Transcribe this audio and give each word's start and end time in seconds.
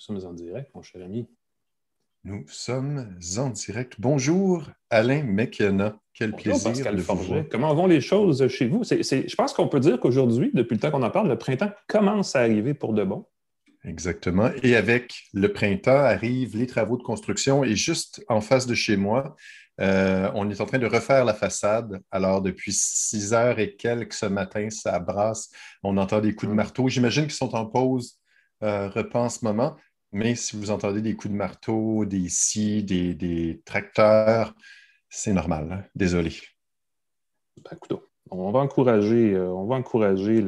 sommes 0.00 0.24
en 0.24 0.32
direct, 0.32 0.74
mon 0.74 0.82
cher 0.82 1.02
ami. 1.02 1.28
Nous 2.24 2.44
sommes 2.48 3.18
en 3.36 3.50
direct. 3.50 3.96
Bonjour, 3.98 4.64
Alain 4.88 5.22
McKenna. 5.22 5.98
Quel 6.14 6.32
plaisir 6.32 6.72
de 6.94 7.00
vous 7.00 7.16
voir. 7.16 7.44
Comment 7.50 7.74
vont 7.74 7.86
les 7.86 8.00
choses 8.00 8.46
chez 8.48 8.66
vous? 8.66 8.82
je 8.82 9.36
pense 9.36 9.52
qu'on 9.52 9.68
peut 9.68 9.80
dire 9.80 10.00
qu'aujourd'hui, 10.00 10.50
depuis 10.54 10.74
le 10.74 10.80
temps 10.80 10.90
qu'on 10.90 11.02
en 11.02 11.10
parle, 11.10 11.28
le 11.28 11.36
printemps 11.36 11.70
commence 11.86 12.34
à 12.34 12.40
arriver 12.40 12.72
pour 12.72 12.94
de 12.94 13.04
bon. 13.04 13.26
Exactement. 13.84 14.50
Et 14.62 14.74
avec 14.74 15.24
le 15.34 15.52
printemps 15.52 15.92
arrivent 15.92 16.56
les 16.56 16.66
travaux 16.66 16.96
de 16.96 17.02
construction. 17.02 17.62
Et 17.62 17.76
juste 17.76 18.24
en 18.28 18.40
face 18.40 18.66
de 18.66 18.74
chez 18.74 18.96
moi, 18.96 19.36
euh, 19.80 20.30
on 20.34 20.50
est 20.50 20.60
en 20.62 20.66
train 20.66 20.78
de 20.78 20.86
refaire 20.86 21.26
la 21.26 21.34
façade. 21.34 22.02
Alors, 22.10 22.40
depuis 22.42 22.72
six 22.72 23.32
heures 23.34 23.58
et 23.58 23.76
quelques 23.76 24.14
ce 24.14 24.26
matin, 24.26 24.68
ça 24.70 24.98
brasse. 24.98 25.50
On 25.82 25.96
entend 25.98 26.20
des 26.20 26.34
coups 26.34 26.48
de 26.48 26.52
hum. 26.52 26.56
marteau. 26.56 26.88
J'imagine 26.88 27.24
qu'ils 27.24 27.32
sont 27.32 27.54
en 27.54 27.66
pause 27.66 28.18
euh, 28.62 28.90
repas 28.90 29.20
en 29.20 29.28
ce 29.30 29.42
moment. 29.42 29.76
Mais 30.12 30.34
si 30.34 30.56
vous 30.56 30.70
entendez 30.70 31.00
des 31.00 31.14
coups 31.14 31.32
de 31.32 31.38
marteau, 31.38 32.04
des 32.04 32.28
scies, 32.28 32.82
des, 32.82 33.62
tracteurs, 33.64 34.54
c'est 35.08 35.32
normal. 35.32 35.68
Hein. 35.72 35.84
Désolé. 35.94 36.32
Ben, 37.64 37.76
on 38.30 38.50
va 38.50 38.60
encourager, 38.60 39.34
euh, 39.34 39.48
on 39.48 39.66
va 39.66 39.76
encourager 39.76 40.44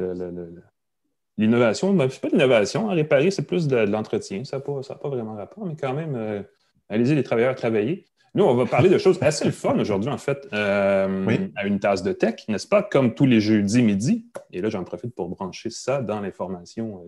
l'innovation. 1.37 1.93
Ben, 1.93 2.09
ce 2.09 2.15
n'est 2.15 2.19
pas 2.19 2.27
l'innovation. 2.29 2.89
À 2.89 2.93
réparer, 2.93 3.31
c'est 3.31 3.47
plus 3.47 3.67
de, 3.67 3.77
l'entretien. 3.77 4.43
Ça 4.43 4.57
n'a 4.57 4.61
pas, 4.61 5.09
vraiment 5.09 5.35
rapport, 5.35 5.65
mais 5.65 5.75
quand 5.75 5.93
même, 5.93 6.15
euh, 6.15 6.41
allez-y, 6.89 7.15
les 7.15 7.23
travailleurs, 7.23 7.55
travailler. 7.55 8.05
Nous, 8.35 8.43
on 8.43 8.55
va 8.55 8.65
parler 8.65 8.89
de 8.89 8.97
choses 8.97 9.19
assez 9.21 9.45
le 9.45 9.51
fun 9.51 9.77
aujourd'hui, 9.77 10.09
en 10.09 10.17
fait, 10.17 10.47
euh, 10.53 11.37
à 11.55 11.67
une 11.67 11.79
tasse 11.79 12.01
de 12.01 12.13
tech, 12.13 12.47
n'est-ce 12.47 12.67
pas? 12.67 12.81
Comme 12.81 13.13
tous 13.13 13.27
les 13.27 13.39
jeudis 13.39 13.83
midi. 13.83 14.25
Et 14.51 14.59
là, 14.59 14.69
j'en 14.69 14.83
profite 14.83 15.13
pour 15.13 15.29
brancher 15.29 15.69
ça 15.69 16.01
dans 16.01 16.19
l'information 16.19 17.05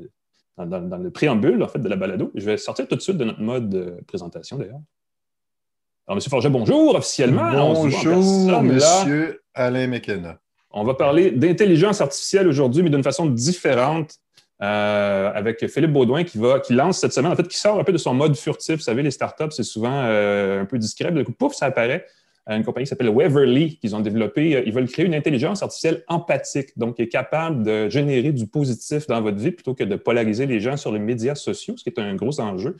dans, 0.57 0.97
le 0.97 1.09
préambule 1.09 1.61
en 1.63 1.67
fait, 1.67 1.79
de 1.79 1.89
la 1.89 1.95
balado. 1.95 2.31
Je 2.35 2.45
vais 2.45 2.57
sortir 2.57 2.87
tout 2.87 2.95
de 2.95 3.01
suite 3.01 3.17
de 3.17 3.25
notre 3.25 3.41
mode 3.41 3.69
de 3.69 3.97
présentation 4.07 4.57
d'ailleurs. 4.57 4.79
Alors, 6.07 6.21
M. 6.21 6.29
Forget, 6.29 6.49
bonjour 6.49 6.95
officiellement. 6.95 7.73
Bonjour, 7.73 8.59
M. 8.59 9.33
Alain 9.53 9.87
McKenna. 9.87 10.39
On 10.71 10.83
va 10.83 10.93
parler 10.93 11.31
d'intelligence 11.31 12.01
artificielle 12.01 12.47
aujourd'hui, 12.47 12.83
mais 12.83 12.89
d'une 12.89 13.03
façon 13.03 13.25
différente. 13.25 14.15
Euh, 14.61 15.31
avec 15.35 15.67
Philippe 15.67 15.91
Baudouin 15.91 16.23
qui, 16.23 16.37
va, 16.37 16.61
qui 16.61 16.73
lance 16.73 16.99
cette 16.99 17.11
semaine, 17.11 17.33
en 17.33 17.35
fait, 17.35 17.45
qui 17.45 17.57
sort 17.57 17.77
un 17.77 17.83
peu 17.83 17.91
de 17.91 17.97
son 17.97 18.13
mode 18.13 18.37
furtif. 18.37 18.77
Vous 18.77 18.81
savez, 18.81 19.03
les 19.03 19.11
startups, 19.11 19.51
c'est 19.51 19.63
souvent 19.63 20.03
euh, 20.05 20.61
un 20.61 20.65
peu 20.65 20.77
discret. 20.79 21.11
Du 21.11 21.25
coup, 21.25 21.33
pouf, 21.33 21.53
ça 21.53 21.65
apparaît 21.65 22.05
une 22.47 22.63
compagnie 22.63 22.85
qui 22.85 22.89
s'appelle 22.89 23.13
Weverly, 23.13 23.77
qu'ils 23.77 23.95
ont 23.95 24.01
développé. 24.01 24.55
Euh, 24.55 24.63
ils 24.65 24.73
veulent 24.73 24.87
créer 24.87 25.05
une 25.05 25.15
intelligence 25.15 25.63
artificielle 25.63 26.03
empathique, 26.07 26.77
donc 26.77 26.97
qui 26.97 27.01
est 27.01 27.07
capable 27.07 27.63
de 27.63 27.89
générer 27.89 28.31
du 28.31 28.47
positif 28.47 29.07
dans 29.07 29.21
votre 29.21 29.37
vie 29.37 29.51
plutôt 29.51 29.73
que 29.73 29.83
de 29.83 29.95
polariser 29.95 30.45
les 30.45 30.59
gens 30.59 30.77
sur 30.77 30.91
les 30.91 30.99
médias 30.99 31.35
sociaux, 31.35 31.75
ce 31.77 31.83
qui 31.83 31.89
est 31.89 31.99
un 31.99 32.15
gros 32.15 32.39
enjeu. 32.39 32.77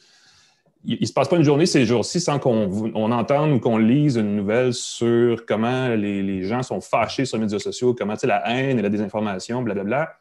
Il 0.87 0.99
ne 1.01 1.05
se 1.07 1.13
passe 1.13 1.27
pas 1.27 1.37
une 1.37 1.43
journée 1.43 1.65
ces 1.65 1.83
jours-ci 1.83 2.19
sans 2.19 2.37
qu'on 2.37 3.11
entende 3.11 3.53
ou 3.53 3.59
qu'on 3.59 3.79
lise 3.79 4.17
une 4.17 4.35
nouvelle 4.35 4.71
sur 4.71 5.43
comment 5.47 5.87
les, 5.87 6.43
gens 6.43 6.61
sont 6.61 6.79
fâchés 6.79 7.25
sur 7.25 7.37
les 7.37 7.45
médias 7.45 7.57
sociaux, 7.57 7.95
comment 7.97 8.13
la 8.23 8.47
haine 8.47 8.77
et 8.77 8.81
la 8.83 8.89
désinformation, 8.89 9.63
blablabla. 9.63 10.15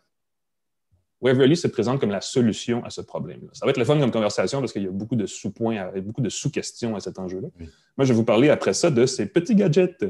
Waverly 1.20 1.56
se 1.56 1.68
présente 1.68 2.00
comme 2.00 2.10
la 2.10 2.20
solution 2.20 2.84
à 2.84 2.90
ce 2.90 3.00
problème. 3.00 3.40
-là. 3.40 3.48
Ça 3.52 3.64
va 3.66 3.70
être 3.70 3.78
le 3.78 3.84
fun 3.84 3.98
comme 3.98 4.10
conversation 4.10 4.60
parce 4.60 4.72
qu'il 4.72 4.82
y 4.82 4.86
a 4.86 4.90
beaucoup 4.90 5.16
de 5.16 5.26
sous-points, 5.26 5.90
beaucoup 6.02 6.20
de 6.20 6.28
sous-questions 6.28 6.96
à 6.96 7.00
cet 7.00 7.18
enjeu-là. 7.18 7.48
Moi, 7.96 8.04
je 8.04 8.12
vais 8.12 8.14
vous 8.14 8.24
parler 8.24 8.50
après 8.50 8.74
ça 8.74 8.90
de 8.90 9.06
ces 9.06 9.26
petits 9.26 9.54
gadgets 9.54 10.04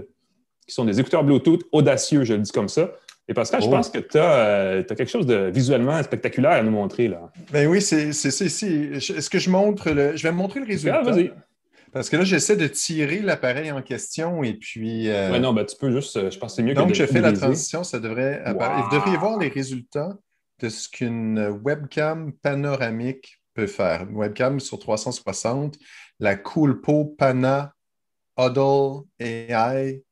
qui 0.67 0.75
sont 0.75 0.85
des 0.85 0.99
écouteurs 0.99 1.25
Bluetooth 1.25 1.63
audacieux, 1.73 2.25
je 2.25 2.35
le 2.35 2.41
dis 2.41 2.53
comme 2.53 2.69
ça. 2.69 2.93
Et 3.27 3.33
Pascal, 3.35 3.63
je 3.63 3.69
oh. 3.69 3.71
pense 3.71 3.89
que 3.89 3.99
tu 3.99 4.19
as, 4.19 4.35
euh, 4.35 4.83
quelque 4.83 5.07
chose 5.07 5.27
de 5.27 5.51
visuellement 5.53 6.03
spectaculaire 6.03 6.53
à 6.53 6.63
nous 6.63 6.71
montrer. 6.71 7.09
là. 7.09 7.31
Ben 7.53 7.67
oui, 7.69 7.81
c'est 7.81 8.09
ici. 8.09 8.91
Est-ce 8.93 9.31
que 9.31 9.39
je 9.39 9.51
montre 9.51 9.91
le. 9.91 10.17
Je 10.17 10.23
vais 10.23 10.33
montrer 10.33 10.61
le 10.61 10.67
résultat? 10.67 11.01
Ah, 11.01 11.11
vas-y. 11.11 11.33
Parce 11.93 12.11
que 12.11 12.17
là, 12.17 12.25
j'essaie 12.25 12.57
de 12.57 12.67
tirer 12.67 13.21
l'appareil 13.21 13.71
en 13.71 13.81
question 13.81 14.43
et 14.43 14.55
puis. 14.55 15.09
Euh, 15.09 15.31
oui, 15.33 15.41
non, 15.41 15.55
ben, 15.55 15.65
tu 15.65 15.77
peux 15.77 15.91
juste. 15.91 16.17
Euh, 16.17 16.31
je 16.31 16.39
pense 16.39 16.53
que 16.53 16.57
c'est 16.57 16.63
mieux 16.63 16.75
Donc, 16.75 16.89
que 16.89 16.95
je 16.95 17.07
fais 17.07 17.21
la 17.21 17.33
transition, 17.33 17.83
ça 17.83 17.99
devrait 17.99 18.43
apparaître. 18.45 18.89
Vous 18.89 18.97
devriez 18.97 19.17
voir 19.17 19.39
les 19.39 19.49
résultats 19.49 20.11
de 20.65 20.71
ce 20.71 20.89
qu'une 20.89 21.61
webcam 21.63 22.33
panoramique 22.33 23.39
peut 23.53 23.67
faire. 23.67 24.09
Une 24.09 24.17
webcam 24.17 24.61
sur 24.61 24.79
360, 24.79 25.77
la 26.21 26.37
Coolpo 26.37 27.05
Pana 27.05 27.75
Huddle 28.39 29.03
AI. 29.21 30.03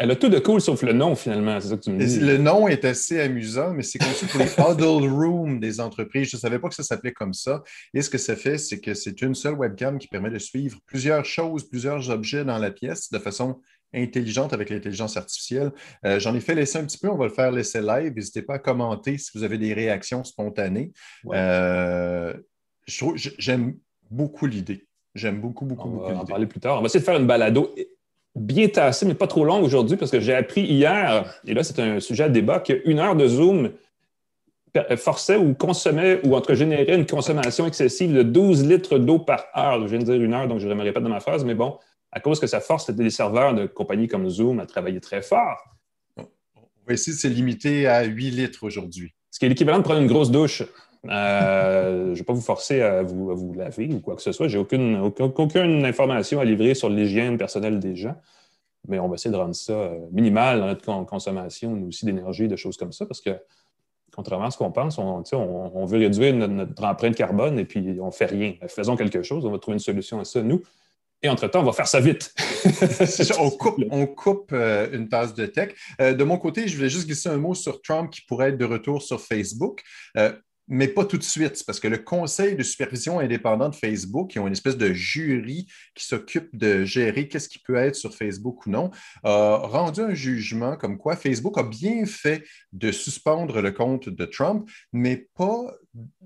Elle 0.00 0.10
a 0.10 0.16
tout 0.16 0.28
de 0.28 0.38
cool 0.40 0.60
sauf 0.60 0.82
le 0.82 0.92
nom, 0.92 1.14
finalement, 1.14 1.60
c'est 1.60 1.68
ça 1.68 1.76
que 1.76 1.82
tu 1.82 1.90
me 1.90 2.04
dis. 2.04 2.18
Le 2.18 2.38
nom 2.38 2.66
est 2.66 2.84
assez 2.84 3.20
amusant, 3.20 3.72
mais 3.74 3.82
c'est 3.84 3.98
conçu 3.98 4.26
pour 4.26 4.40
les 4.40 4.46
Huddle 4.58 5.08
Room 5.08 5.60
des 5.60 5.78
entreprises. 5.78 6.30
Je 6.30 6.36
ne 6.36 6.40
savais 6.40 6.58
pas 6.58 6.68
que 6.68 6.74
ça 6.74 6.82
s'appelait 6.82 7.12
comme 7.12 7.34
ça. 7.34 7.62
Et 7.92 8.02
ce 8.02 8.10
que 8.10 8.18
ça 8.18 8.34
fait, 8.34 8.58
c'est 8.58 8.80
que 8.80 8.94
c'est 8.94 9.22
une 9.22 9.36
seule 9.36 9.54
webcam 9.54 9.98
qui 9.98 10.08
permet 10.08 10.30
de 10.30 10.38
suivre 10.38 10.80
plusieurs 10.86 11.24
choses, 11.24 11.68
plusieurs 11.68 12.10
objets 12.10 12.44
dans 12.44 12.58
la 12.58 12.72
pièce 12.72 13.12
de 13.12 13.18
façon 13.18 13.60
intelligente 13.94 14.52
avec 14.52 14.70
l'intelligence 14.70 15.16
artificielle. 15.16 15.72
Euh, 16.04 16.18
j'en 16.18 16.34
ai 16.34 16.40
fait 16.40 16.54
laisser 16.54 16.78
un 16.78 16.84
petit 16.84 16.98
peu, 16.98 17.08
on 17.08 17.16
va 17.16 17.26
le 17.26 17.32
faire 17.32 17.50
laisser 17.50 17.80
live. 17.80 18.12
N'hésitez 18.14 18.42
pas 18.42 18.54
à 18.54 18.58
commenter 18.58 19.18
si 19.18 19.30
vous 19.34 19.44
avez 19.44 19.58
des 19.58 19.72
réactions 19.72 20.24
spontanées. 20.24 20.92
Euh, 21.32 22.34
j'aime 22.86 23.74
beaucoup 24.10 24.46
l'idée. 24.46 24.86
J'aime 25.14 25.40
beaucoup, 25.40 25.64
beaucoup, 25.64 25.88
beaucoup. 25.88 26.04
On 26.06 26.14
va 26.14 26.20
en 26.20 26.24
parler 26.24 26.46
plus 26.46 26.60
tard. 26.60 26.78
On 26.78 26.80
va 26.80 26.86
essayer 26.86 27.00
de 27.00 27.04
faire 27.04 27.16
une 27.16 27.26
balado 27.26 27.74
bien 28.34 28.68
tassée, 28.68 29.06
mais 29.06 29.14
pas 29.14 29.28
trop 29.28 29.44
longue 29.44 29.62
aujourd'hui, 29.62 29.96
parce 29.96 30.10
que 30.10 30.18
j'ai 30.18 30.34
appris 30.34 30.62
hier, 30.62 31.32
et 31.46 31.54
là, 31.54 31.62
c'est 31.62 31.78
un 31.78 32.00
sujet 32.00 32.24
à 32.24 32.28
débat, 32.28 32.58
qu'une 32.58 32.98
heure 32.98 33.14
de 33.14 33.28
Zoom 33.28 33.70
forçait 34.96 35.36
ou 35.36 35.54
consommait 35.54 36.20
ou 36.24 36.34
entre 36.34 36.54
générait 36.54 36.96
une 36.96 37.06
consommation 37.06 37.66
excessive 37.66 38.12
de 38.12 38.22
12 38.22 38.66
litres 38.68 38.98
d'eau 38.98 39.20
par 39.20 39.44
heure. 39.56 39.80
Je 39.82 39.86
viens 39.86 39.98
de 40.00 40.04
dire 40.04 40.20
une 40.20 40.34
heure, 40.34 40.48
donc 40.48 40.58
je 40.58 40.68
ne 40.68 40.74
me 40.74 40.82
répète 40.82 41.02
dans 41.02 41.08
ma 41.08 41.20
phrase, 41.20 41.44
mais 41.44 41.54
bon, 41.54 41.78
à 42.14 42.20
cause 42.20 42.38
que 42.38 42.46
ça 42.46 42.60
force 42.60 42.88
les 42.88 43.10
serveurs 43.10 43.54
de 43.54 43.66
compagnies 43.66 44.06
comme 44.06 44.30
Zoom 44.30 44.60
à 44.60 44.66
travailler 44.66 45.00
très 45.00 45.20
fort. 45.20 45.58
On 46.16 46.86
va 46.86 46.94
essayer 46.94 47.12
de 47.12 47.20
se 47.20 47.26
limiter 47.26 47.88
à 47.88 48.04
8 48.04 48.30
litres 48.30 48.62
aujourd'hui. 48.62 49.12
Ce 49.30 49.40
qui 49.40 49.46
est 49.46 49.48
l'équivalent 49.48 49.78
de 49.78 49.82
prendre 49.82 50.00
une 50.00 50.06
grosse 50.06 50.30
douche. 50.30 50.62
Euh, 51.06 52.06
je 52.06 52.10
ne 52.10 52.14
vais 52.14 52.22
pas 52.22 52.32
vous 52.32 52.40
forcer 52.40 52.80
à 52.80 53.02
vous, 53.02 53.52
laver 53.52 53.92
ou 53.92 54.00
quoi 54.00 54.14
que 54.14 54.22
ce 54.22 54.30
soit. 54.30 54.46
Je 54.46 54.56
n'ai 54.56 54.62
aucune, 54.62 54.96
aucune, 54.96 55.84
information 55.84 56.38
à 56.38 56.44
livrer 56.44 56.74
sur 56.74 56.88
l'hygiène 56.88 57.36
personnelle 57.36 57.80
des 57.80 57.96
gens. 57.96 58.14
Mais 58.86 59.00
on 59.00 59.08
va 59.08 59.16
essayer 59.16 59.32
de 59.32 59.36
rendre 59.36 59.54
ça 59.54 59.72
euh, 59.72 59.98
minimal 60.12 60.60
dans 60.60 60.66
notre 60.66 61.04
consommation, 61.06 61.74
mais 61.74 61.86
aussi 61.86 62.06
d'énergie, 62.06 62.46
de 62.46 62.56
choses 62.56 62.76
comme 62.76 62.92
ça, 62.92 63.06
parce 63.06 63.20
que 63.20 63.30
contrairement 64.14 64.46
à 64.46 64.50
ce 64.52 64.58
qu'on 64.58 64.70
pense, 64.70 64.98
on, 64.98 65.84
veut 65.86 65.98
réduire 65.98 66.34
notre, 66.34 66.52
notre, 66.52 66.84
empreinte 66.84 67.16
carbone 67.16 67.58
et 67.58 67.64
puis 67.64 67.98
on 68.00 68.06
ne 68.06 68.10
fait 68.12 68.26
rien. 68.26 68.54
Faisons 68.68 68.94
quelque 68.94 69.22
chose, 69.22 69.44
on 69.44 69.50
va 69.50 69.58
trouver 69.58 69.74
une 69.74 69.80
solution 69.80 70.20
à 70.20 70.24
ça, 70.24 70.42
nous. 70.42 70.62
Et 71.24 71.28
entre-temps, 71.30 71.60
on 71.60 71.64
va 71.64 71.72
faire 71.72 71.88
ça 71.88 72.00
vite. 72.00 72.34
on 73.38 73.50
coupe, 73.50 73.82
on 73.90 74.06
coupe 74.06 74.50
euh, 74.52 74.90
une 74.92 75.08
tasse 75.08 75.32
de 75.32 75.46
tech. 75.46 75.70
Euh, 75.98 76.12
de 76.12 76.22
mon 76.22 76.36
côté, 76.36 76.68
je 76.68 76.76
voulais 76.76 76.90
juste 76.90 77.06
glisser 77.06 77.30
un 77.30 77.38
mot 77.38 77.54
sur 77.54 77.80
Trump 77.80 78.10
qui 78.10 78.20
pourrait 78.20 78.50
être 78.50 78.58
de 78.58 78.66
retour 78.66 79.00
sur 79.00 79.22
Facebook. 79.22 79.82
Euh, 80.18 80.34
mais 80.68 80.86
pas 80.86 81.06
tout 81.06 81.16
de 81.16 81.22
suite, 81.22 81.62
parce 81.66 81.80
que 81.80 81.88
le 81.88 81.96
conseil 81.96 82.56
de 82.56 82.62
supervision 82.62 83.20
indépendant 83.20 83.70
de 83.70 83.74
Facebook, 83.74 84.30
qui 84.30 84.38
ont 84.38 84.46
une 84.46 84.52
espèce 84.52 84.76
de 84.76 84.92
jury 84.92 85.66
qui 85.94 86.04
s'occupe 86.04 86.54
de 86.54 86.84
gérer 86.84 87.28
qu'est-ce 87.28 87.48
qui 87.48 87.58
peut 87.58 87.76
être 87.76 87.96
sur 87.96 88.14
Facebook 88.14 88.66
ou 88.66 88.70
non, 88.70 88.90
a 89.24 89.56
rendu 89.56 90.00
un 90.00 90.14
jugement 90.14 90.76
comme 90.76 90.96
quoi 90.96 91.16
Facebook 91.16 91.58
a 91.58 91.62
bien 91.62 92.06
fait 92.06 92.44
de 92.72 92.92
suspendre 92.92 93.60
le 93.60 93.72
compte 93.72 94.08
de 94.08 94.24
Trump, 94.24 94.68
mais 94.92 95.28
pas. 95.34 95.74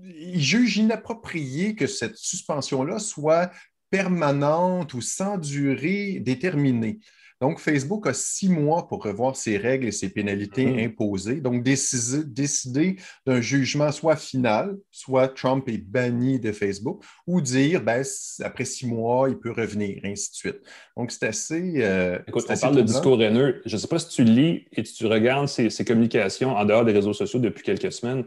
Il 0.03 0.41
juge 0.41 0.77
inapproprié 0.77 1.75
que 1.75 1.85
cette 1.85 2.15
suspension-là 2.15 2.97
soit 2.97 3.51
permanente 3.89 4.93
ou 4.93 5.01
sans 5.01 5.37
durée 5.37 6.19
déterminée. 6.19 6.99
Donc, 7.41 7.59
Facebook 7.59 8.05
a 8.05 8.13
six 8.13 8.49
mois 8.49 8.87
pour 8.87 9.01
revoir 9.01 9.37
ses 9.37 9.55
règles 9.57 9.87
et 9.87 9.93
ses 9.93 10.09
pénalités 10.09 10.65
mmh. 10.65 10.79
imposées. 10.79 11.39
Donc, 11.39 11.63
décider, 11.63 12.25
décider 12.25 12.97
d'un 13.25 13.39
jugement 13.39 13.93
soit 13.93 14.17
final, 14.17 14.75
soit 14.91 15.29
Trump 15.29 15.69
est 15.69 15.77
banni 15.77 16.39
de 16.39 16.51
Facebook, 16.51 17.01
ou 17.27 17.39
dire, 17.39 17.81
ben, 17.81 18.03
après 18.43 18.65
six 18.65 18.85
mois, 18.87 19.29
il 19.29 19.37
peut 19.37 19.51
revenir, 19.51 20.01
ainsi 20.03 20.31
de 20.31 20.35
suite. 20.35 20.59
Donc, 20.97 21.11
c'est 21.11 21.27
assez. 21.27 21.75
Euh, 21.77 22.19
Écoute, 22.27 22.45
on 22.49 22.57
parle 22.57 22.75
de 22.75 22.81
discours 22.81 23.21
haineux. 23.21 23.61
Je 23.65 23.73
ne 23.73 23.79
sais 23.79 23.87
pas 23.87 23.99
si 23.99 24.09
tu 24.09 24.25
lis 24.25 24.65
et 24.73 24.83
tu 24.83 25.05
regardes 25.05 25.47
ces, 25.47 25.69
ces 25.69 25.85
communications 25.85 26.57
en 26.57 26.65
dehors 26.65 26.83
des 26.83 26.91
réseaux 26.91 27.13
sociaux 27.13 27.39
depuis 27.39 27.63
quelques 27.63 27.93
semaines 27.93 28.25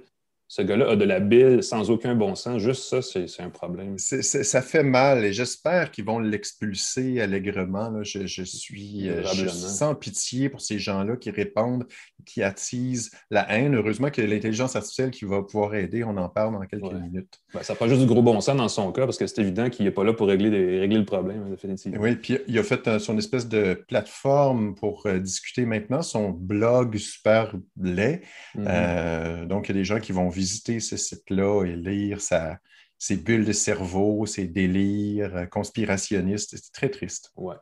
ce 0.53 0.61
gars-là 0.61 0.91
a 0.91 0.97
de 0.97 1.07
la 1.07 1.19
bille 1.19 1.63
sans 1.63 1.91
aucun 1.91 2.15
bon 2.15 2.35
sens. 2.35 2.61
Juste 2.61 2.83
ça, 2.83 3.01
c'est 3.01 3.41
un 3.41 3.49
problème. 3.49 3.97
ça 3.97 4.61
fait 4.61 4.83
mal 4.83 5.25
et 5.25 5.33
j'espère 5.33 5.91
qu'ils 5.91 6.05
vont 6.05 6.19
l'expulser 6.19 7.23
allègrement. 7.23 8.03
Je, 8.03 8.27
suis, 8.27 9.09
euh, 9.09 9.25
sans 9.49 9.95
pitié 9.95 10.51
pour 10.51 10.61
ces 10.61 10.79
gens-là 10.79 11.17
qui 11.17 11.31
répondent, 11.31 11.87
qui 12.27 12.43
attisent 12.43 13.13
la 13.31 13.51
haine. 13.51 13.75
Heureusement 13.75 14.11
que 14.11 14.21
l'intelligence 14.21 14.77
artificielle 14.77 15.11
qui 15.11 15.25
va 15.25 15.43
pouvoir 15.43 15.75
aider, 15.75 16.05
on 16.05 16.19
en 16.19 16.29
parle 16.29 16.53
dans 16.53 16.67
quelques 16.67 16.93
minutes. 17.01 17.41
Ben, 17.55 17.63
ça 17.63 17.75
prend 17.75 17.89
juste 17.89 18.03
du 18.03 18.07
gros 18.07 18.21
bon 18.21 18.39
sens 18.43 18.59
dans 18.59 18.69
son 18.69 18.93
cas 18.93 19.07
parce 19.07 19.17
que 19.17 19.27
c'est 19.27 19.41
évident 19.41 19.71
qu'il 19.71 19.87
n'est 19.87 19.91
pas 19.91 20.05
là 20.05 20.13
pour 20.13 20.29
régler, 20.29 20.51
régler 20.81 20.99
le 20.99 21.07
problème, 21.07 21.49
définitivement. 21.49 21.99
Oui, 21.99 22.17
puis 22.17 22.37
il 22.47 22.59
a 22.59 22.63
fait 22.63 22.87
euh, 22.89 22.99
son 22.99 23.17
espèce 23.17 23.49
de 23.49 23.73
plateforme 23.89 24.75
pour 24.75 25.07
euh, 25.07 25.19
discuter 25.19 25.65
maintenant, 25.65 26.03
son 26.03 26.29
blog 26.29 26.99
super 26.99 27.55
laid. 27.81 28.21
Mm-hmm. 28.55 29.47
donc, 29.47 29.71
il 29.71 29.75
y 29.75 29.79
a 29.79 29.81
des 29.81 29.87
gens 29.87 29.99
qui 29.99 30.13
vont 30.13 30.29
visiter 30.43 30.81
ce 30.81 30.97
site-là 30.97 31.65
et 31.65 31.77
lire 31.77 32.21
sa, 32.21 32.59
ces 32.99 33.17
bulles 33.17 33.45
de 33.45 33.53
cerveau, 33.53 34.27
ces 34.27 34.47
délires 34.47 35.37
euh, 35.37 35.47
conspirationnistes. 35.47 36.57
C'est 36.57 36.73
très 36.73 36.89
triste. 36.89 37.31
Ouais. 37.37 37.55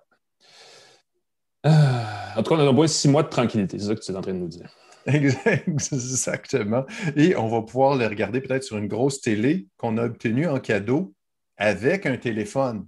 Ah, 1.62 2.32
en 2.36 2.42
tout 2.42 2.54
cas, 2.54 2.62
on 2.62 2.66
a 2.66 2.70
au 2.70 2.72
moins 2.72 2.86
six 2.86 3.08
mois 3.08 3.22
de 3.22 3.28
tranquillité. 3.28 3.78
C'est 3.78 3.86
ça 3.88 3.94
que 3.94 4.00
tu 4.00 4.12
es 4.12 4.16
en 4.16 4.22
train 4.22 4.32
de 4.32 4.38
nous 4.38 4.48
dire. 4.48 4.70
Exactement. 5.06 6.86
Et 7.16 7.36
on 7.36 7.48
va 7.48 7.62
pouvoir 7.62 7.96
le 7.96 8.06
regarder 8.06 8.40
peut-être 8.40 8.64
sur 8.64 8.78
une 8.78 8.88
grosse 8.88 9.20
télé 9.20 9.66
qu'on 9.76 9.98
a 9.98 10.04
obtenue 10.04 10.48
en 10.48 10.58
cadeau 10.58 11.14
avec 11.58 12.06
un 12.06 12.16
téléphone. 12.16 12.86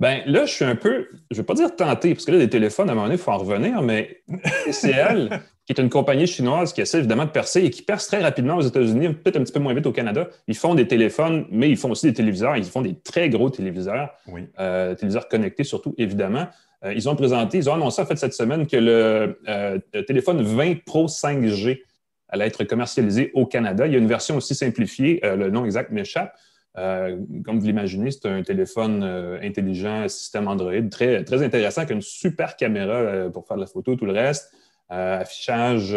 Ben 0.00 0.22
là, 0.26 0.44
je 0.44 0.52
suis 0.52 0.64
un 0.64 0.76
peu, 0.76 1.08
je 1.30 1.36
ne 1.36 1.36
vais 1.36 1.46
pas 1.46 1.54
dire 1.54 1.74
tenté, 1.74 2.14
parce 2.14 2.26
que 2.26 2.32
là, 2.32 2.38
des 2.38 2.50
téléphones, 2.50 2.88
à 2.88 2.92
un 2.92 2.94
moment 2.94 3.06
donné, 3.06 3.16
il 3.16 3.22
faut 3.22 3.30
en 3.30 3.38
revenir, 3.38 3.80
mais 3.80 4.22
TCL, 4.64 5.40
qui 5.66 5.72
est 5.72 5.80
une 5.80 5.88
compagnie 5.88 6.26
chinoise 6.26 6.72
qui 6.72 6.82
essaie 6.82 6.98
évidemment 6.98 7.24
de 7.24 7.30
percer 7.30 7.64
et 7.64 7.70
qui 7.70 7.82
perce 7.82 8.06
très 8.06 8.20
rapidement 8.20 8.56
aux 8.56 8.62
États-Unis, 8.62 9.14
peut-être 9.14 9.38
un 9.38 9.44
petit 9.44 9.52
peu 9.52 9.60
moins 9.60 9.72
vite 9.72 9.86
au 9.86 9.92
Canada, 9.92 10.28
ils 10.46 10.56
font 10.56 10.74
des 10.74 10.86
téléphones, 10.86 11.46
mais 11.50 11.70
ils 11.70 11.78
font 11.78 11.90
aussi 11.90 12.06
des 12.06 12.12
téléviseurs. 12.12 12.56
Ils 12.56 12.64
font 12.64 12.82
des 12.82 12.94
très 12.94 13.30
gros 13.30 13.48
téléviseurs, 13.48 14.10
euh, 14.58 14.94
téléviseurs 14.94 15.28
connectés 15.28 15.64
surtout, 15.64 15.94
évidemment. 15.96 16.46
Euh, 16.84 16.92
ils 16.92 17.08
ont 17.08 17.16
présenté, 17.16 17.56
ils 17.56 17.70
ont 17.70 17.74
annoncé 17.74 18.02
en 18.02 18.06
fait 18.06 18.16
cette 18.16 18.34
semaine 18.34 18.66
que 18.66 18.76
le, 18.76 19.40
euh, 19.48 19.78
téléphone 20.06 20.42
20 20.42 20.84
Pro 20.84 21.08
5G 21.08 21.80
allait 22.28 22.46
être 22.46 22.64
commercialisé 22.64 23.30
au 23.32 23.46
Canada. 23.46 23.86
Il 23.86 23.94
y 23.94 23.96
a 23.96 23.98
une 23.98 24.08
version 24.08 24.36
aussi 24.36 24.54
simplifiée, 24.54 25.20
le 25.22 25.50
nom 25.50 25.64
exact 25.64 25.92
m'échappe. 25.92 26.34
comme 26.74 27.60
vous 27.60 27.66
l'imaginez, 27.66 28.10
c'est 28.10 28.26
un 28.26 28.42
téléphone 28.42 29.04
intelligent, 29.40 30.08
système 30.08 30.48
Android, 30.48 30.72
très, 30.90 31.22
très 31.22 31.42
intéressant, 31.42 31.82
avec 31.82 31.94
une 31.94 32.02
super 32.02 32.56
caméra 32.56 33.30
pour 33.32 33.46
faire 33.46 33.56
de 33.56 33.62
la 33.62 33.68
photo, 33.68 33.94
tout 33.94 34.06
le 34.06 34.12
reste. 34.12 34.52
Affichage 34.88 35.96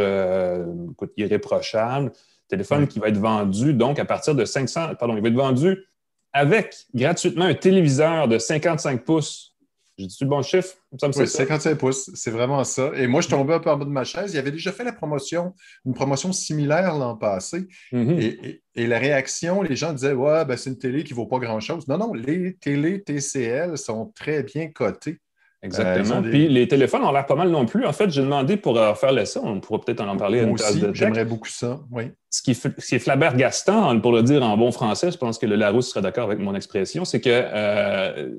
irréprochable. 1.18 2.12
Téléphone 2.48 2.88
qui 2.88 3.00
va 3.00 3.10
être 3.10 3.18
vendu 3.18 3.74
donc 3.74 4.00
à 4.00 4.06
partir 4.06 4.34
de 4.34 4.46
500, 4.46 4.96
pardon, 4.96 5.16
il 5.18 5.22
va 5.22 5.28
être 5.28 5.36
vendu 5.36 5.86
avec 6.34 6.76
gratuitement 6.94 7.46
un 7.46 7.54
téléviseur 7.54 8.28
de 8.28 8.38
55 8.38 9.04
pouces 9.04 9.58
j'ai 9.98 10.06
dit 10.06 10.18
le 10.22 10.28
bon 10.28 10.44
chiffre? 10.44 10.76
Ça 11.00 11.08
me 11.08 11.14
oui, 11.18 11.28
55 11.28 11.76
pouces, 11.76 12.12
c'est 12.14 12.30
vraiment 12.30 12.64
ça. 12.64 12.92
Et 12.96 13.08
moi, 13.08 13.22
je 13.22 13.30
tombais 13.30 13.56
un 13.56 13.60
peu 13.60 13.72
en 13.72 13.78
bas 13.78 13.86
de 13.86 13.90
ma 13.90 14.04
chaise. 14.04 14.32
Il 14.34 14.38
avait 14.38 14.52
déjà 14.52 14.72
fait 14.72 14.84
la 14.84 14.94
promotion, 14.94 15.56
une 15.86 15.96
promotion 15.96 16.32
similaire 16.32 16.96
l'an 16.96 17.16
passé. 17.16 17.68
Mm-hmm. 17.92 18.60
et, 18.76 18.88
la 18.88 19.00
réaction, 19.00 19.64
les 19.64 19.76
gens 19.76 19.94
disaient 19.94 20.14
Ouais, 20.14 20.46
ben, 20.46 20.56
c'est 20.56 20.70
une 20.70 20.78
télé 20.78 21.04
qui 21.04 21.14
ne 21.14 21.16
vaut 21.16 21.26
pas 21.26 21.40
grand-chose. 21.40 21.88
Non, 21.88 21.98
non, 21.98 22.14
les 22.14 22.56
télés 22.58 23.02
TCL 23.04 23.76
sont 23.78 24.14
très 24.16 24.44
bien 24.44 24.70
cotées. 24.70 25.20
Exactement. 25.64 26.18
Euh, 26.24 26.30
Puis 26.30 26.48
les 26.48 26.68
téléphones 26.68 27.04
ont 27.04 27.12
l'air 27.12 27.26
pas 27.26 27.36
mal 27.36 27.50
non 27.50 27.66
plus. 27.66 27.86
En 27.86 27.94
fait, 27.94 28.12
j'ai 28.12 28.22
demandé 28.22 28.58
pour 28.58 28.78
euh, 28.78 28.94
faire 28.94 29.12
l'essai, 29.12 29.40
on 29.42 29.60
pourra 29.60 29.82
peut-être 29.82 30.02
en 30.02 30.16
parler 30.16 30.46
Moi 30.46 30.54
aussi, 30.54 30.84
J'aimerais 30.94 31.26
beaucoup 31.26 31.50
ça, 31.50 31.80
oui. 31.92 32.12
Ce 32.30 32.42
qui, 32.42 32.54
ce 32.54 32.68
qui 32.68 32.96
est 32.96 33.00
flabbergastant, 33.00 34.00
pour 34.00 34.12
le 34.12 34.22
dire 34.22 34.44
en 34.44 34.56
bon 34.56 34.72
français, 34.72 35.12
je 35.12 35.18
pense 35.18 35.40
que 35.40 35.46
le 35.48 35.56
Larousse 35.56 35.90
serait 35.90 36.02
d'accord 36.02 36.26
avec 36.26 36.40
mon 36.40 36.54
expression, 36.54 37.06
c'est 37.06 37.22
que 37.22 37.30
euh, 37.32 38.30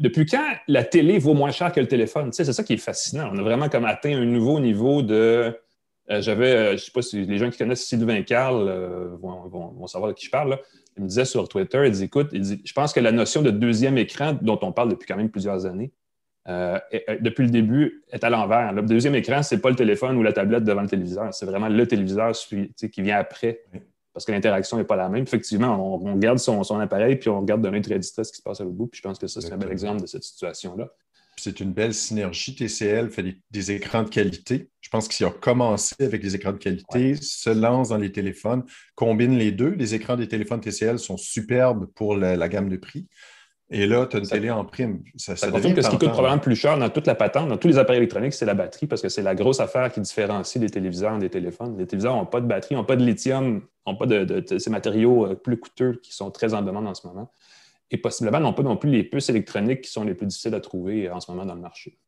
depuis 0.00 0.26
quand 0.26 0.46
la 0.66 0.84
télé 0.84 1.18
vaut 1.18 1.34
moins 1.34 1.50
cher 1.50 1.72
que 1.72 1.80
le 1.80 1.86
téléphone? 1.86 2.32
c'est 2.32 2.44
ça 2.44 2.64
qui 2.64 2.74
est 2.74 2.78
fascinant. 2.78 3.30
On 3.32 3.38
a 3.38 3.42
vraiment 3.42 3.68
comme 3.68 3.84
atteint 3.84 4.16
un 4.16 4.24
nouveau 4.24 4.60
niveau 4.60 5.02
de. 5.02 5.56
Euh, 6.10 6.20
j'avais, 6.20 6.52
euh, 6.52 6.68
je 6.70 6.72
ne 6.72 6.78
sais 6.78 6.90
pas 6.90 7.02
si 7.02 7.24
les 7.24 7.38
gens 7.38 7.48
qui 7.48 7.56
connaissent 7.56 7.86
Sylvain 7.86 8.22
Carl 8.22 8.68
euh, 8.68 9.16
vont, 9.22 9.86
savoir 9.86 10.10
de 10.10 10.16
qui 10.16 10.26
je 10.26 10.30
parle. 10.30 10.58
Il 10.96 11.04
me 11.04 11.08
disait 11.08 11.24
sur 11.24 11.48
Twitter, 11.48 11.82
il 11.86 11.92
dit 11.92 12.04
écoute, 12.04 12.28
je 12.32 12.72
pense 12.72 12.92
que 12.92 13.00
la 13.00 13.10
notion 13.10 13.42
de 13.42 13.50
deuxième 13.50 13.96
écran, 13.98 14.36
dont 14.40 14.58
on 14.62 14.72
parle 14.72 14.90
depuis 14.90 15.06
quand 15.06 15.16
même 15.16 15.30
plusieurs 15.30 15.66
années, 15.66 15.92
depuis 16.46 17.44
le 17.44 17.50
début, 17.50 18.02
est 18.10 18.24
à 18.24 18.30
l'envers. 18.30 18.72
Le 18.72 18.82
deuxième 18.82 19.14
écran, 19.14 19.42
ce 19.42 19.54
n'est 19.54 19.60
pas 19.60 19.70
le 19.70 19.76
téléphone 19.76 20.16
ou 20.16 20.22
la 20.22 20.32
tablette 20.32 20.64
devant 20.64 20.82
le 20.82 20.88
téléviseur, 20.88 21.32
c'est 21.32 21.46
vraiment 21.46 21.68
le 21.68 21.86
téléviseur 21.86 22.32
qui 22.32 23.02
vient 23.02 23.18
après 23.18 23.62
parce 24.14 24.24
que 24.24 24.32
l'interaction 24.32 24.76
n'est 24.76 24.84
pas 24.84 24.96
la 24.96 25.08
même. 25.08 25.24
Effectivement, 25.24 26.00
on, 26.00 26.16
garde 26.16 26.38
son, 26.38 26.62
appareil 26.80 27.16
puis 27.16 27.28
on 27.28 27.40
regarde 27.40 27.60
d'un 27.60 27.74
œil 27.74 27.82
très 27.82 27.98
distrait 27.98 28.22
ce 28.22 28.30
qui 28.30 28.38
se 28.38 28.42
passe 28.42 28.60
à 28.60 28.64
l'autre 28.64 28.76
bout. 28.76 28.86
Puis 28.86 28.98
je 28.98 29.02
pense 29.02 29.18
que 29.18 29.26
ça, 29.26 29.40
c'est 29.40 29.52
un 29.52 29.58
bel 29.58 29.72
exemple 29.72 30.02
de 30.02 30.06
cette 30.06 30.22
situation-là. 30.22 30.88
C'est 31.36 31.58
une 31.58 31.72
belle 31.72 31.92
synergie. 31.92 32.54
TCL 32.54 33.10
fait 33.10 33.36
des, 33.50 33.72
écrans 33.72 34.04
de 34.04 34.08
qualité. 34.08 34.70
Je 34.80 34.88
pense 34.88 35.08
qu'ils 35.08 35.26
ont 35.26 35.32
commencé 35.32 35.96
avec 35.98 36.22
des 36.22 36.36
écrans 36.36 36.52
de 36.52 36.58
qualité, 36.58 37.16
se 37.16 37.50
lance 37.50 37.88
dans 37.88 37.96
les 37.96 38.12
téléphones, 38.12 38.62
combine 38.94 39.36
les 39.36 39.50
deux. 39.50 39.70
Les 39.70 39.96
écrans 39.96 40.14
des 40.14 40.28
téléphones 40.28 40.60
TCL 40.60 41.00
sont 41.00 41.16
superbes 41.16 41.86
pour 41.96 42.16
la 42.16 42.48
gamme 42.48 42.68
de 42.68 42.76
prix. 42.76 43.08
Et 43.70 43.86
là, 43.86 44.06
tu 44.06 44.16
as 44.16 44.20
une 44.20 44.26
télé 44.26 44.50
en 44.50 44.64
prime. 44.64 45.02
Ça, 45.16 45.36
ça, 45.36 45.50
que 45.50 45.82
ce 45.82 45.88
qui 45.88 45.98
coûte 45.98 46.10
probablement 46.10 46.38
plus 46.38 46.54
cher 46.54 46.78
dans 46.78 46.90
toute 46.90 47.06
la 47.06 47.14
patente, 47.14 47.48
dans 47.48 47.56
tous 47.56 47.68
les 47.68 47.78
appareils 47.78 47.98
électroniques, 47.98 48.34
c'est 48.34 48.44
la 48.44 48.54
batterie, 48.54 48.86
parce 48.86 49.00
que 49.00 49.08
c'est 49.08 49.22
la 49.22 49.34
grosse 49.34 49.58
affaire 49.58 49.90
qui 49.90 50.00
différencie 50.00 50.62
les 50.62 50.68
téléviseurs 50.68 51.18
des 51.18 51.30
téléphones. 51.30 51.78
Les 51.78 51.86
téléviseurs 51.86 52.14
n'ont 52.14 52.26
pas 52.26 52.40
de 52.40 52.46
batterie, 52.46 52.74
n'ont 52.74 52.84
pas 52.84 52.96
de 52.96 53.04
lithium, 53.04 53.62
n'ont 53.86 53.96
pas 53.96 54.06
de, 54.06 54.58
ces 54.58 54.70
matériaux 54.70 55.26
euh, 55.26 55.34
plus 55.34 55.58
coûteux 55.58 55.98
qui 56.02 56.14
sont 56.14 56.30
très 56.30 56.52
en 56.52 56.62
demande 56.62 56.86
en 56.86 56.94
ce 56.94 57.06
moment. 57.06 57.32
Et 57.90 57.96
possiblement 57.96 58.40
n'ont 58.40 58.52
pas 58.52 58.62
non 58.62 58.76
plus 58.76 58.90
les 58.90 59.04
puces 59.04 59.30
électroniques 59.30 59.82
qui 59.82 59.90
sont 59.90 60.04
les 60.04 60.14
plus 60.14 60.26
difficiles 60.26 60.54
à 60.54 60.60
trouver 60.60 61.10
en 61.10 61.20
ce 61.20 61.30
moment 61.30 61.46
dans 61.46 61.54
le 61.54 61.60
marché. 61.60 61.98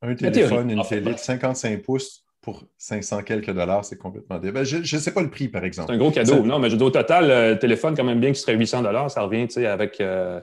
Un 0.00 0.14
téléphone, 0.14 0.70
une 0.70 0.82
télé 0.82 1.12
de 1.12 1.18
55 1.18 1.82
pouces 1.82 2.24
pour 2.42 2.64
500 2.76 3.22
quelques 3.22 3.52
dollars, 3.52 3.84
c'est 3.84 3.96
complètement 3.96 4.38
ben, 4.38 4.64
Je 4.64 4.78
ne 4.78 5.00
sais 5.00 5.12
pas 5.12 5.22
le 5.22 5.30
prix, 5.30 5.48
par 5.48 5.64
exemple. 5.64 5.88
C'est 5.88 5.94
un 5.94 5.98
gros 5.98 6.10
cadeau. 6.10 6.42
Non, 6.42 6.58
mais 6.58 6.68
je 6.68 6.76
dis 6.76 6.82
au 6.82 6.90
total, 6.90 7.28
le 7.28 7.58
téléphone, 7.58 7.94
quand 7.96 8.04
même 8.04 8.20
bien 8.20 8.30
qu'il 8.30 8.38
serait 8.38 8.56
800 8.56 8.82
dollars, 8.82 9.10
ça 9.10 9.22
revient 9.22 9.46
avec 9.64 10.00
euh, 10.00 10.40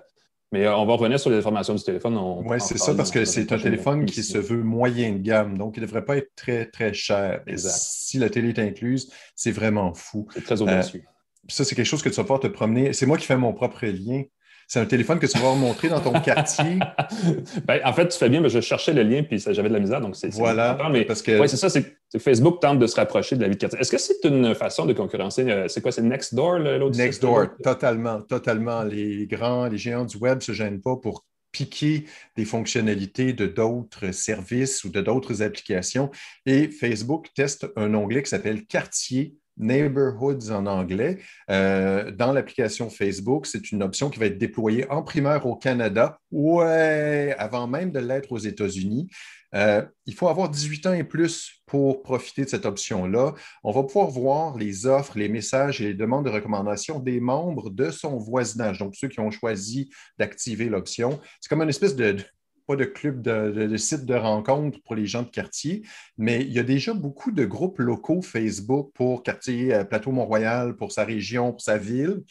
mais 0.51 0.66
euh, 0.66 0.75
on 0.75 0.86
va 0.86 0.94
revenir 0.94 1.19
sur 1.19 1.30
les 1.30 1.38
informations 1.38 1.75
du 1.75 1.84
téléphone. 1.84 2.18
Oui, 2.46 2.57
c'est 2.60 2.78
ça, 2.78 2.96
parce 2.96 3.12
que 3.12 3.24
c'est 3.25 3.51
un 3.51 3.60
téléphone 3.60 4.06
qui 4.06 4.24
se 4.24 4.38
veut 4.38 4.63
moyen 4.63 5.12
de 5.12 5.19
gamme, 5.19 5.57
donc 5.57 5.78
il 5.78 5.81
ne 5.81 5.86
devrait 5.86 6.06
pas 6.06 6.18
être 6.18 6.34
très, 6.36 6.66
très 6.66 6.94
cher. 6.94 7.44
Si 7.56 8.18
la 8.18 8.30
télé 8.30 8.50
est 8.50 8.60
incluse, 8.60 9.12
c'est 9.36 9.51
vraiment 9.51 9.94
fou. 9.94 10.28
C'est 10.34 10.44
très 10.44 10.62
audacieux. 10.62 11.04
Euh, 11.06 11.48
ça, 11.48 11.66
c'est 11.66 11.75
quelque 11.75 11.86
chose 11.86 12.01
que 12.01 12.10
tu 12.10 12.16
vas 12.16 12.24
pouvoir 12.24 12.40
te 12.40 12.48
promener. 12.48 12.94
C'est 12.94 13.06
moi 13.06 13.18
qui 13.18 13.25
fais 13.25 13.38
mon 13.38 13.54
propre 13.54 13.86
lien. 13.86 14.24
C'est 14.71 14.80
un 14.80 14.86
téléphone 14.86 15.18
que 15.18 15.25
tu 15.25 15.39
vas 15.39 15.56
montrer 15.56 15.89
dans 15.89 16.00
ton 16.00 16.13
quartier. 16.21 16.77
Ben, 17.66 17.81
en 17.83 17.94
fait, 17.94 18.07
tu 18.07 18.18
fais 18.18 18.30
bien, 18.30 18.39
mais 18.39 18.50
je 18.50 18.62
cherchais 18.62 18.94
le 18.94 19.01
lien 19.01 19.24
puis 19.24 19.39
j'avais 19.39 19.68
de 19.68 19.74
la 19.74 19.80
misère. 19.80 20.00
Donc, 20.00 20.16
c'est 20.16 20.30
voilà. 20.30 20.77
Mais 20.92 21.06
parce 21.06 21.24
que... 21.24 21.48
c'est 21.48 21.57
ça, 21.57 21.69
c'est 21.69 22.19
Facebook 22.19 22.62
tente 22.62 22.77
de 22.77 22.86
se 22.86 22.95
rapprocher 22.95 23.36
de 23.36 23.42
la 23.42 23.48
vie 23.48 23.56
de 23.56 23.60
quartier. 23.60 23.80
Est-ce 23.80 23.92
que 23.92 23.98
c'est 23.98 24.24
une 24.25 24.54
façon 24.54 24.86
de 24.86 24.94
concurrencer? 24.94 25.50
Euh, 25.50 25.68
c'est 25.68 25.81
quoi? 25.81 25.92
C'est 25.92 26.04
Nextdoor, 26.04 26.60
l'autre 26.60 26.98
Nextdoor, 26.98 27.48
totalement, 27.63 28.21
totalement. 28.21 28.83
Les 28.83 29.25
grands, 29.25 29.68
les 29.68 29.77
géants 29.77 30.06
du 30.06 30.18
web 30.18 30.38
ne 30.38 30.44
se 30.44 30.51
gênent 30.51 30.81
pas 30.81 30.95
pour 30.98 31.25
piquer 31.51 32.06
des 32.36 32.45
fonctionnalités 32.45 33.33
de 33.33 33.48
d'autres 33.48 34.12
services 34.12 34.83
ou 34.83 34.89
de 34.89 35.01
d'autres 35.01 35.42
applications. 35.42 36.12
Et 36.45 36.69
Facebook 36.69 37.30
teste 37.36 37.68
un 37.75 37.95
onglet 37.95 38.22
qui 38.22 38.30
s'appelle 38.30 38.65
Quartier 38.65 39.36
Neighborhoods 39.59 40.51
en 40.51 40.65
anglais. 40.65 41.19
Euh, 41.51 42.11
dans 42.11 42.33
l'application 42.33 42.89
Facebook, 42.89 43.45
c'est 43.45 43.71
une 43.71 43.83
option 43.83 44.09
qui 44.09 44.19
va 44.19 44.25
être 44.25 44.38
déployée 44.38 44.89
en 44.89 45.03
primaire 45.03 45.45
au 45.45 45.55
Canada, 45.55 46.19
ouais, 46.31 47.36
avant 47.38 47.67
même 47.67 47.91
de 47.91 48.00
l'être 48.00 48.31
aux 48.31 48.38
États-Unis. 48.38 49.10
Euh, 49.55 49.84
il 50.05 50.13
faut 50.13 50.27
avoir 50.27 50.50
18 50.50 50.86
ans 50.88 50.93
et 50.93 51.03
plus 51.03 51.63
pour 51.65 52.03
profiter 52.03 52.45
de 52.45 52.50
cette 52.50 52.65
option-là. 52.65 53.34
On 53.63 53.72
va 53.72 53.84
pouvoir 53.84 54.07
voir 54.07 54.57
les 54.57 54.86
offres, 54.86 55.17
les 55.17 55.29
messages 55.29 55.81
et 55.81 55.86
les 55.86 55.93
demandes 55.93 56.25
de 56.25 56.29
recommandation 56.29 57.00
des 57.00 57.19
membres 57.19 57.69
de 57.69 57.89
son 57.89 58.17
voisinage, 58.17 58.79
donc 58.79 58.95
ceux 58.95 59.07
qui 59.07 59.19
ont 59.19 59.31
choisi 59.31 59.89
d'activer 60.17 60.65
l'option. 60.65 61.19
C'est 61.41 61.50
comme 61.50 61.63
une 61.63 61.69
espèce 61.69 61.95
de, 61.95 62.17
pas 62.69 62.75
de 62.75 62.85
club 62.85 63.23
de, 63.23 63.49
de, 63.49 63.65
de 63.65 63.77
site 63.77 64.05
de 64.05 64.13
rencontre 64.13 64.79
pour 64.83 64.93
les 64.93 65.07
gens 65.07 65.23
de 65.23 65.29
quartier, 65.29 65.81
mais 66.19 66.41
il 66.41 66.53
y 66.53 66.59
a 66.59 66.63
déjà 66.63 66.93
beaucoup 66.93 67.31
de 67.31 67.43
groupes 67.43 67.79
locaux 67.79 68.21
Facebook 68.21 68.91
pour 68.93 69.23
quartier 69.23 69.73
euh, 69.73 69.83
Plateau 69.83 70.11
Mont-Royal, 70.11 70.75
pour 70.75 70.91
sa 70.91 71.03
région, 71.03 71.51
pour 71.53 71.61
sa 71.61 71.79
ville. 71.79 72.21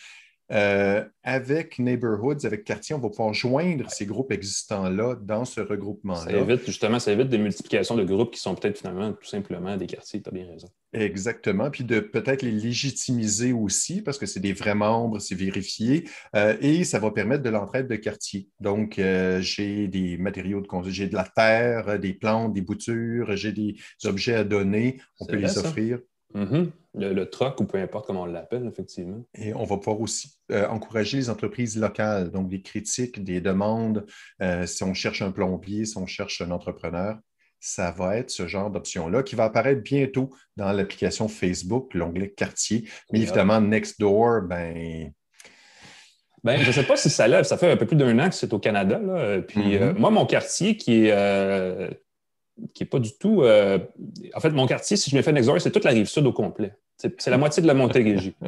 Euh, 0.51 1.05
avec 1.23 1.79
Neighborhoods, 1.79 2.47
avec 2.47 2.65
Quartier, 2.65 2.95
on 2.95 2.99
va 2.99 3.11
pouvoir 3.11 3.35
joindre 3.35 3.91
ces 3.91 4.07
groupes 4.07 4.33
existants-là 4.33 5.17
dans 5.17 5.45
ce 5.45 5.61
regroupement-là. 5.61 6.21
Ça 6.21 6.33
évite, 6.33 6.65
justement, 6.65 6.99
ça 6.99 7.13
évite 7.13 7.29
des 7.29 7.39
multiplications 7.39 7.97
de 7.97 8.05
groupes 8.05 8.33
qui 8.33 8.41
sont 8.41 8.55
peut-être 8.55 8.79
finalement 8.79 9.13
tout 9.13 9.27
simplement 9.27 9.77
des 9.77 9.87
quartiers, 9.87 10.23
tu 10.23 10.29
as 10.29 10.33
bien 10.33 10.47
raison. 10.47 10.69
Exactement. 10.95 11.71
Puis 11.71 11.85
de 11.85 12.01
peut-être 12.01 12.43
les 12.43 12.51
légitimiser 12.51 13.53
aussi, 13.53 14.01
parce 14.01 14.17
que 14.17 14.25
c'est 14.25 14.41
des 14.41 14.55
vrais 14.55 14.75
membres, 14.75 15.19
c'est 15.19 15.35
vérifié, 15.35 16.09
euh, 16.35 16.57
et 16.63 16.85
ça 16.85 16.99
va 16.99 17.11
permettre 17.11 17.43
de 17.43 17.51
l'entraide 17.51 17.89
de 17.89 17.97
quartier. 17.97 18.49
Donc, 18.61 18.99
euh, 18.99 19.41
j'ai 19.43 19.87
des 19.89 20.17
matériaux 20.17 20.63
de 20.63 20.91
j'ai 20.91 21.09
de 21.09 21.15
la 21.15 21.25
terre, 21.25 21.99
des 21.99 22.15
plantes, 22.15 22.55
des 22.55 22.63
boutures, 22.63 23.37
j'ai 23.37 23.53
des 23.53 23.77
objets 24.05 24.35
à 24.35 24.45
donner, 24.45 24.99
on 25.21 25.27
peut 25.27 25.37
les 25.37 25.59
offrir. 25.59 25.99
Mm-hmm. 26.35 26.71
Le, 26.99 27.25
troc, 27.25 27.61
ou 27.61 27.65
peu 27.65 27.79
importe 27.79 28.07
comment 28.07 28.23
on 28.23 28.27
l'appelle, 28.27 28.67
effectivement. 28.67 29.25
Et 29.35 29.55
on 29.55 29.65
va 29.65 29.77
pouvoir 29.77 30.01
aussi 30.01 30.39
euh, 30.51 30.67
encourager 30.69 31.19
les 31.19 31.31
entreprises 31.31 31.79
locales, 31.79 32.31
donc 32.31 32.49
des 32.49 32.61
critiques, 32.61 33.23
des 33.23 33.41
demandes. 33.41 34.05
Euh, 34.43 34.67
si 34.67 34.83
on 34.83 34.95
cherche 34.95 35.23
un 35.23 35.31
plombier, 35.31 35.85
si 35.85 35.97
on 35.97 36.07
cherche 36.07 36.41
un 36.41 36.51
entrepreneur, 36.51 37.17
ça 37.61 37.91
va 37.91 38.17
être 38.17 38.31
ce 38.31 38.47
genre 38.47 38.71
d'option-là 38.71 39.23
qui 39.23 39.35
va 39.35 39.45
apparaître 39.45 39.83
bientôt 39.83 40.31
dans 40.57 40.73
l'application 40.73 41.29
Facebook, 41.29 41.95
l'onglet 41.95 42.31
quartier. 42.31 42.89
Mais 43.13 43.21
évidemment, 43.21 43.61
Nextdoor, 43.61 44.43
ben. 44.43 45.13
Ben, 46.45 46.61
je 46.61 46.69
ne 46.69 46.73
sais 46.73 46.85
pas 46.85 46.97
si 46.97 47.11
ça 47.11 47.27
lève. 47.27 47.45
Ça 47.45 47.59
fait 47.59 47.71
un 47.71 47.77
peu 47.77 47.87
plus 47.87 47.97
d'un 47.97 48.17
an 48.19 48.29
que 48.29 48.35
c'est 48.35 48.53
au 48.53 48.61
Canada. 48.61 49.01
Puis 49.49 49.61
mm-hmm. 49.61 49.83
euh, 49.83 49.95
moi, 49.95 50.11
mon 50.11 50.25
quartier 50.25 50.77
qui 50.77 51.07
est 51.07 51.13
qui 52.75 52.83
n'est 52.83 52.89
pas 52.89 52.99
du 52.99 53.17
tout. 53.19 53.43
Euh, 53.43 53.79
en 54.35 54.41
fait, 54.41 54.51
mon 54.51 54.67
quartier, 54.67 54.97
si 54.97 55.11
je 55.11 55.17
me 55.17 55.23
fais 55.23 55.33
Nextdoor, 55.33 55.61
c'est 55.61 55.71
toute 55.71 55.85
la 55.85 55.91
rive 55.91 56.07
sud 56.07 56.27
au 56.27 56.33
complet. 56.33 56.73
C'est 56.99 57.31
la 57.31 57.39
moitié 57.39 57.63
de 57.63 57.69
la 57.69 57.75
Montérégie. 57.75 58.35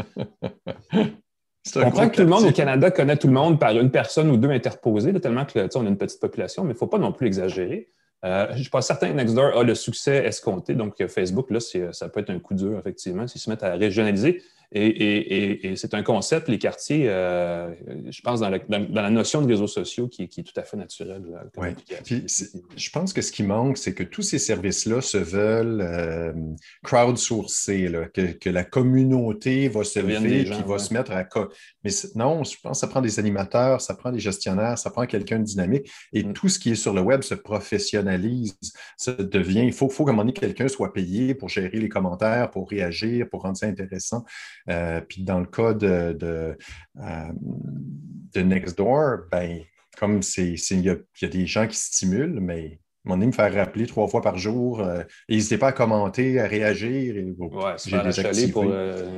On 1.77 1.83
comprend 1.83 2.09
que 2.09 2.17
tout 2.17 2.23
le 2.23 2.29
monde 2.29 2.45
au 2.45 2.53
Canada 2.53 2.91
connaît 2.91 3.17
tout 3.17 3.27
le 3.27 3.35
monde 3.35 3.61
par 3.61 3.73
une 3.79 3.91
personne 3.91 4.31
ou 4.31 4.37
deux 4.37 4.49
interposées, 4.49 5.13
tellement 5.21 5.45
que 5.45 5.69
on 5.77 5.85
a 5.85 5.89
une 5.89 5.99
petite 5.99 6.19
population, 6.19 6.65
mais 6.65 6.71
il 6.71 6.73
ne 6.73 6.79
faut 6.79 6.87
pas 6.87 6.99
non 6.99 7.13
plus 7.13 7.27
exagérer. 7.27 7.89
Euh, 8.25 8.47
je 8.51 8.57
ne 8.57 8.63
suis 8.63 8.71
pas 8.71 8.83
certain 8.83 9.09
que 9.09 9.15
Nextdoor 9.15 9.59
a 9.59 9.63
le 9.63 9.75
succès 9.75 10.25
escompté. 10.25 10.75
Donc, 10.75 11.07
Facebook, 11.07 11.51
là, 11.51 11.61
ça 11.61 12.09
peut 12.09 12.21
être 12.21 12.31
un 12.31 12.39
coup 12.39 12.55
dur, 12.55 12.79
effectivement, 12.79 13.27
s'ils 13.27 13.41
se 13.41 13.51
mettent 13.51 13.63
à 13.63 13.75
régionaliser. 13.75 14.43
Et, 14.73 15.73
c'est 15.75 15.95
un 15.95 16.03
concept, 16.03 16.49
les 16.49 16.59
quartiers, 16.59 17.09
euh, 17.09 17.75
je 18.09 18.21
pense, 18.23 18.39
dans 18.41 18.51
la, 18.51 19.11
notion 19.11 19.43
de 19.43 19.49
réseaux 19.49 19.67
sociaux 19.67 20.07
qui, 20.07 20.23
est 20.23 20.43
tout 20.43 20.59
à 20.59 20.63
fait 20.63 20.77
naturel. 20.77 21.23
Oui. 21.57 21.69
je 22.77 22.91
pense 22.91 23.13
que 23.13 23.21
ce 23.21 23.33
qui 23.33 23.43
manque, 23.43 23.79
c'est 23.79 23.95
que 23.95 24.05
tous 24.05 24.23
ces 24.23 24.39
services-là 24.39 25.01
se 25.01 25.19
veulent 25.19 25.81
euh, 25.81 26.33
crowdsourcer, 26.85 27.91
que, 28.15 28.51
la 28.51 28.63
communauté 28.63 29.69
va 29.69 29.83
se 29.83 29.99
lever 29.99 30.43
et 30.43 30.63
va 30.63 30.79
se 30.79 30.95
mettre 30.95 31.13
à. 31.13 31.25
Mais 31.83 31.91
non, 32.15 32.45
je 32.45 32.57
pense 32.63 32.79
que 32.79 32.81
ça 32.81 32.87
prend 32.87 33.01
des 33.01 33.19
animateurs, 33.19 33.81
ça 33.81 33.95
prend 33.95 34.13
des 34.13 34.21
gestionnaires, 34.21 34.79
ça 34.79 34.91
prend 34.91 35.07
quelqu'un 35.07 35.39
de 35.41 35.45
dynamique. 35.45 35.91
Et 36.13 36.23
mm. 36.23 36.33
tout 36.33 36.49
ce 36.49 36.59
qui 36.59 36.71
est 36.71 36.77
sur 36.77 36.93
le 36.93 37.01
web 37.01 37.23
se 37.23 37.35
professionnalise. 37.35 38.57
Ça 38.97 39.13
devient. 39.13 39.65
Il 39.65 39.73
faut, 39.73 39.89
faut 39.89 40.05
qu'à 40.05 40.11
un 40.11 40.13
moment 40.13 40.23
donné, 40.23 40.33
quelqu'un 40.33 40.69
soit 40.69 40.93
payé 40.93 41.35
pour 41.35 41.49
gérer 41.49 41.79
les 41.79 41.89
commentaires, 41.89 42.51
pour 42.51 42.69
réagir, 42.69 43.29
pour 43.29 43.43
rendre 43.43 43.57
ça 43.57 43.67
intéressant. 43.67 44.25
Euh, 44.69 45.01
puis 45.01 45.23
dans 45.23 45.41
le 45.41 45.47
cas 45.47 45.75
de, 45.75 46.13
de, 46.13 46.57
euh, 47.01 48.43
Nextdoor, 48.43 49.29
ben, 49.31 49.61
comme 49.99 50.21
il 50.39 50.81
y, 50.81 50.89
a 50.89 51.29
des 51.29 51.47
gens 51.47 51.67
qui 51.67 51.77
stimulent, 51.77 52.41
mais 52.41 52.81
mon 53.05 53.17
me 53.17 53.33
faire 53.33 53.53
rappeler 53.53 53.87
trois 53.87 54.09
fois 54.09 54.21
par 54.21 54.39
jour. 54.39 54.81
Euh, 54.81 55.03
n'hésitez 55.29 55.59
pas 55.59 55.69
à 55.69 55.73
commenter, 55.73 56.39
à 56.41 56.47
réagir. 56.47 57.17
Et, 57.17 57.35
j'ai 57.85 58.47
des 58.47 58.53
pour. 58.53 58.73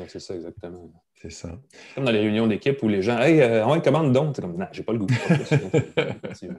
c'est 0.09 0.21
ça, 0.21 0.35
exactement. 0.35 0.93
C'est 1.23 1.31
ça. 1.31 1.51
Comme 1.95 2.05
dans 2.05 2.11
les 2.11 2.19
réunions 2.19 2.49
d'équipe 2.49 2.83
où 2.83 2.89
les 2.89 3.01
gens, 3.01 3.17
hey, 3.21 3.41
euh, 3.41 3.65
on 3.65 3.81
commande 3.81 4.13
donc. 4.13 4.41
comme, 4.41 4.57
non, 4.57 4.67
j'ai 4.73 4.83
pas 4.83 4.93
le 4.93 4.99
goût. 4.99 5.07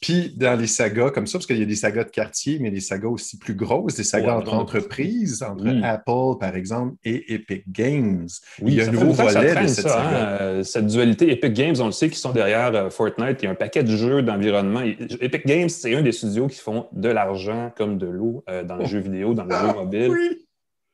Puis 0.00 0.32
dans 0.34 0.58
les 0.58 0.66
sagas 0.66 1.10
comme 1.10 1.26
ça, 1.26 1.36
parce 1.36 1.46
qu'il 1.46 1.58
y 1.58 1.62
a 1.62 1.66
des 1.66 1.74
sagas 1.74 2.04
de 2.04 2.08
quartier, 2.08 2.58
mais 2.58 2.70
des 2.70 2.80
sagas 2.80 3.08
aussi 3.08 3.38
plus 3.38 3.54
grosses, 3.54 3.94
des 3.94 4.04
sagas 4.04 4.38
entre 4.38 4.54
entreprises, 4.54 5.42
entre 5.42 5.66
Apple, 5.82 6.38
par 6.40 6.56
exemple, 6.56 6.94
et 7.04 7.34
Epic 7.34 7.70
Games. 7.70 8.26
Oui, 8.62 8.72
il 8.72 8.78
y 8.78 8.80
a 8.80 8.88
un 8.88 8.90
nouveau 8.90 9.12
volet 9.12 9.54
de 9.54 9.66
cette 9.66 9.86
ça, 9.86 10.00
hein, 10.00 10.38
euh, 10.40 10.62
cette 10.62 10.86
dualité. 10.86 11.30
Epic 11.30 11.52
Games, 11.52 11.76
on 11.78 11.86
le 11.86 11.92
sait, 11.92 12.08
qui 12.08 12.18
sont 12.18 12.32
derrière 12.32 12.74
euh, 12.74 12.88
Fortnite. 12.88 13.42
Il 13.42 13.44
y 13.44 13.48
a 13.48 13.50
un 13.50 13.54
paquet 13.54 13.82
de 13.82 13.94
jeux 13.94 14.22
d'environnement. 14.22 14.80
Epic 15.20 15.44
Games, 15.44 15.68
c'est 15.68 15.94
un 15.94 16.00
des 16.00 16.12
studios 16.12 16.46
qui 16.46 16.60
font 16.60 16.86
de 16.92 17.10
l'argent 17.10 17.70
comme 17.76 17.98
de 17.98 18.06
l'eau 18.06 18.42
dans 18.46 18.76
le 18.76 18.84
oh. 18.84 18.86
jeu 18.86 19.00
vidéo, 19.00 19.34
dans 19.34 19.44
le 19.44 19.50
jeu 19.50 19.56
ah, 19.60 19.74
mobile. 19.78 20.10
Oui. 20.10 20.46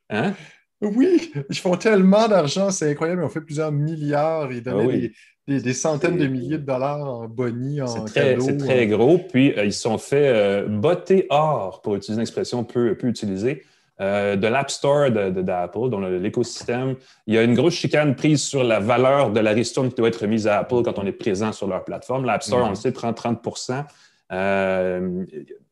Hein? 0.09 0.33
Oui, 0.83 1.31
ils 1.49 1.57
font 1.57 1.75
tellement 1.75 2.27
d'argent, 2.27 2.69
c'est 2.69 2.91
incroyable. 2.91 3.21
Ils 3.21 3.25
ont 3.25 3.29
fait 3.29 3.41
plusieurs 3.41 3.71
milliards. 3.71 4.51
Ils 4.51 4.61
donnaient 4.61 5.11
ah 5.47 5.59
des, 5.59 5.73
centaines 5.73 6.17
de 6.17 6.27
milliers 6.27 6.57
de 6.57 6.65
dollars 6.65 7.05
en 7.05 7.27
boni, 7.27 7.81
en 7.81 7.87
C'est 7.87 8.57
très, 8.57 8.87
gros. 8.87 9.17
Puis, 9.17 9.53
euh, 9.57 9.65
ils 9.65 9.73
sont 9.73 9.97
fait 9.97 10.27
euh, 10.27 10.67
botter 10.67 11.25
or, 11.29 11.81
pour 11.81 11.95
utiliser 11.95 12.15
une 12.15 12.21
expression 12.21 12.63
peu, 12.63 12.95
peu 12.95 13.07
utilisée, 13.07 13.63
euh, 14.01 14.35
de 14.35 14.47
l'App 14.47 14.71
Store 14.71 15.11
d'Apple, 15.11 15.89
dont 15.89 15.99
l'écosystème. 15.99 16.95
Il 17.27 17.35
y 17.35 17.37
a 17.37 17.43
une 17.43 17.53
grosse 17.53 17.75
chicane 17.75 18.15
prise 18.15 18.41
sur 18.41 18.63
la 18.63 18.79
valeur 18.79 19.31
de 19.31 19.39
la 19.39 19.51
ristourne 19.51 19.89
qui 19.89 19.95
doit 19.95 20.07
être 20.07 20.21
remise 20.21 20.47
à 20.47 20.59
Apple 20.59 20.81
quand 20.83 20.97
on 20.97 21.05
est 21.05 21.11
présent 21.11 21.51
sur 21.51 21.67
leur 21.67 21.83
plateforme. 21.83 22.25
L'App 22.25 22.43
Store, 22.43 22.65
on 22.65 22.69
le 22.69 22.75
sait, 22.75 22.91
prend 22.91 23.13
30 23.13 23.41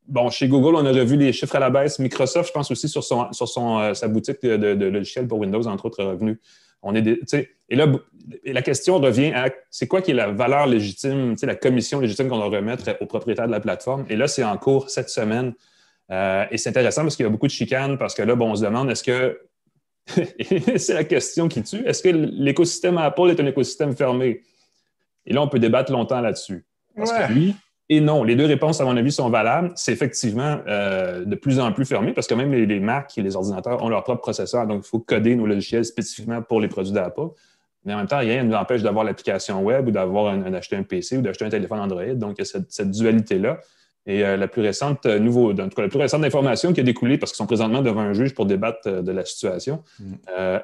Bon, 0.08 0.30
chez 0.30 0.48
Google, 0.48 0.76
on 0.76 0.86
a 0.86 0.92
revu 0.92 1.16
les 1.16 1.32
chiffres 1.32 1.56
à 1.56 1.60
la 1.60 1.70
baisse. 1.70 2.00
Microsoft, 2.00 2.50
je 2.50 2.54
pense 2.54 2.72
aussi 2.72 2.90
sur, 2.90 3.04
son, 3.04 3.32
sur 3.32 3.48
son, 3.48 3.80
euh, 3.80 3.94
sa 3.94 4.08
boutique 4.08 4.42
de, 4.42 4.58
de, 4.58 4.86
logiciels 4.86 5.28
pour 5.28 5.40
Windows, 5.40 5.66
entre 5.68 5.86
autres 5.86 6.04
revenus. 6.04 6.38
On 6.84 6.96
est 6.96 7.04
et 7.70 7.76
là, 7.76 7.88
la 8.44 8.62
question 8.62 9.00
revient 9.00 9.32
à 9.34 9.50
c'est 9.70 9.88
quoi 9.88 10.02
qui 10.02 10.12
est 10.12 10.16
la 10.16 10.32
valeur 10.32 10.68
légitime, 10.68 11.36
la 11.42 11.56
commission 11.56 12.00
légitime 12.00 12.28
qu'on 12.28 12.38
doit 12.38 12.50
remettre 12.50 12.98
aux 13.00 13.06
propriétaires 13.06 13.48
de 13.48 13.52
la 13.52 13.60
plateforme? 13.60 14.06
Et 14.10 14.16
là, 14.16 14.28
c'est 14.28 14.44
en 14.44 14.58
cours 14.58 14.90
cette 14.90 15.10
semaine. 15.10 15.54
Euh, 16.12 16.46
et 16.52 16.58
c'est 16.58 16.70
intéressant 16.70 17.04
parce 17.04 17.16
qu'il 17.16 17.24
y 17.24 17.28
a 17.28 17.32
beaucoup 17.32 17.48
de 17.48 17.52
chicanes, 17.52 17.98
parce 17.98 18.14
que 18.14 18.24
là, 18.24 18.36
bon, 18.36 18.52
on 18.52 18.56
se 18.56 18.64
demande 18.64 18.90
est-ce 18.90 19.04
que. 19.04 19.40
c'est 20.78 20.96
la 20.96 21.04
question 21.04 21.48
qui 21.48 21.62
tue. 21.62 21.86
Est-ce 21.86 22.02
que 22.02 22.10
l'écosystème 22.10 22.98
Apple 22.98 23.30
est 23.30 23.40
un 23.40 23.46
écosystème 23.46 23.96
fermé? 23.96 24.42
Et 25.26 25.34
là, 25.34 25.42
on 25.42 25.48
peut 25.48 25.60
débattre 25.60 25.92
longtemps 25.92 26.20
là-dessus. 26.20 26.66
Parce 26.96 27.12
que 27.12 27.32
lui, 27.32 27.56
et 27.94 28.00
non, 28.00 28.24
les 28.24 28.38
deux 28.38 28.46
réponses, 28.46 28.80
à 28.80 28.86
mon 28.86 28.96
avis, 28.96 29.12
sont 29.12 29.30
valables. 29.30 29.74
C'est 29.76 29.92
effectivement 29.92 30.60
euh, 30.66 31.26
de 31.26 31.36
plus 31.36 31.60
en 31.60 31.74
plus 31.74 31.84
fermé 31.84 32.14
parce 32.14 32.26
que 32.26 32.34
même 32.34 32.54
les, 32.54 32.80
marques 32.80 33.18
et 33.18 33.22
les 33.22 33.36
ordinateurs 33.36 33.84
ont 33.84 33.90
leur 33.90 34.06
propre 34.06 34.22
processeur. 34.22 34.66
Donc, 34.66 34.84
il 34.86 34.88
faut 34.88 35.00
coder 35.00 35.36
nos 35.36 35.46
logiciels 35.46 35.84
spécifiquement 35.84 36.42
pour 36.42 36.62
les 36.62 36.70
produits 36.70 36.94
d'Apple. 36.94 37.28
Mais 37.84 37.94
en 37.94 37.98
même 37.98 38.08
temps, 38.08 38.20
rien 38.20 38.44
ne 38.44 38.48
nous 38.48 38.56
empêche 38.56 38.82
d'avoir 38.82 39.04
l'application 39.04 39.62
web 39.62 39.90
ou 39.90 39.92
d'avoir 39.92 40.38
d'acheter 40.38 40.78
un 40.78 40.84
PC 40.84 41.18
ou 41.18 41.22
d'acheter 41.22 41.44
un 41.44 41.50
téléphone 41.50 41.82
Android. 41.82 42.14
Donc, 42.14 42.36
il 42.38 42.46
y 42.46 42.58
a 42.58 42.62
cette, 42.70 42.92
dualité-là. 42.92 43.60
Et 44.06 44.24
euh, 44.24 44.38
la 44.38 44.48
plus 44.48 44.62
récente 44.62 45.06
euh, 45.06 45.20
nouveau, 45.20 45.52
en 45.52 45.68
tout 45.68 45.76
cas, 45.76 45.82
la 45.82 45.90
plus 45.90 46.00
récente 46.00 46.24
information 46.24 46.72
qui 46.72 46.80
a 46.80 46.84
découlé 46.84 47.18
parce 47.18 47.34
qu'ils 47.34 47.40
sont 47.40 47.46
présentement 47.46 47.82
devant 47.82 48.02
un 48.02 48.14
juge 48.14 48.34
pour 48.34 48.46
débattre 48.46 49.04
de 49.04 49.12
la 49.12 49.26
situation. 49.26 49.84
Mm. 50.00 50.14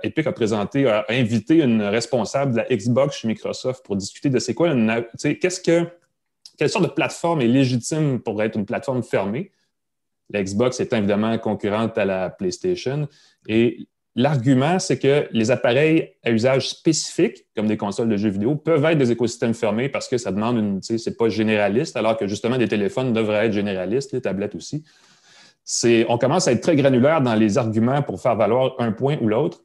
Epic 0.01 0.27
a 0.27 0.31
présenté, 0.31 0.87
a 0.87 1.05
invité 1.09 1.61
une 1.61 1.81
responsable 1.81 2.53
de 2.53 2.57
la 2.59 2.65
Xbox 2.73 3.17
chez 3.17 3.27
Microsoft 3.27 3.85
pour 3.85 3.97
discuter 3.97 4.29
de 4.29 4.39
c'est 4.39 4.53
quoi, 4.53 4.73
qu'est-ce 5.19 5.59
que 5.59 5.87
quelle 6.57 6.69
sorte 6.69 6.85
de 6.85 6.89
plateforme 6.89 7.41
est 7.41 7.47
légitime 7.47 8.19
pour 8.19 8.41
être 8.41 8.57
une 8.57 8.65
plateforme 8.65 9.03
fermée? 9.03 9.51
La 10.29 10.43
Xbox 10.43 10.79
est 10.79 10.91
évidemment 10.91 11.37
concurrente 11.37 11.97
à 11.97 12.05
la 12.05 12.29
PlayStation. 12.29 13.07
Et 13.47 13.87
l'argument, 14.15 14.79
c'est 14.79 14.99
que 14.99 15.27
les 15.31 15.51
appareils 15.51 16.15
à 16.23 16.31
usage 16.31 16.67
spécifique, 16.67 17.45
comme 17.55 17.67
des 17.67 17.77
consoles 17.77 18.09
de 18.09 18.17
jeux 18.17 18.29
vidéo, 18.29 18.55
peuvent 18.55 18.83
être 18.85 18.97
des 18.97 19.11
écosystèmes 19.11 19.53
fermés 19.53 19.87
parce 19.87 20.07
que 20.07 20.17
ça 20.17 20.31
demande 20.31 20.57
une, 20.57 20.81
c'est 20.81 21.15
pas 21.15 21.29
généraliste, 21.29 21.95
alors 21.95 22.17
que 22.17 22.27
justement 22.27 22.57
des 22.57 22.67
téléphones 22.67 23.13
devraient 23.13 23.45
être 23.45 23.53
généralistes, 23.53 24.11
les 24.11 24.21
tablettes 24.21 24.55
aussi. 24.55 24.83
On 26.09 26.17
commence 26.17 26.47
à 26.47 26.53
être 26.53 26.61
très 26.61 26.75
granulaire 26.75 27.21
dans 27.21 27.35
les 27.35 27.57
arguments 27.57 28.01
pour 28.01 28.21
faire 28.21 28.35
valoir 28.35 28.75
un 28.79 28.91
point 28.91 29.17
ou 29.21 29.27
l'autre. 29.27 29.63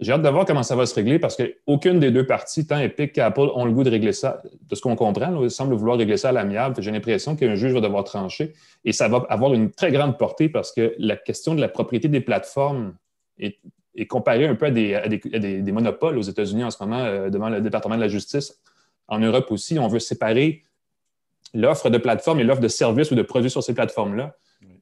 J'ai 0.00 0.10
hâte 0.12 0.22
de 0.22 0.28
voir 0.28 0.44
comment 0.44 0.64
ça 0.64 0.74
va 0.74 0.86
se 0.86 0.94
régler 0.94 1.20
parce 1.20 1.36
qu'aucune 1.36 2.00
des 2.00 2.10
deux 2.10 2.26
parties, 2.26 2.66
tant 2.66 2.78
Epic 2.78 3.12
qu'Apple, 3.12 3.48
ont 3.54 3.64
le 3.64 3.70
goût 3.70 3.84
de 3.84 3.90
régler 3.90 4.12
ça. 4.12 4.42
De 4.68 4.74
ce 4.74 4.80
qu'on 4.80 4.96
comprend, 4.96 5.40
ils 5.42 5.50
semblent 5.50 5.74
vouloir 5.74 5.96
régler 5.96 6.16
ça 6.16 6.30
à 6.30 6.32
l'amiable. 6.32 6.82
J'ai 6.82 6.90
l'impression 6.90 7.36
qu'un 7.36 7.54
juge 7.54 7.72
va 7.72 7.80
devoir 7.80 8.02
trancher 8.02 8.54
et 8.84 8.92
ça 8.92 9.06
va 9.06 9.24
avoir 9.28 9.54
une 9.54 9.70
très 9.70 9.92
grande 9.92 10.18
portée 10.18 10.48
parce 10.48 10.72
que 10.72 10.94
la 10.98 11.16
question 11.16 11.54
de 11.54 11.60
la 11.60 11.68
propriété 11.68 12.08
des 12.08 12.20
plateformes 12.20 12.94
est, 13.38 13.56
comparée 14.08 14.48
un 14.48 14.56
peu 14.56 14.66
à 14.66 14.70
des, 14.70 15.72
monopoles 15.72 16.18
aux 16.18 16.22
États-Unis 16.22 16.64
en 16.64 16.72
ce 16.72 16.82
moment 16.82 17.04
euh, 17.04 17.30
devant 17.30 17.48
le 17.48 17.60
département 17.60 17.94
de 17.94 18.00
la 18.00 18.08
justice. 18.08 18.60
En 19.06 19.20
Europe 19.20 19.46
aussi, 19.50 19.78
on 19.78 19.86
veut 19.86 20.00
séparer 20.00 20.62
l'offre 21.52 21.88
de 21.88 21.98
plateformes 21.98 22.40
et 22.40 22.44
l'offre 22.44 22.60
de 22.60 22.68
services 22.68 23.12
ou 23.12 23.14
de 23.14 23.22
produits 23.22 23.50
sur 23.50 23.62
ces 23.62 23.74
plateformes-là. 23.74 24.34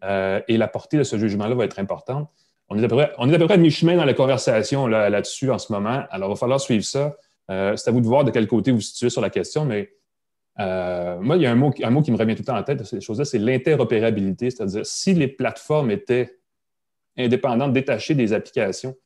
Euh, 0.04 0.40
et 0.48 0.56
la 0.56 0.68
portée 0.68 0.96
de 0.96 1.04
ce 1.04 1.18
jugement-là 1.18 1.54
va 1.54 1.64
être 1.64 1.78
importante. 1.78 2.30
On 2.74 2.78
est 2.78 2.84
à 2.84 2.88
peu 2.88 2.96
près, 2.96 3.12
à, 3.16 3.38
peu 3.38 3.46
près 3.46 3.58
mi-chemin 3.58 3.96
dans 3.96 4.06
la 4.06 4.14
conversation 4.14 4.86
là-dessus 4.86 5.50
en 5.50 5.58
ce 5.58 5.72
moment. 5.72 6.04
Alors, 6.10 6.30
il 6.30 6.32
va 6.32 6.36
falloir 6.36 6.60
suivre 6.60 6.84
ça. 6.84 7.16
Euh, 7.50 7.76
c'est 7.76 7.90
à 7.90 7.92
vous 7.92 8.00
de 8.00 8.06
voir 8.06 8.24
de 8.24 8.30
quel 8.30 8.46
côté 8.46 8.70
vous 8.70 8.78
vous 8.78 8.82
situez 8.82 9.10
sur 9.10 9.20
la 9.20 9.28
question, 9.28 9.66
mais 9.66 9.92
euh, 10.58 11.18
moi, 11.20 11.36
il 11.36 11.42
y 11.42 11.46
a 11.46 11.50
un 11.50 11.54
mot, 11.54 11.70
un 11.82 11.90
mot 11.90 12.00
qui 12.00 12.10
me 12.10 12.16
revient 12.16 12.34
tout 12.34 12.42
le 12.42 12.46
temps 12.46 12.56
en 12.56 12.62
tête 12.62 12.82
ces 12.84 13.00
choses-là, 13.02 13.26
c'est 13.26 13.38
l'interopérabilité. 13.38 14.50
C'est-à-dire, 14.50 14.86
si 14.86 15.12
les 15.12 15.28
plateformes 15.28 15.90
étaient 15.90 16.38
indépendantes, 17.18 17.74
détachées 17.74 18.14
des 18.14 18.32
applications, 18.32 18.96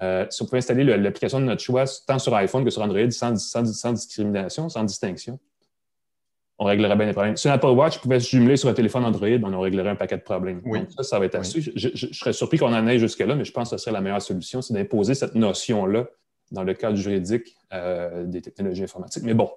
euh, 0.00 0.24
si 0.30 0.42
on 0.42 0.44
pouvait 0.44 0.58
installer 0.58 0.84
l'application 0.84 1.40
de 1.40 1.46
notre 1.46 1.62
choix 1.62 1.84
tant 2.06 2.20
sur 2.20 2.34
iPhone 2.36 2.64
que 2.64 2.70
sur 2.70 2.82
Android 2.82 3.10
sans 3.10 3.92
discrimination, 3.92 4.68
sans 4.68 4.84
distinction, 4.84 5.40
on 6.58 6.64
réglerait 6.64 6.96
bien 6.96 7.06
les 7.06 7.12
problèmes. 7.12 7.36
Si 7.36 7.48
un 7.48 7.52
Apple 7.52 7.66
Watch 7.66 7.98
pouvait 7.98 8.20
se 8.20 8.30
jumeler 8.30 8.56
sur 8.56 8.68
un 8.68 8.74
téléphone 8.74 9.04
Android, 9.04 9.28
on 9.28 9.60
réglerait 9.60 9.90
un 9.90 9.96
paquet 9.96 10.16
de 10.16 10.22
problèmes. 10.22 10.60
Donc, 10.60 10.90
ça, 10.96 11.02
ça 11.02 11.18
va 11.18 11.24
être 11.24 11.34
assez. 11.34 11.60
Je, 11.60 12.06
serais 12.12 12.32
surpris 12.32 12.58
qu'on 12.58 12.72
en 12.72 12.86
aille 12.86 12.98
jusque-là, 12.98 13.34
mais 13.34 13.44
je 13.44 13.52
pense 13.52 13.70
que 13.70 13.76
ce 13.76 13.82
serait 13.82 13.92
la 13.92 14.00
meilleure 14.00 14.22
solution, 14.22 14.62
c'est 14.62 14.74
d'imposer 14.74 15.14
cette 15.14 15.34
notion-là 15.34 16.06
dans 16.52 16.62
le 16.62 16.74
cadre 16.74 16.96
juridique 16.96 17.56
euh, 17.72 18.24
des 18.24 18.42
technologies 18.42 18.84
informatiques. 18.84 19.22
Mais 19.24 19.34
bon, 19.34 19.50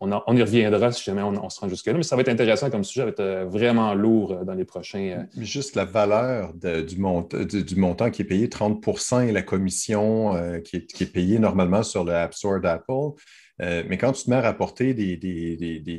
on, 0.00 0.36
y 0.36 0.42
reviendra 0.42 0.90
si 0.92 1.04
jamais 1.04 1.22
on, 1.22 1.48
se 1.48 1.60
rend 1.60 1.68
jusque-là, 1.68 1.94
mais 1.94 2.02
ça 2.02 2.16
va 2.16 2.22
être 2.22 2.28
intéressant 2.28 2.68
comme 2.68 2.84
sujet, 2.84 3.02
ça 3.02 3.04
va 3.04 3.10
être 3.10 3.20
euh, 3.20 3.44
vraiment 3.44 3.94
lourd 3.94 4.32
euh, 4.32 4.44
dans 4.44 4.54
les 4.54 4.64
prochains. 4.64 5.26
Mais 5.36 5.44
juste 5.44 5.76
la 5.76 5.84
valeur 5.84 6.52
du, 6.54 6.96
montant 6.96 8.10
qui 8.10 8.22
est 8.22 8.26
payé, 8.26 8.48
30% 8.48 9.28
et 9.28 9.32
la 9.32 9.42
commission 9.42 10.32
qui, 10.64 10.76
est, 10.76 10.86
qui, 10.86 11.04
est, 11.04 11.12
payée 11.12 11.38
normalement 11.38 11.82
sur 11.82 12.04
le 12.04 12.12
App 12.12 12.34
Store 12.34 12.60
d'Apple. 12.60 13.12
Euh, 13.62 13.84
mais 13.88 13.98
quand 13.98 14.12
tu 14.12 14.24
te 14.24 14.30
mets 14.30 14.36
à 14.36 14.40
rapporter 14.40 14.94
des, 14.94 15.16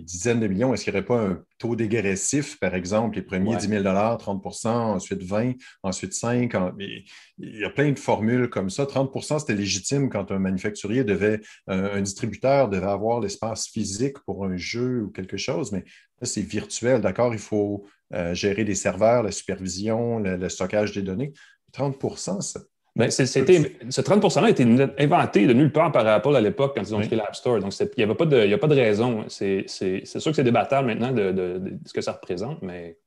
dizaines 0.02 0.40
de 0.40 0.48
millions, 0.48 0.74
est-ce 0.74 0.84
qu'il 0.84 0.94
n'y 0.94 1.00
aurait 1.00 1.06
pas 1.06 1.22
un 1.22 1.44
taux 1.58 1.76
dégressif, 1.76 2.60
par 2.60 2.76
exemple, 2.76 3.16
les 3.16 3.22
premiers 3.22 3.56
10 3.56 3.68
000 3.68 3.84
30% 3.84 4.68
ensuite 4.68 5.24
20 5.24 5.54
ensuite 5.84 6.14
5 6.14 6.54
Il 6.80 7.60
y 7.60 7.64
a 7.64 7.70
plein 7.70 7.92
de 7.92 8.00
formules 8.00 8.50
comme 8.50 8.70
ça. 8.70 8.84
30% 8.84 9.40
c'était 9.40 9.56
légitime 9.56 10.10
quand 10.10 10.32
un 10.32 10.40
manufacturier 10.40 11.04
devait, 11.04 11.40
un, 11.68 12.02
distributeur 12.02 12.70
devait 12.70 12.86
avoir 12.88 13.22
l'espace 13.22 13.68
physique 13.68 14.20
pour 14.26 14.46
un 14.46 14.58
jeu 14.58 15.04
ou 15.04 15.10
quelque 15.12 15.38
chose, 15.38 15.72
mais 15.72 15.86
là, 16.20 16.28
c'est 16.28 16.42
virtuel. 16.42 17.00
D'accord, 17.00 17.34
il 17.34 17.40
faut 17.40 17.86
euh, 18.14 18.34
gérer 18.34 18.66
des 18.66 18.76
serveurs, 18.76 19.24
la 19.24 19.32
supervision, 19.32 20.20
le, 20.20 20.36
le 20.36 20.50
stockage 20.50 20.92
des 20.92 21.02
données. 21.04 21.32
30% 21.74 22.42
ça 22.42 22.60
Ben, 22.96 23.12
ce 23.12 24.02
30 24.02 24.24
%-là 24.24 24.48
a 24.48 24.50
été 24.50 24.64
inventé 25.00 25.46
de 25.48 25.54
nulle 25.54 25.72
part 25.72 25.92
par 25.92 26.08
Apple 26.08 26.34
à 26.34 26.40
l'époque 26.40 26.76
quand 26.76 26.82
ils 26.82 26.96
ont 26.96 27.02
créé 27.02 27.18
l'App 27.18 27.36
Store. 27.36 27.60
Donc, 27.60 27.74
il 27.78 28.06
n'y 28.06 28.12
a 28.54 28.58
pas 28.58 28.68
de 28.68 28.76
raison. 28.76 29.26
C'est 29.28 29.68
sûr 29.68 30.00
que 30.24 30.34
c'est 30.34 30.44
débattable 30.44 30.88
maintenant 30.88 31.12
de, 31.12 31.62
ce 31.86 31.92
que 31.92 32.00
ça 32.00 32.14
représente, 32.14 32.62
mais 32.62 32.98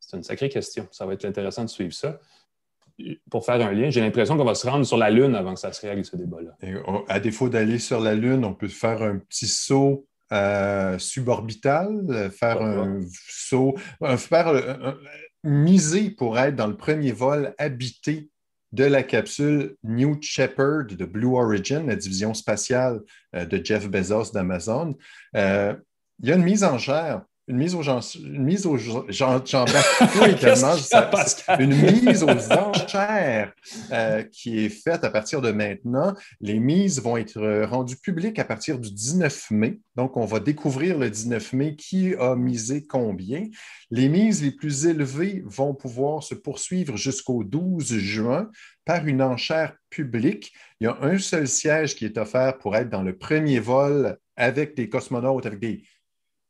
c'est 0.00 0.16
une 0.16 0.22
sacrée 0.22 0.48
question. 0.48 0.88
Ça 0.90 1.04
va 1.04 1.12
être 1.12 1.26
intéressant 1.26 1.64
de 1.64 1.68
suivre 1.68 1.92
ça. 1.92 2.18
Pour 3.30 3.44
faire 3.44 3.60
un 3.66 3.72
lien, 3.72 3.90
j'ai 3.90 4.00
l'impression 4.00 4.36
qu'on 4.36 4.44
va 4.44 4.54
se 4.54 4.66
rendre 4.66 4.86
sur 4.86 4.96
la 4.96 5.10
Lune 5.10 5.34
avant 5.34 5.54
que 5.54 5.60
ça 5.60 5.72
se 5.72 5.86
règle, 5.86 6.04
ce 6.04 6.16
débat-là. 6.16 6.56
À 7.08 7.20
défaut 7.20 7.50
d'aller 7.50 7.78
sur 7.78 8.00
la 8.00 8.14
Lune, 8.14 8.46
on 8.46 8.54
peut 8.54 8.68
faire 8.68 9.02
un 9.02 9.18
petit 9.18 9.46
saut 9.46 10.06
euh, 10.32 10.98
suborbital, 10.98 12.30
faire 12.30 12.62
un 12.62 13.00
saut, 13.28 13.74
faire 14.16 14.96
miser 15.44 16.10
pour 16.10 16.38
être 16.38 16.56
dans 16.56 16.68
le 16.68 16.76
premier 16.76 17.12
vol 17.12 17.54
habité 17.58 18.30
de 18.72 18.84
la 18.84 19.02
capsule 19.02 19.76
New 19.84 20.18
Shepard 20.20 20.86
de 20.86 21.04
Blue 21.04 21.36
Origin, 21.36 21.86
la 21.86 21.96
division 21.96 22.34
spatiale 22.34 23.00
euh, 23.34 23.44
de 23.44 23.64
Jeff 23.64 23.88
Bezos 23.88 24.32
d'Amazon. 24.32 24.96
Euh, 25.36 25.74
il 26.22 26.28
y 26.28 26.32
a 26.32 26.36
une 26.36 26.42
mise 26.42 26.64
en 26.64 26.78
chair 26.78 27.22
une 27.48 27.56
mise 27.56 27.74
aux 27.74 27.82
gens, 27.82 28.00
une 28.16 28.44
mise 28.44 28.66
aux 28.66 28.76
gens, 28.76 29.04
une 31.58 31.74
mise 31.74 32.22
aux 32.22 32.52
enchères 32.52 33.52
euh, 33.90 34.22
qui 34.22 34.64
est 34.64 34.68
faite 34.68 35.02
à 35.02 35.10
partir 35.10 35.40
de 35.40 35.50
maintenant. 35.50 36.14
Les 36.40 36.60
mises 36.60 37.02
vont 37.02 37.16
être 37.16 37.64
rendues 37.64 37.96
publiques 37.96 38.38
à 38.38 38.44
partir 38.44 38.78
du 38.78 38.92
19 38.92 39.50
mai. 39.50 39.80
Donc, 39.96 40.16
on 40.16 40.24
va 40.24 40.38
découvrir 40.38 40.98
le 40.98 41.10
19 41.10 41.52
mai 41.52 41.74
qui 41.74 42.14
a 42.14 42.36
misé 42.36 42.86
combien. 42.86 43.48
Les 43.90 44.08
mises 44.08 44.42
les 44.42 44.52
plus 44.52 44.86
élevées 44.86 45.42
vont 45.44 45.74
pouvoir 45.74 46.22
se 46.22 46.36
poursuivre 46.36 46.96
jusqu'au 46.96 47.42
12 47.42 47.98
juin 47.98 48.50
par 48.84 49.06
une 49.06 49.20
enchère 49.20 49.74
publique. 49.90 50.52
Il 50.80 50.84
y 50.84 50.86
a 50.86 50.96
un 51.02 51.18
seul 51.18 51.48
siège 51.48 51.96
qui 51.96 52.04
est 52.04 52.18
offert 52.18 52.58
pour 52.58 52.76
être 52.76 52.88
dans 52.88 53.02
le 53.02 53.16
premier 53.16 53.58
vol 53.58 54.16
avec 54.36 54.76
des 54.76 54.88
cosmonautes, 54.88 55.46
avec 55.46 55.58
des 55.58 55.82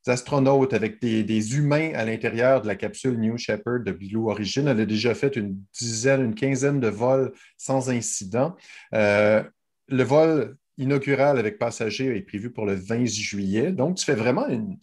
astronautes, 0.08 0.72
avec 0.72 1.00
des, 1.00 1.56
humains 1.56 1.92
à 1.94 2.04
l'intérieur 2.04 2.62
de 2.62 2.66
la 2.66 2.76
capsule 2.76 3.18
New 3.18 3.38
Shepard 3.38 3.80
de 3.80 3.92
Blue 3.92 4.28
Origin. 4.28 4.68
Elle 4.68 4.80
a 4.80 4.86
déjà 4.86 5.14
fait 5.14 5.36
une 5.36 5.56
dizaine, 5.72 6.22
une 6.22 6.34
quinzaine 6.34 6.80
de 6.80 6.88
vols 6.88 7.32
sans 7.56 7.90
incident. 7.90 8.56
Euh, 8.94 9.42
le 9.88 10.02
vol 10.02 10.56
inaugural 10.78 11.38
avec 11.38 11.58
passagers 11.58 12.16
est 12.16 12.22
prévu 12.22 12.50
pour 12.50 12.66
le 12.66 12.74
20 12.74 13.04
juillet. 13.06 13.72
Donc, 13.72 13.96
tu 13.96 14.04
fais 14.04 14.14
vraiment 14.14 14.48
une, 14.48 14.78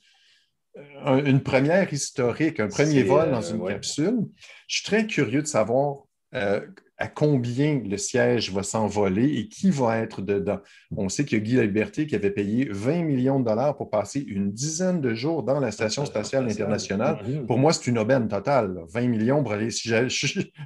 une 1.25 1.41
première 1.41 1.91
historique, 1.91 2.59
un 2.59 2.67
premier 2.67 3.03
vol 3.03 3.31
dans 3.31 3.43
euh, 3.43 3.55
une 3.55 3.67
capsule. 3.67 4.19
Je 4.67 4.75
suis 4.77 4.85
très 4.85 5.07
curieux 5.07 5.41
de 5.41 5.47
savoir 5.47 6.03
euh, 6.35 6.61
à 6.99 7.07
combien 7.07 7.79
le 7.79 7.97
siège 7.97 8.51
va 8.51 8.61
s'envoler 8.61 9.39
et 9.39 9.47
qui 9.47 9.71
va 9.71 9.97
être 9.97 10.21
dedans. 10.21 10.59
On 10.95 11.07
sait 11.07 11.23
qu'il 11.23 11.37
y 11.37 11.41
a 11.41 11.43
Guy 11.43 11.61
Liberté 11.61 12.05
qui 12.05 12.15
avait 12.15 12.29
payé 12.29 12.67
20 12.69 13.03
millions 13.03 13.39
de 13.39 13.45
dollars 13.45 13.77
pour 13.77 13.89
passer 13.89 14.19
une 14.19 14.51
dizaine 14.51 14.99
de 14.99 15.13
jours 15.13 15.43
dans 15.43 15.61
la 15.61 15.71
Station 15.71 16.05
spatiale 16.05 16.49
internationale. 16.49 17.19
Pour 17.47 17.57
moi, 17.57 17.71
c'est 17.71 17.87
une 17.87 17.97
aubaine 17.97 18.27
totale. 18.27 18.81
20 18.89 19.07
millions 19.07 19.41
pour 19.41 19.53
aller, 19.53 19.71
si 19.71 19.89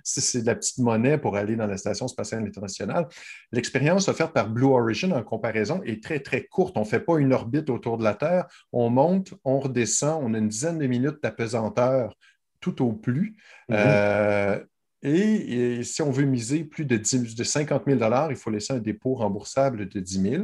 c'est 0.03 0.41
de 0.41 0.45
la 0.47 0.55
petite 0.55 0.79
monnaie 0.79 1.19
pour 1.19 1.37
aller 1.37 1.55
dans 1.55 1.67
la 1.67 1.77
Station 1.77 2.07
spatiale 2.07 2.43
internationale. 2.43 3.07
L'expérience 3.51 4.07
offerte 4.07 4.33
par 4.33 4.49
Blue 4.49 4.65
Origin 4.65 5.13
en 5.13 5.21
comparaison 5.21 5.81
est 5.85 6.01
très, 6.01 6.19
très 6.19 6.45
courte. 6.45 6.75
On 6.77 6.81
ne 6.81 6.85
fait 6.85 6.99
pas 6.99 7.19
une 7.19 7.31
orbite 7.31 7.69
autour 7.69 7.99
de 7.99 8.03
la 8.03 8.15
Terre. 8.15 8.47
On 8.71 8.89
monte, 8.89 9.35
on 9.45 9.59
redescend, 9.59 10.23
on 10.23 10.33
a 10.33 10.39
une 10.39 10.49
dizaine 10.49 10.79
de 10.79 10.87
minutes 10.87 11.21
d'apesanteur 11.21 12.17
tout 12.59 12.81
au 12.83 12.93
plus. 12.93 13.35
Mm-hmm. 13.69 13.75
Euh, 13.75 14.59
et, 15.03 15.83
si 15.83 16.01
on 16.01 16.12
veut 16.12 16.25
miser 16.25 16.63
plus 16.63 16.86
de, 16.86 17.01
50 17.03 17.83
000 17.86 18.00
il 18.29 18.36
faut 18.36 18.50
laisser 18.50 18.74
un 18.74 18.79
dépôt 18.79 19.15
remboursable 19.15 19.88
de 19.89 20.00
10 20.00 20.22
000 20.22 20.43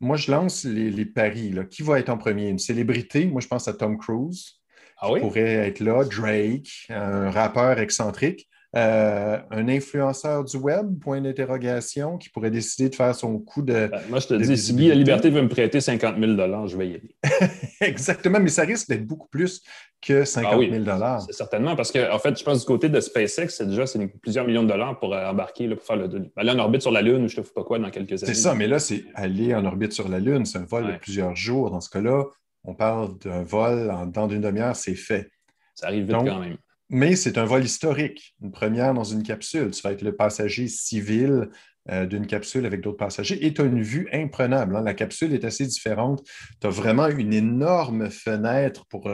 moi, 0.00 0.16
je 0.16 0.30
lance 0.30 0.64
les, 0.64 1.04
paris. 1.04 1.54
Qui 1.68 1.82
va 1.82 1.98
être 1.98 2.08
en 2.08 2.16
premier? 2.16 2.48
Une 2.48 2.58
célébrité? 2.58 3.26
Moi, 3.26 3.40
je 3.42 3.48
pense 3.48 3.68
à 3.68 3.74
Tom 3.74 3.98
Cruise. 3.98 4.54
Ah 5.02 5.08
qui 5.12 5.20
pourrait 5.20 5.54
être 5.68 5.80
là, 5.80 6.04
Drake, 6.04 6.86
un 6.90 7.30
rappeur 7.30 7.78
excentrique. 7.78 8.49
Euh, 8.76 9.36
un 9.50 9.68
influenceur 9.68 10.44
du 10.44 10.56
web, 10.56 11.00
point 11.00 11.20
d'interrogation, 11.20 12.18
qui 12.18 12.28
pourrait 12.28 12.52
décider 12.52 12.88
de 12.88 12.94
faire 12.94 13.12
son 13.16 13.40
coup 13.40 13.62
de. 13.62 13.88
Ben, 13.88 14.00
moi, 14.08 14.20
je 14.20 14.28
te 14.28 14.34
dis, 14.34 14.56
si 14.56 14.74
Guy 14.74 14.88
La 14.88 14.94
Liberté 14.94 15.28
veut 15.28 15.42
me 15.42 15.48
prêter 15.48 15.80
50 15.80 16.16
000 16.20 16.66
je 16.68 16.76
vais 16.76 16.88
y 16.88 16.94
aller. 16.94 17.16
Exactement, 17.80 18.38
mais 18.38 18.48
ça 18.48 18.62
risque 18.62 18.88
d'être 18.88 19.04
beaucoup 19.04 19.26
plus 19.26 19.62
que 20.00 20.24
50 20.24 20.60
000 20.70 20.84
ah 20.88 21.18
C'est 21.26 21.32
certainement, 21.32 21.74
parce 21.74 21.90
que, 21.90 22.12
en 22.12 22.20
fait, 22.20 22.38
je 22.38 22.44
pense 22.44 22.60
du 22.60 22.66
côté 22.66 22.88
de 22.88 23.00
SpaceX, 23.00 23.48
c'est 23.48 23.66
déjà 23.66 23.84
plusieurs 24.22 24.46
millions 24.46 24.62
de 24.62 24.68
dollars 24.68 25.00
pour 25.00 25.14
euh, 25.14 25.28
embarquer, 25.28 25.68
pour 25.68 25.84
faire 25.84 26.08
aller 26.36 26.50
en 26.52 26.58
orbite 26.60 26.82
sur 26.82 26.92
la 26.92 27.02
Lune 27.02 27.24
ou 27.24 27.28
je 27.28 27.40
ne 27.40 27.44
sais 27.44 27.52
pas 27.52 27.64
quoi 27.64 27.80
dans 27.80 27.90
quelques 27.90 28.22
années. 28.22 28.34
C'est 28.34 28.40
ça, 28.40 28.54
mais 28.54 28.68
là, 28.68 28.78
c'est 28.78 29.04
aller 29.16 29.52
en 29.52 29.64
orbite 29.64 29.92
sur 29.92 30.08
la 30.08 30.20
Lune, 30.20 30.44
c'est 30.44 30.58
un 30.58 30.64
vol 30.64 30.86
de 30.86 30.96
plusieurs 30.96 31.34
jours. 31.34 31.72
Dans 31.72 31.80
ce 31.80 31.90
cas-là, 31.90 32.22
on 32.62 32.74
parle 32.76 33.18
d'un 33.18 33.42
vol 33.42 33.90
en, 33.90 34.06
dans 34.06 34.28
une 34.28 34.42
demi-heure, 34.42 34.76
c'est 34.76 34.94
fait. 34.94 35.28
Ça 35.74 35.88
arrive 35.88 36.04
vite 36.04 36.12
quand 36.12 36.38
même. 36.38 36.56
Mais 36.90 37.14
c'est 37.14 37.38
un 37.38 37.44
vol 37.44 37.64
historique, 37.64 38.34
une 38.42 38.50
première 38.50 38.92
dans 38.94 39.04
une 39.04 39.22
capsule. 39.22 39.70
Tu 39.70 39.80
vas 39.80 39.92
être 39.92 40.02
le 40.02 40.14
passager 40.14 40.66
civil 40.66 41.48
euh, 41.88 42.04
d'une 42.04 42.26
capsule 42.26 42.66
avec 42.66 42.80
d'autres 42.80 42.98
passagers 42.98 43.46
et 43.46 43.54
tu 43.54 43.62
as 43.62 43.64
une 43.64 43.80
vue 43.80 44.08
imprenable. 44.12 44.76
Hein. 44.76 44.82
La 44.82 44.92
capsule 44.92 45.32
est 45.32 45.44
assez 45.44 45.66
différente. 45.66 46.22
Tu 46.60 46.66
as 46.66 46.70
vraiment 46.70 47.06
une 47.06 47.32
énorme 47.32 48.10
fenêtre 48.10 48.86
pour 48.86 49.08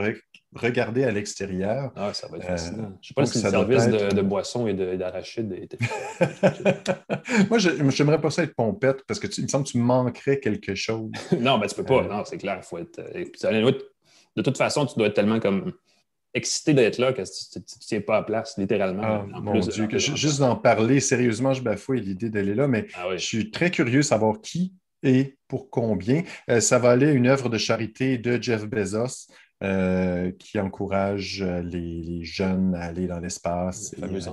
regarder 0.55 1.05
à 1.05 1.11
l'extérieur. 1.11 1.93
Ah, 1.97 2.15
ça 2.15 2.29
va 2.29 2.39
être 2.39 2.47
fascinant. 2.47 2.85
Euh, 2.85 2.97
je 3.03 3.09
ne 3.09 3.09
sais 3.09 3.15
pas 3.15 3.27
si 3.27 3.43
le 3.43 3.51
service 3.51 3.87
de, 3.89 4.23
boissons 4.23 4.67
et 4.67 4.75
d'arachides 4.75 5.53
était 5.53 5.79
Moi, 7.51 7.59
j'aimerais 7.59 8.21
pas 8.21 8.31
ça 8.31 8.43
être 8.43 8.55
pompette 8.55 9.05
parce 9.07 9.21
que 9.21 9.27
tu, 9.27 9.43
il 9.43 9.45
me 9.45 9.49
semble 9.49 9.67
que 9.67 9.73
tu 9.73 9.79
manquerais 9.79 10.41
quelque 10.41 10.75
chose. 10.75 11.11
non, 11.39 11.59
ben, 11.59 11.67
tu 11.67 11.75
peux 11.75 11.85
pas. 11.85 12.05
Euh, 12.05 12.09
non, 12.09 12.25
c'est 12.25 12.39
clair. 12.39 12.65
Faut 12.65 12.79
être, 12.79 13.01
de 13.01 14.43
toute 14.43 14.57
façon, 14.57 14.87
tu 14.87 14.99
dois 14.99 15.09
être 15.09 15.15
tellement 15.15 15.41
comme 15.41 15.73
excité 16.37 16.75
d'être 16.75 16.99
là 16.99 17.13
que 17.13 17.23
tu 17.23 17.59
ne 17.59 17.65
tiens 17.81 18.01
pas 18.01 18.19
à 18.19 18.23
place, 18.23 18.57
littéralement. 18.59 19.03
Ah, 19.35 19.41
mon 19.41 19.59
Dieu, 19.59 19.87
que 19.87 19.99
juste 19.99 20.41
d'en 20.41 20.57
parler, 20.57 21.01
sérieusement, 21.01 21.53
je 21.53 21.63
bafouille 21.63 22.01
l'idée 22.01 22.31
d'aller 22.31 22.55
là, 22.55 22.69
mais 22.69 22.87
ah 22.95 23.09
je 23.13 23.25
suis 23.25 23.51
très 23.51 23.71
curieux 23.71 23.99
de 23.99 24.03
savoir 24.03 24.41
qui 24.41 24.75
et 25.03 25.37
pour 25.49 25.71
combien. 25.71 26.23
Euh, 26.51 26.61
ça 26.61 26.79
va 26.79 26.91
aller 26.91 27.09
à 27.09 27.13
une 27.13 27.27
œuvre 27.27 27.49
de 27.49 27.59
charité 27.59 28.19
de 28.19 28.41
Jeff 28.41 28.67
Bezos. 28.67 29.29
Euh, 29.63 30.33
qui 30.39 30.61
encourage 30.61 31.41
euh, 31.41 31.63
les, 31.63 32.23
jeunes 32.23 32.75
à 32.75 32.83
aller 32.83 33.07
dans 33.07 33.19
l'espace. 33.19 33.95
Merci 33.99 34.29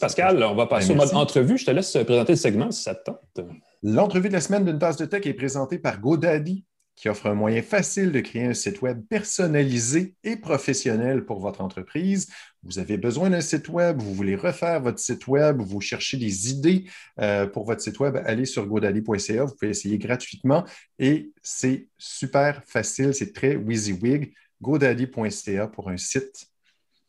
Pascal. 0.00 0.42
On 0.42 0.56
va 0.56 0.66
passer 0.66 0.90
au 0.90 0.96
mode 0.96 1.14
entrevue. 1.14 1.56
Je 1.56 1.64
te 1.64 1.70
laisse 1.70 1.92
présenter 1.92 2.32
le 2.32 2.36
segment 2.38 2.72
si 2.72 2.82
ça 2.82 2.96
te 2.96 3.04
tente. 3.04 3.48
L'entrevue 3.84 4.26
de 4.26 4.32
la 4.32 4.40
semaine 4.40 4.64
d'une 4.64 4.80
tasse 4.80 4.96
de 4.96 5.04
tech 5.04 5.24
est 5.24 5.34
présentée 5.34 5.78
par 5.78 6.00
GoDaddy, 6.00 6.64
qui 6.96 7.10
offre 7.10 7.26
un 7.26 7.34
moyen 7.34 7.62
facile 7.62 8.10
de 8.10 8.20
créer 8.20 8.46
un 8.46 8.54
site 8.54 8.80
web 8.80 9.02
personnalisé 9.08 10.14
et 10.24 10.36
professionnel 10.36 11.26
pour 11.26 11.40
votre 11.40 11.60
entreprise. 11.60 12.28
Vous 12.62 12.78
avez 12.78 12.96
besoin 12.96 13.30
d'un 13.30 13.42
site 13.42 13.68
web, 13.68 14.00
vous 14.00 14.14
voulez 14.14 14.34
refaire 14.34 14.80
votre 14.80 14.98
site 14.98 15.28
web, 15.28 15.60
vous 15.60 15.82
cherchez 15.82 16.16
des 16.16 16.50
idées 16.50 16.84
euh, 17.20 17.46
pour 17.46 17.66
votre 17.66 17.82
site 17.82 18.00
web, 18.00 18.16
allez 18.24 18.46
sur 18.46 18.66
godaddy.ca, 18.66 19.44
vous 19.44 19.54
pouvez 19.54 19.70
essayer 19.70 19.98
gratuitement 19.98 20.64
et 20.98 21.30
c'est 21.42 21.86
super 21.98 22.64
facile, 22.64 23.12
c'est 23.14 23.34
très 23.34 23.56
WYSIWYG. 23.56 24.32
godaddy.ca 24.62 25.68
pour 25.68 25.90
un 25.90 25.98
site 25.98 26.46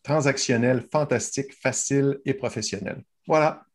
transactionnel, 0.03 0.85
fantastique, 0.91 1.53
facile 1.53 2.19
et 2.25 2.33
professionnel. 2.33 3.03
Voilà, 3.25 3.65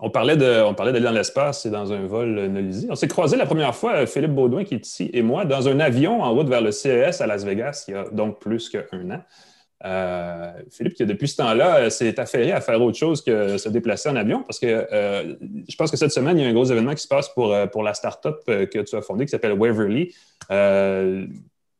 on 0.00 0.10
parlait 0.10 0.36
d'aller 0.36 1.00
dans 1.00 1.10
l'espace 1.10 1.66
et 1.66 1.70
dans 1.70 1.92
un 1.92 2.06
vol 2.06 2.46
Nolisi. 2.46 2.86
On 2.90 2.94
s'est 2.94 3.08
croisé 3.08 3.36
la 3.36 3.46
première 3.46 3.74
fois, 3.74 4.06
Philippe 4.06 4.34
Baudouin, 4.34 4.64
qui 4.64 4.74
est 4.74 4.86
ici, 4.86 5.10
et 5.12 5.22
moi, 5.22 5.44
dans 5.44 5.68
un 5.68 5.80
avion 5.80 6.22
en 6.22 6.32
route 6.32 6.48
vers 6.48 6.60
le 6.60 6.70
CES 6.70 7.20
à 7.20 7.26
Las 7.26 7.44
Vegas, 7.44 7.84
il 7.88 7.94
y 7.94 7.96
a 7.96 8.04
donc 8.10 8.40
plus 8.40 8.68
qu'un 8.68 9.10
an. 9.10 9.22
Euh, 9.82 10.52
Philippe, 10.70 10.94
qui 10.94 11.06
depuis 11.06 11.28
ce 11.28 11.36
temps-là, 11.36 11.88
s'est 11.88 12.20
affairé 12.20 12.52
à 12.52 12.60
faire 12.60 12.80
autre 12.82 12.98
chose 12.98 13.22
que 13.22 13.56
se 13.56 13.68
déplacer 13.68 14.08
en 14.08 14.16
avion, 14.16 14.42
parce 14.42 14.58
que 14.58 14.66
euh, 14.66 15.34
je 15.68 15.76
pense 15.76 15.90
que 15.90 15.96
cette 15.96 16.12
semaine, 16.12 16.38
il 16.38 16.44
y 16.44 16.46
a 16.46 16.50
un 16.50 16.52
gros 16.52 16.66
événement 16.66 16.94
qui 16.94 17.02
se 17.02 17.08
passe 17.08 17.28
pour, 17.30 17.52
euh, 17.52 17.66
pour 17.66 17.82
la 17.82 17.94
start-up 17.94 18.42
que 18.46 18.82
tu 18.82 18.96
as 18.96 19.02
fondée 19.02 19.24
qui 19.24 19.30
s'appelle 19.30 19.52
Waverly 19.52 20.14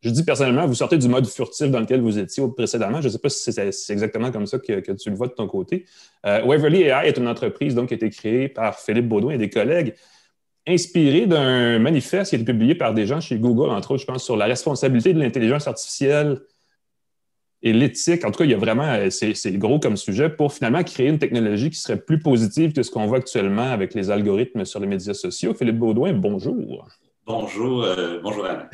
je 0.02 0.08
dis 0.08 0.24
personnellement, 0.24 0.66
vous 0.66 0.74
sortez 0.74 0.96
du 0.96 1.08
mode 1.08 1.26
furtif 1.26 1.70
dans 1.70 1.80
lequel 1.80 2.00
vous 2.00 2.18
étiez 2.18 2.42
précédemment. 2.56 3.02
Je 3.02 3.08
ne 3.08 3.12
sais 3.12 3.18
pas 3.18 3.28
si 3.28 3.52
c'est 3.52 3.92
exactement 3.92 4.32
comme 4.32 4.46
ça 4.46 4.58
que, 4.58 4.92
tu 4.92 5.10
le 5.10 5.16
vois 5.16 5.26
de 5.26 5.32
ton 5.32 5.46
côté. 5.46 5.84
Euh, 6.24 6.42
Waverly 6.44 6.84
AI 6.84 7.08
est 7.08 7.18
une 7.18 7.28
entreprise 7.28 7.74
donc, 7.74 7.88
qui 7.88 7.94
a 7.94 7.96
été 7.96 8.08
créée 8.08 8.48
par 8.48 8.78
Philippe 8.78 9.08
Baudouin 9.08 9.34
et 9.34 9.38
des 9.38 9.50
collègues, 9.50 9.94
inspirée 10.66 11.26
d'un 11.26 11.78
manifeste 11.78 12.30
qui 12.30 12.36
a 12.36 12.38
été 12.38 12.50
publié 12.50 12.74
par 12.74 12.94
des 12.94 13.06
gens 13.06 13.20
chez 13.20 13.38
Google, 13.38 13.70
entre 13.70 13.92
autres, 13.92 14.00
je 14.00 14.06
pense, 14.06 14.24
sur 14.24 14.36
la 14.36 14.46
responsabilité 14.46 15.12
de 15.12 15.18
l'intelligence 15.18 15.66
artificielle 15.66 16.40
et 17.62 17.74
l'éthique. 17.74 18.24
En 18.24 18.30
tout 18.30 18.38
cas, 18.38 18.44
il 18.44 18.52
y 18.52 18.54
a 18.54 18.58
vraiment, 18.58 18.84
euh, 18.84 19.10
c'est 19.10 19.52
gros 19.58 19.80
comme 19.80 19.98
sujet 19.98 20.30
pour 20.30 20.54
finalement 20.54 20.82
créer 20.82 21.08
une 21.08 21.18
technologie 21.18 21.68
qui 21.68 21.78
serait 21.78 22.00
plus 22.00 22.20
positive 22.20 22.72
que 22.72 22.82
ce 22.82 22.90
qu'on 22.90 23.06
voit 23.06 23.18
actuellement 23.18 23.70
avec 23.70 23.92
les 23.92 24.10
algorithmes 24.10 24.64
sur 24.64 24.80
les 24.80 24.86
médias 24.86 25.12
sociaux. 25.12 25.52
Philippe 25.52 25.78
Baudouin, 25.78 26.14
bonjour. 26.14 26.88
Bonjour, 27.30 27.84
euh, 27.84 28.18
bonjour 28.20 28.44
Alain. 28.44 28.68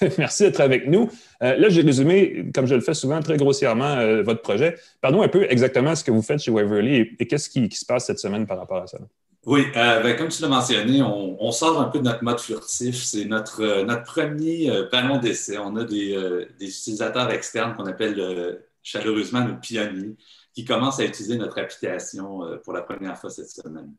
Merci 0.18 0.42
d'être 0.42 0.60
avec 0.60 0.86
nous. 0.86 1.10
Euh, 1.42 1.56
là, 1.56 1.70
j'ai 1.70 1.80
résumé, 1.80 2.50
comme 2.54 2.66
je 2.66 2.74
le 2.74 2.82
fais 2.82 2.92
souvent, 2.92 3.20
très 3.20 3.38
grossièrement, 3.38 3.96
euh, 3.96 4.22
votre 4.22 4.42
projet. 4.42 4.78
Pardon 5.00 5.22
un 5.22 5.28
peu 5.28 5.46
exactement 5.48 5.94
ce 5.94 6.04
que 6.04 6.10
vous 6.10 6.20
faites 6.20 6.40
chez 6.40 6.50
Waverly 6.50 7.16
et, 7.18 7.26
qu'est-ce 7.26 7.48
qui, 7.48 7.70
se 7.70 7.86
passe 7.86 8.06
cette 8.06 8.18
semaine 8.18 8.46
par 8.46 8.58
rapport 8.58 8.82
à 8.82 8.86
ça. 8.86 8.98
Oui, 9.46 9.64
ben, 9.74 10.14
comme 10.16 10.28
tu 10.28 10.42
l'as 10.42 10.48
mentionné, 10.48 11.00
on, 11.00 11.50
sort 11.52 11.80
un 11.80 11.86
peu 11.86 12.00
de 12.00 12.04
notre 12.04 12.22
mode 12.22 12.38
furtif. 12.38 12.96
C'est 12.96 13.24
notre, 13.24 13.82
notre 13.82 14.04
premier 14.04 14.70
ballon 14.92 15.16
d'essai. 15.16 15.56
On 15.56 15.74
a 15.76 15.84
des, 15.84 16.14
des 16.60 16.66
utilisateurs 16.66 17.30
externes 17.30 17.74
qu'on 17.74 17.86
appelle 17.86 18.60
chaleureusement 18.82 19.40
nos 19.40 19.56
pionniers 19.56 20.16
qui 20.54 20.66
commencent 20.66 21.00
à 21.00 21.04
utiliser 21.04 21.38
notre 21.38 21.58
application 21.58 22.42
pour 22.62 22.74
la 22.74 22.82
première 22.82 23.18
fois 23.18 23.30
cette 23.30 23.48
semaine 23.48 23.90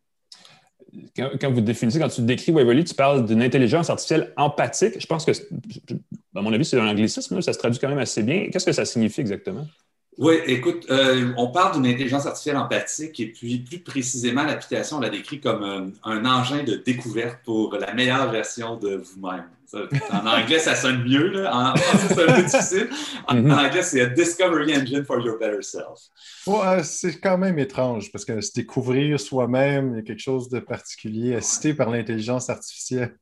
quand, 1.15 1.51
vous 1.51 1.61
définissez, 1.61 1.99
quand 1.99 2.09
tu 2.09 2.21
décris 2.21 2.51
Waverly, 2.51 2.83
tu 2.83 2.93
parles 2.93 3.25
d'une 3.25 3.41
intelligence 3.41 3.89
artificielle 3.89 4.33
empathique. 4.37 4.99
Je 4.99 5.07
pense 5.07 5.25
que, 5.25 5.31
à 5.31 6.41
mon 6.41 6.53
avis, 6.53 6.65
c'est 6.65 6.79
un 6.79 6.87
anglicisme, 6.87 7.41
ça 7.41 7.53
se 7.53 7.59
traduit 7.59 7.79
quand 7.79 7.89
même 7.89 7.99
assez 7.99 8.23
bien. 8.23 8.47
Qu'est-ce 8.51 8.65
que 8.65 8.71
ça 8.71 8.85
signifie 8.85 9.21
exactement? 9.21 9.65
Oui, 10.19 10.35
écoute, 10.45 10.85
euh, 10.91 11.33
on 11.37 11.47
parle 11.47 11.73
d'une 11.73 11.91
intelligence 11.91 12.27
artificielle 12.27 12.57
empathique 12.57 13.19
et 13.19 13.31
puis 13.31 13.59
plus 13.59 13.79
précisément, 13.79 14.43
l'application, 14.43 14.97
on 14.97 14.99
l'a 14.99 15.09
décrit 15.09 15.39
comme 15.39 15.63
euh, 15.63 15.87
un 16.03 16.25
engin 16.25 16.63
de 16.63 16.75
découverte 16.75 17.39
pour 17.43 17.73
la 17.75 17.93
meilleure 17.93 18.31
version 18.31 18.77
de 18.77 18.95
vous-même. 18.95 19.45
En 20.11 20.25
anglais, 20.25 20.59
ça 20.59 20.75
sonne 20.75 21.03
mieux. 21.03 21.29
Là. 21.29 21.55
En 21.55 21.75
français, 21.75 22.13
c'est 22.13 22.29
un 22.29 22.35
peu 22.35 22.43
difficile. 22.43 22.89
En, 23.27 23.35
mhm. 23.35 23.51
anglais, 23.51 23.83
c'est 23.83 24.01
a 24.01 24.05
Discovery 24.07 24.75
Engine 24.75 25.03
for 25.03 25.19
Your 25.19 25.37
Better 25.39 25.61
Self. 25.61 25.99
Ouais, 26.45 26.83
c'est 26.83 27.19
quand 27.19 27.37
même 27.37 27.57
étrange 27.59 28.11
parce 28.11 28.25
que 28.25 28.39
se 28.41 28.53
découvrir 28.53 29.19
soi-même, 29.19 29.93
il 29.93 29.95
y 29.97 29.99
a 29.99 30.03
quelque 30.03 30.21
chose 30.21 30.49
de 30.49 30.59
particulier 30.59 31.35
assisté 31.35 31.73
par 31.73 31.89
l'intelligence 31.89 32.49
artificielle. 32.49 33.17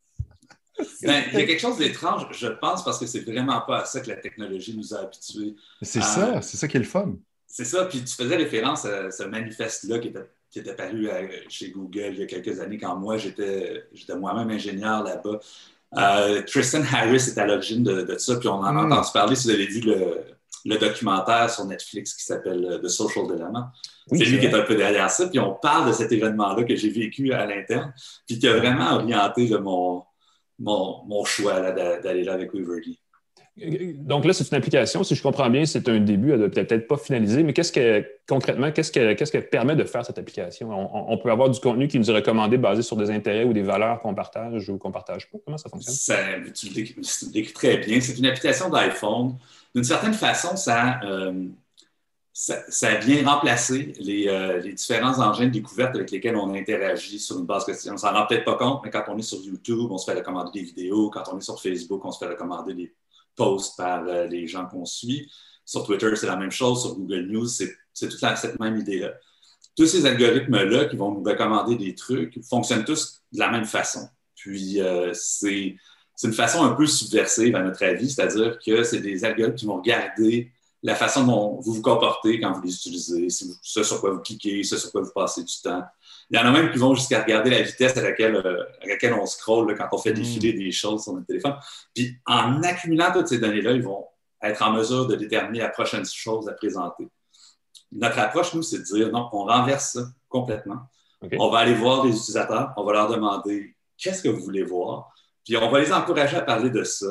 Ben, 1.04 1.24
il 1.32 1.40
y 1.40 1.44
a 1.44 1.46
quelque 1.46 1.60
chose 1.60 1.78
d'étrange, 1.78 2.26
je 2.32 2.48
pense, 2.48 2.84
parce 2.84 2.98
que 2.98 3.06
c'est 3.06 3.20
vraiment 3.20 3.62
pas 3.62 3.82
à 3.82 3.86
ça 3.86 4.00
que 4.00 4.10
la 4.10 4.16
technologie 4.16 4.76
nous 4.76 4.96
a 4.96 5.02
habitués. 5.02 5.56
C'est 5.82 6.02
ça, 6.02 6.42
c'est 6.42 6.58
ça 6.58 6.68
qui 6.68 6.78
est 6.78 6.80
le 6.80 6.86
fun. 6.88 7.14
C'est 7.46 7.66
ça, 7.66 7.86
puis 7.86 8.04
tu 8.04 8.16
faisais 8.16 8.36
référence 8.36 8.86
à 8.86 9.12
ce 9.12 9.24
manifeste-là 9.24 10.00
qui 10.00 10.08
était, 10.08 10.26
qui 10.50 10.60
était 10.60 10.76
paru 10.76 11.08
chez 11.50 11.70
Google 11.70 12.14
il 12.14 12.20
y 12.20 12.24
a 12.24 12.26
quelques 12.26 12.60
années 12.62 12.78
quand 12.80 12.96
moi 12.96 13.18
j'étais 13.18 13.84
moi-même 14.18 14.50
ingénieur 14.50 15.04
là-bas. 15.04 15.40
Euh, 15.98 16.42
Tristan 16.44 16.82
Harris 16.94 17.28
est 17.28 17.38
à 17.38 17.46
l'origine 17.46 17.84
de, 17.84 18.18
ça, 18.18 18.38
puis 18.38 18.48
on 18.48 18.54
en 18.54 18.64
a 18.64 18.72
hmm. 18.72 18.92
entendu 18.92 19.10
parler 19.14 19.36
si 19.36 19.48
vous 19.48 19.54
avez 19.54 19.66
vu 19.66 19.82
le, 19.82 20.78
documentaire 20.78 21.50
sur 21.50 21.66
Netflix 21.66 22.14
qui 22.14 22.24
s'appelle 22.24 22.66
euh, 22.66 22.78
The 22.78 22.88
Social 22.88 23.28
Dilemma. 23.28 23.74
c'est 24.10 24.24
lui 24.24 24.40
qui 24.40 24.46
est 24.46 24.54
un 24.54 24.62
peu 24.62 24.76
derrière 24.76 25.10
ça, 25.10 25.28
puis 25.28 25.40
on 25.40 25.56
parle 25.56 25.90
de 25.90 25.94
cet 25.94 26.12
événement-là 26.12 26.64
que 26.64 26.76
j'ai 26.76 26.90
vécu 26.90 27.34
à 27.34 27.46
l'interne, 27.46 27.94
puis 28.26 28.40
qui 28.40 28.48
a 28.48 28.56
vraiment 28.56 28.94
orienté 28.94 29.50
mon, 29.60 30.04
mon, 30.60 31.26
choix 31.26 31.72
d'aller 31.72 32.24
là 32.24 32.34
avec 32.34 32.54
Weaverly. 32.54 33.01
Donc 33.58 34.26
là, 34.26 34.34
c'est 34.34 34.50
une 34.50 34.58
application, 34.58 35.04
si 35.04 35.14
je 35.14 35.22
comprends 35.22 35.50
bien, 35.50 35.66
c'est 35.66 35.88
un 35.90 36.00
début, 36.00 36.32
elle 36.32 36.40
ne 36.40 36.48
peut-être 36.48 36.88
pas 36.88 36.98
finalisé, 36.98 37.44
mais 37.44 37.52
qu'est-ce 37.52 37.72
que 37.72 38.06
concrètement, 38.28 38.72
qu'est-ce 38.72 38.92
qu'elle 38.92 39.50
permet 39.50 39.76
de 39.76 39.84
faire 39.84 40.06
cette 40.06 40.18
application? 40.18 40.70
On, 40.72 41.18
peut 41.18 41.30
avoir 41.30 41.50
du 41.50 41.60
contenu 41.60 41.88
qui 41.90 42.00
nous 42.00 42.10
est 42.10 42.16
recommandé 42.16 42.58
basé 42.58 42.82
sur 42.82 42.96
des 42.96 43.12
intérêts 43.12 43.44
ou 43.44 43.52
des 43.52 43.62
valeurs 43.62 44.02
qu'on 44.02 44.16
partage 44.16 44.70
ou 44.70 44.78
qu'on 44.78 44.88
ne 44.88 44.94
partage 44.94 45.30
pas? 45.30 45.38
Comment 45.44 45.58
ça 45.58 45.70
fonctionne? 45.70 46.52
tu, 46.54 46.70
le 46.70 47.32
décris, 47.32 47.54
très 47.54 47.78
bien. 47.78 48.00
C'est 48.00 48.18
une 48.18 48.26
application 48.26 48.70
d'iPhone. 48.70 49.36
D'une 49.76 49.84
certaine 49.84 50.14
façon, 50.14 50.56
ça, 50.56 51.02
euh, 51.04 51.48
ça, 52.34 52.96
vient 52.96 53.30
remplacer 53.30 53.94
euh, 54.00 54.62
les, 54.62 54.74
différents 54.74 55.20
engins 55.20 55.46
de 55.46 55.52
découverte 55.52 55.94
avec 55.96 56.10
lesquels 56.10 56.38
on 56.38 56.54
interagit 56.54 57.20
sur 57.20 57.38
une 57.38 57.46
base 57.46 57.66
quotidienne. 57.66 57.96
On 57.96 57.98
s'en 57.98 58.14
rend 58.14 58.26
peut-être 58.26 58.46
pas 58.46 58.56
compte, 58.56 58.82
mais 58.84 58.90
quand 58.90 59.04
on 59.10 59.18
est 59.18 59.24
sur 59.24 59.40
YouTube, 59.40 59.92
on 59.92 59.98
se 59.98 60.10
fait 60.10 60.18
recommander 60.18 60.52
des 60.54 60.66
vidéos. 60.66 61.10
Quand 61.10 61.24
on 61.34 61.38
est 61.38 61.42
sur 61.42 61.62
Facebook, 61.62 62.04
on 62.06 62.12
se 62.12 62.20
fait 62.20 62.32
recommander 62.32 62.74
des 62.74 62.94
posts 63.36 63.78
par 63.78 64.04
euh, 64.08 64.28
les 64.28 64.48
gens 64.48 64.66
qu'on 64.66 64.86
suit. 64.86 65.32
Sur 65.66 65.86
Twitter, 65.86 66.16
c'est 66.16 66.28
la 66.28 66.36
même 66.36 66.52
chose. 66.52 66.82
Sur 66.82 66.96
Google 66.96 67.28
News, 67.28 67.48
c'est 67.48 67.78
toute 68.00 68.20
cette 68.20 68.60
même 68.60 68.78
idée-là. 68.78 69.14
Tous 69.76 69.86
ces 69.86 70.06
algorithmes-là 70.06 70.86
qui 70.86 70.98
vont 70.98 71.12
nous 71.12 71.24
recommander 71.24 71.76
des 71.76 71.96
trucs 71.96 72.44
fonctionnent 72.44 72.84
tous 72.84 73.22
de 73.32 73.40
la 73.40 73.50
même 73.50 73.66
façon. 73.66 74.08
Puis, 74.36 74.82
euh, 74.82 75.12
c'est 75.14 75.78
une 76.24 76.34
façon 76.34 76.64
un 76.64 76.74
peu 76.74 76.86
subversive, 76.86 77.56
à 77.56 77.64
notre 77.64 77.84
avis, 77.84 78.10
c'est-à-dire 78.10 78.60
que 78.64 78.84
c'est 78.84 79.00
des 79.00 79.24
algorithmes 79.24 79.56
qui 79.56 79.66
vont 79.66 79.78
regarder 79.78 80.52
la 80.84 80.96
façon 80.96 81.26
dont 81.26 81.60
vous 81.62 81.74
vous 81.74 81.82
comportez 81.82 82.40
quand 82.40 82.52
vous 82.54 82.62
les 82.62 82.74
utilisez, 82.74 83.28
ce 83.30 83.84
sur 83.84 84.02
quoi 84.02 84.12
vous 84.12 84.20
cliquez, 84.20 84.64
ce 84.64 84.78
sur 84.78 84.92
quoi 84.92 85.02
vous 85.02 85.12
passez 85.14 85.44
du 85.44 85.54
temps. 85.62 85.84
Il 86.32 86.40
y 86.40 86.40
en 86.40 86.46
a 86.46 86.52
même 86.52 86.72
qui 86.72 86.78
vont 86.78 86.96
jusqu'à 86.96 87.22
regarder 87.22 87.50
la 87.50 87.62
vitesse 87.62 87.98
à 87.98 88.02
laquelle, 88.02 88.36
euh, 88.36 88.64
à 88.82 88.88
laquelle 88.88 89.14
on 89.14 89.26
scrolle 89.26 89.76
quand 89.78 89.88
on 89.92 89.98
fait 89.98 90.14
défiler 90.14 90.54
hmm. 90.54 90.60
des 90.60 90.72
choses 90.72 91.04
sur 91.04 91.14
notre 91.14 91.28
téléphone. 91.28 91.56
Puis 91.94 92.18
en 92.26 92.64
accumulant 92.64 93.12
toutes 93.12 93.28
ces 93.28 93.40
données-là, 93.40 93.72
ils 93.72 93.84
vont 93.84 94.06
être 94.42 94.62
en 94.62 94.72
mesure 94.72 95.08
de 95.08 95.16
déterminer 95.16 95.60
la 95.60 95.70
prochaine 95.70 96.06
chose 96.06 96.48
à 96.48 96.54
présenter. 96.54 97.08
Notre 97.92 98.20
approche, 98.20 98.54
nous, 98.54 98.64
c'est 98.64 98.80
de 98.80 98.84
dire 98.84 99.12
non, 99.12 99.30
on 99.34 99.44
renverse 99.44 99.94
ça 99.94 100.08
complètement. 100.30 100.80
On 101.38 101.50
va 101.50 101.60
aller 101.60 101.76
voir 101.76 102.04
les 102.06 102.12
utilisateurs, 102.12 102.74
on 102.78 102.84
va 102.84 102.94
leur 102.94 103.10
demander 103.10 103.76
qu'est-ce 103.98 104.24
que 104.24 104.30
vous 104.30 104.42
voulez 104.42 104.64
voir, 104.64 105.12
puis 105.46 105.56
on 105.58 105.70
va 105.70 105.80
les 105.80 105.94
encourager 105.94 106.38
à 106.38 106.42
parler 106.42 106.72
de 106.72 106.84
ça 106.84 107.08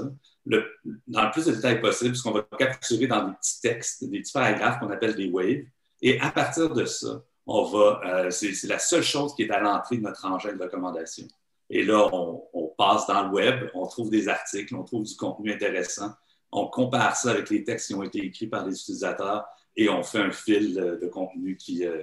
dans 1.07 1.25
le 1.25 1.31
plus 1.31 1.47
de 1.47 1.53
détails 1.53 1.81
possible, 1.81 2.17
qu'on 2.19 2.33
va 2.33 2.43
capturer 2.59 3.07
dans 3.07 3.29
des 3.29 3.35
petits 3.35 3.61
textes, 3.61 4.05
des 4.05 4.21
petits 4.21 4.33
paragraphes 4.33 4.81
qu'on 4.81 4.91
appelle 4.91 5.15
des 5.15 5.31
waves. 5.31 5.65
Et 6.03 6.19
à 6.21 6.31
partir 6.31 6.71
de 6.71 6.85
ça, 6.87 7.23
on 7.47 7.65
va, 7.65 8.01
euh, 8.05 8.31
c'est 8.31 8.67
la 8.67 8.79
seule 8.79 9.03
chose 9.03 9.35
qui 9.35 9.43
est 9.43 9.51
à 9.51 9.61
l'entrée 9.61 9.97
de 9.97 10.03
notre 10.03 10.25
engin 10.27 10.53
de 10.53 10.63
recommandation. 10.63 11.27
Et 11.69 11.83
là, 11.83 12.09
on, 12.13 12.43
passe 12.77 13.07
dans 13.07 13.25
le 13.25 13.31
web, 13.31 13.69
on 13.75 13.87
trouve 13.87 14.09
des 14.09 14.29
articles, 14.29 14.75
on 14.75 14.85
trouve 14.85 15.05
du 15.05 15.15
contenu 15.15 15.53
intéressant, 15.53 16.13
on 16.51 16.67
compare 16.67 17.15
ça 17.15 17.33
avec 17.33 17.51
les 17.51 17.63
textes 17.63 17.89
qui 17.89 17.95
ont 17.95 18.03
été 18.03 18.25
écrits 18.25 18.47
par 18.47 18.67
les 18.67 18.75
utilisateurs 18.75 19.45
et 19.77 19.91
on 19.91 20.03
fait 20.03 20.21
un 20.21 20.31
fil 20.31 20.75
de, 20.75 21.07
contenu 21.09 21.57
qui, 21.57 21.85
euh, 21.85 22.03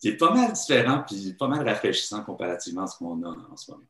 qui 0.00 0.08
est 0.08 0.16
pas 0.16 0.34
mal 0.34 0.52
différent 0.52 1.04
puis 1.06 1.34
pas 1.38 1.46
mal 1.46 1.66
rafraîchissant 1.66 2.22
comparativement 2.24 2.82
à 2.82 2.86
ce 2.86 2.98
qu'on 2.98 3.22
a 3.22 3.28
en 3.28 3.56
ce 3.56 3.70
moment. 3.70 3.84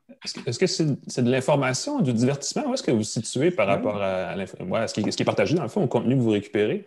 Est-ce 0.46 0.58
que 0.58 0.66
c'est 0.66 1.22
de 1.22 1.30
l'information, 1.30 2.00
du 2.00 2.12
divertissement? 2.12 2.66
Où 2.66 2.74
est-ce 2.74 2.82
que 2.82 2.90
vous 2.90 2.98
vous 2.98 3.02
situez 3.02 3.50
par 3.50 3.66
rapport 3.66 4.00
à, 4.00 4.34
ce, 4.46 4.92
qui, 4.92 5.00
est 5.00 5.24
partagé 5.24 5.54
dans 5.54 5.62
le 5.62 5.68
fond 5.68 5.82
au 5.82 5.88
contenu 5.88 6.14
que 6.14 6.20
vous 6.20 6.30
récupérez? 6.30 6.84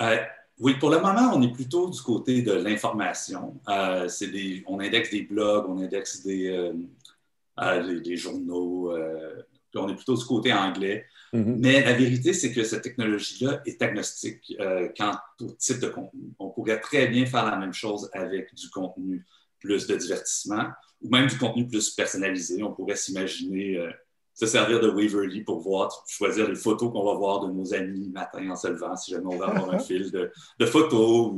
Euh, 0.00 0.18
oui, 0.62 0.74
pour 0.78 0.90
le 0.90 1.00
moment, 1.00 1.32
on 1.34 1.42
est 1.42 1.52
plutôt 1.52 1.90
du 1.90 2.00
côté 2.00 2.42
de 2.42 2.52
l'information. 2.52 3.60
Euh, 3.68 4.08
on 4.66 4.80
indexe 4.80 5.10
des 5.10 5.22
blogs, 5.22 5.66
on 5.68 5.78
indexe 5.78 6.22
des, 6.22 6.48
euh, 6.48 8.00
des 8.00 8.16
journaux, 8.16 8.92
on 9.74 9.88
est 9.88 9.94
plutôt 9.94 10.16
du 10.16 10.24
côté 10.24 10.52
anglais. 10.52 11.06
Mm-hmm. 11.32 11.56
Mais 11.58 11.82
la 11.82 11.94
vérité, 11.94 12.34
c'est 12.34 12.52
que 12.52 12.62
cette 12.62 12.82
technologie-là 12.82 13.62
est 13.64 13.80
agnostique 13.80 14.54
euh, 14.60 14.88
quant 14.96 15.16
au 15.40 15.52
type 15.52 15.80
de 15.80 15.88
contenu. 15.88 16.30
On 16.38 16.50
pourrait 16.50 16.80
très 16.80 17.06
bien 17.06 17.24
faire 17.26 17.46
la 17.46 17.56
même 17.56 17.72
chose 17.72 18.10
avec 18.12 18.54
du 18.54 18.68
contenu 18.68 19.24
plus 19.58 19.86
de 19.86 19.96
divertissement 19.96 20.66
ou 21.00 21.08
même 21.08 21.28
du 21.28 21.38
contenu 21.38 21.66
plus 21.66 21.90
personnalisé. 21.90 22.62
On 22.62 22.72
pourrait 22.72 22.96
s'imaginer 22.96 23.78
euh, 23.78 23.90
se 24.34 24.46
servir 24.46 24.80
de 24.80 24.88
Waverly 24.88 25.42
pour 25.42 25.60
voir, 25.60 25.90
choisir 26.06 26.48
les 26.48 26.54
photos 26.54 26.90
qu'on 26.90 27.04
va 27.04 27.14
voir 27.14 27.46
de 27.46 27.52
nos 27.52 27.74
amis 27.74 28.08
matin 28.08 28.48
en 28.50 28.56
se 28.56 28.68
levant, 28.68 28.96
si 28.96 29.10
jamais 29.10 29.26
on 29.26 29.38
va 29.38 29.48
avoir 29.48 29.74
un 29.74 29.78
fil 29.80 30.10
de, 30.10 30.66
photos 30.66 31.32
ou 31.32 31.36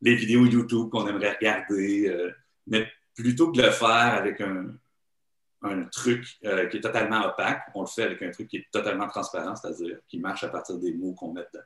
les 0.00 0.14
vidéos 0.14 0.46
YouTube 0.46 0.88
qu'on 0.90 1.06
aimerait 1.06 1.32
regarder. 1.32 2.08
Euh, 2.08 2.30
mais 2.66 2.86
plutôt 3.14 3.50
que 3.50 3.58
de 3.58 3.62
le 3.62 3.70
faire 3.70 4.14
avec 4.14 4.40
un, 4.40 4.74
un 5.62 5.84
truc 5.84 6.38
euh, 6.44 6.66
qui 6.66 6.78
est 6.78 6.80
totalement 6.80 7.24
opaque, 7.26 7.62
on 7.74 7.82
le 7.82 7.86
fait 7.86 8.02
avec 8.02 8.22
un 8.22 8.30
truc 8.30 8.48
qui 8.48 8.58
est 8.58 8.66
totalement 8.70 9.08
transparent, 9.08 9.56
c'est-à-dire 9.56 9.98
qui 10.08 10.18
marche 10.18 10.44
à 10.44 10.48
partir 10.48 10.78
des 10.78 10.92
mots 10.92 11.14
qu'on 11.14 11.32
met 11.32 11.46
dedans. 11.52 11.64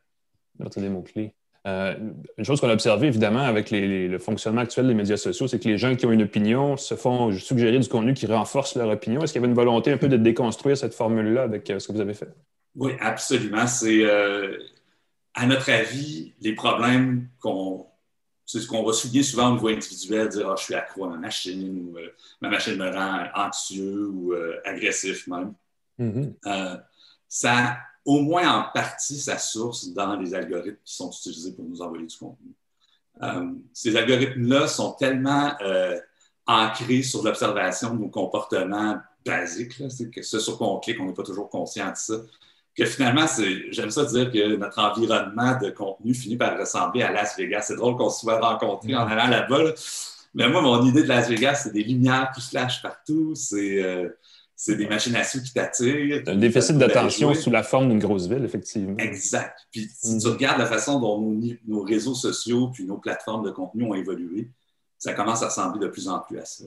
À 0.58 0.62
partir 0.64 0.82
des 0.82 0.88
mots-clés. 0.88 1.34
Euh, 1.66 1.94
une 2.38 2.44
chose 2.44 2.60
qu'on 2.60 2.70
a 2.70 2.72
observée, 2.72 3.08
évidemment, 3.08 3.40
avec 3.40 3.70
le 3.70 4.18
fonctionnement 4.18 4.62
actuel 4.62 4.86
des 4.86 4.94
médias 4.94 5.16
sociaux, 5.16 5.46
c'est 5.46 5.58
que 5.58 5.68
les 5.68 5.76
gens 5.76 5.94
qui 5.94 6.06
ont 6.06 6.12
une 6.12 6.22
opinion 6.22 6.76
se 6.76 6.94
font 6.94 7.30
suggérer 7.32 7.78
du 7.78 7.88
contenu 7.88 8.14
qui 8.14 8.26
renforce 8.26 8.76
leur 8.76 8.88
opinion. 8.88 9.22
Est-ce 9.22 9.32
qu'il 9.32 9.40
y 9.40 9.44
avait 9.44 9.50
une 9.50 9.56
volonté 9.56 9.92
un 9.92 9.98
peu 9.98 10.08
de 10.08 10.16
déconstruire 10.16 10.76
cette 10.76 10.94
formule-là 10.94 11.42
avec 11.42 11.68
euh, 11.68 11.78
ce 11.78 11.88
que 11.88 11.92
vous 11.92 12.00
avez 12.00 12.14
fait? 12.14 12.28
Oui, 12.76 12.92
absolument. 13.00 13.66
C'est, 13.66 14.04
à 15.34 15.46
notre 15.46 15.70
avis, 15.70 16.34
les 16.40 16.54
problèmes 16.54 17.28
qu'on 17.40 17.86
c'est 18.50 18.58
ce 18.58 18.66
qu'on 18.66 18.82
va 18.82 18.92
souligner 18.92 19.22
souvent 19.22 19.50
au 19.50 19.52
niveau 19.52 19.68
individuel, 19.68 20.28
dire 20.28 20.50
ah, 20.50 20.56
je 20.58 20.64
suis 20.64 20.74
accro 20.74 21.04
à 21.04 21.10
ma 21.10 21.18
machine 21.18 21.70
ou 21.70 21.96
euh, 21.96 22.08
ma 22.40 22.48
machine 22.48 22.76
me 22.76 22.90
rend 22.90 23.26
anxieux 23.36 24.08
ou 24.08 24.32
euh, 24.32 24.60
agressif 24.64 25.28
même. 25.28 25.54
Mm-hmm. 26.00 26.34
Euh, 26.46 26.76
ça, 27.28 27.78
au 28.04 28.20
moins 28.20 28.60
en 28.60 28.64
partie, 28.72 29.18
sa 29.18 29.38
source 29.38 29.88
dans 29.88 30.16
les 30.16 30.34
algorithmes 30.34 30.78
qui 30.84 30.94
sont 30.94 31.10
utilisés 31.10 31.52
pour 31.52 31.64
nous 31.64 31.82
envoyer 31.82 32.06
du 32.06 32.16
contenu. 32.16 32.52
ces 33.72 33.96
algorithmes-là 33.96 34.66
sont 34.68 34.92
tellement 34.92 35.52
ancrés 36.46 37.02
sur 37.02 37.22
l'observation 37.22 37.94
de 37.94 38.00
nos 38.00 38.08
comportements 38.08 38.98
basiques, 39.24 39.76
que 40.12 40.22
ce 40.22 40.38
sur 40.40 40.56
quoi 40.56 40.68
on 40.68 40.78
clique, 40.78 40.98
on 41.00 41.06
n'est 41.06 41.14
pas 41.14 41.22
toujours 41.22 41.50
conscient 41.50 41.90
de 41.90 41.96
ça 41.96 42.14
que 42.76 42.84
finalement, 42.86 43.26
j'aime 43.70 43.90
ça 43.90 44.04
dire 44.04 44.30
que 44.30 44.56
notre 44.56 44.78
environnement 44.78 45.58
de 45.58 45.70
contenu 45.70 46.14
finit 46.14 46.36
par 46.36 46.58
ressembler 46.58 47.02
à 47.02 47.12
Las 47.12 47.36
Vegas. 47.36 47.62
C'est 47.62 47.76
drôle 47.76 47.96
qu'on 47.96 48.10
se 48.10 48.20
soit 48.20 48.40
rencontrés 48.40 48.94
en 48.94 49.06
allant 49.06 49.28
là-bas. 49.28 49.74
Mais 50.34 50.48
moi, 50.48 50.62
mon 50.62 50.84
idée 50.86 51.02
de 51.02 51.08
Las 51.08 51.28
Vegas, 51.28 51.62
c'est 51.64 51.72
des 51.72 51.82
lumières 51.82 52.30
qui 52.34 52.40
flashent 52.40 52.80
partout. 52.80 53.34
C'est 53.34 53.82
euh, 53.82 54.08
c'est 54.62 54.76
des 54.76 54.86
machines 54.86 55.16
à 55.16 55.24
sous 55.24 55.42
qui 55.42 55.54
t'attirent. 55.54 56.22
Un 56.26 56.36
déficit 56.36 56.76
d'attention 56.76 57.32
sous 57.32 57.50
la 57.50 57.62
forme 57.62 57.88
d'une 57.88 57.98
grosse 57.98 58.26
ville, 58.28 58.44
effectivement. 58.44 58.94
Exact. 58.98 59.58
Puis 59.72 59.88
si 59.90 60.18
tu 60.18 60.28
mm. 60.28 60.32
regardes 60.32 60.58
la 60.58 60.66
façon 60.66 61.00
dont 61.00 61.18
nos, 61.66 61.82
réseaux 61.82 62.14
sociaux 62.14 62.68
puis 62.68 62.84
nos 62.84 62.98
plateformes 62.98 63.42
de 63.42 63.52
contenu 63.52 63.84
ont 63.84 63.94
évolué, 63.94 64.50
ça 64.98 65.14
commence 65.14 65.42
à 65.42 65.46
ressembler 65.46 65.80
de 65.80 65.90
plus 65.90 66.08
en 66.08 66.18
plus 66.18 66.38
à 66.38 66.44
ça. 66.44 66.64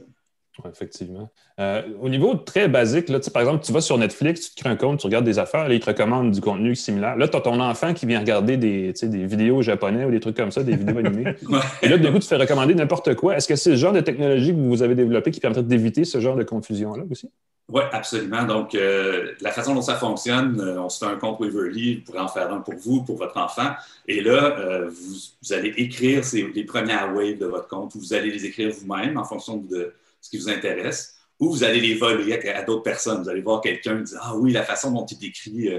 Effectivement. 0.69 1.29
Euh, 1.59 1.81
au 2.01 2.09
niveau 2.09 2.35
très 2.35 2.67
basique, 2.67 3.09
là, 3.09 3.19
par 3.33 3.41
exemple, 3.41 3.63
tu 3.63 3.71
vas 3.71 3.81
sur 3.81 3.97
Netflix, 3.97 4.49
tu 4.49 4.55
te 4.55 4.61
crées 4.61 4.69
un 4.69 4.75
compte, 4.75 4.99
tu 4.99 5.07
regardes 5.07 5.25
des 5.25 5.39
affaires, 5.39 5.67
là, 5.67 5.73
ils 5.73 5.79
te 5.79 5.85
recommandent 5.85 6.31
du 6.31 6.41
contenu 6.41 6.75
similaire. 6.75 7.15
Là, 7.15 7.27
tu 7.27 7.37
as 7.37 7.41
ton 7.41 7.59
enfant 7.59 7.93
qui 7.93 8.05
vient 8.05 8.19
regarder 8.19 8.57
des, 8.57 8.93
des 8.93 9.25
vidéos 9.25 9.61
japonais 9.61 10.05
ou 10.05 10.11
des 10.11 10.19
trucs 10.19 10.37
comme 10.37 10.51
ça, 10.51 10.63
des 10.63 10.75
vidéos 10.75 10.97
animées. 10.97 11.35
Et 11.81 11.87
là, 11.87 11.97
du 11.97 12.11
coup, 12.11 12.19
tu 12.19 12.27
fais 12.27 12.37
recommander 12.37 12.75
n'importe 12.75 13.15
quoi. 13.15 13.35
Est-ce 13.35 13.47
que 13.47 13.55
c'est 13.55 13.71
le 13.71 13.75
genre 13.75 13.93
de 13.93 14.01
technologie 14.01 14.51
que 14.51 14.59
vous 14.59 14.83
avez 14.83 14.95
développé 14.95 15.31
qui 15.31 15.39
permettrait 15.39 15.63
d'éviter 15.63 16.05
ce 16.05 16.19
genre 16.19 16.35
de 16.35 16.43
confusion-là 16.43 17.03
aussi? 17.09 17.29
Oui, 17.69 17.81
absolument. 17.91 18.43
Donc, 18.43 18.75
euh, 18.75 19.33
la 19.39 19.51
façon 19.51 19.73
dont 19.73 19.81
ça 19.81 19.95
fonctionne, 19.95 20.59
euh, 20.59 20.81
on 20.81 20.89
se 20.89 21.03
fait 21.03 21.09
un 21.09 21.15
compte 21.15 21.39
Waverly, 21.39 21.95
vous 21.95 22.01
pourrez 22.01 22.19
en 22.19 22.27
faire 22.27 22.51
un 22.51 22.59
pour 22.59 22.75
vous, 22.75 23.03
pour 23.03 23.17
votre 23.17 23.37
enfant. 23.37 23.71
Et 24.07 24.21
là, 24.21 24.57
euh, 24.59 24.89
vous, 24.89 25.53
allez 25.53 25.73
écrire 25.77 26.23
les 26.33 26.65
premières 26.65 27.15
waves 27.15 27.37
de 27.37 27.45
votre 27.45 27.69
compte, 27.69 27.95
ou 27.95 27.99
vous 27.99 28.13
allez 28.13 28.31
les 28.31 28.45
écrire 28.45 28.69
vous-même 28.69 29.17
en 29.17 29.23
fonction 29.23 29.57
de 29.57 29.93
ce 30.23 30.29
qui 30.29 30.37
vous 30.37 30.49
intéresse, 30.49 31.15
ou 31.39 31.51
vous 31.51 31.63
allez 31.63 31.81
les 31.81 31.95
voler 31.95 32.33
à, 32.49 32.63
d'autres 32.63 32.83
personnes. 32.83 33.21
Vous 33.21 33.29
allez 33.29 33.41
voir 33.41 33.61
quelqu'un 33.61 33.95
dire 33.95 34.19
Ah 34.21 34.35
oui, 34.35 34.53
la 34.53 34.63
façon 34.63 34.91
dont 34.91 35.05
il 35.05 35.17
décrit 35.17 35.69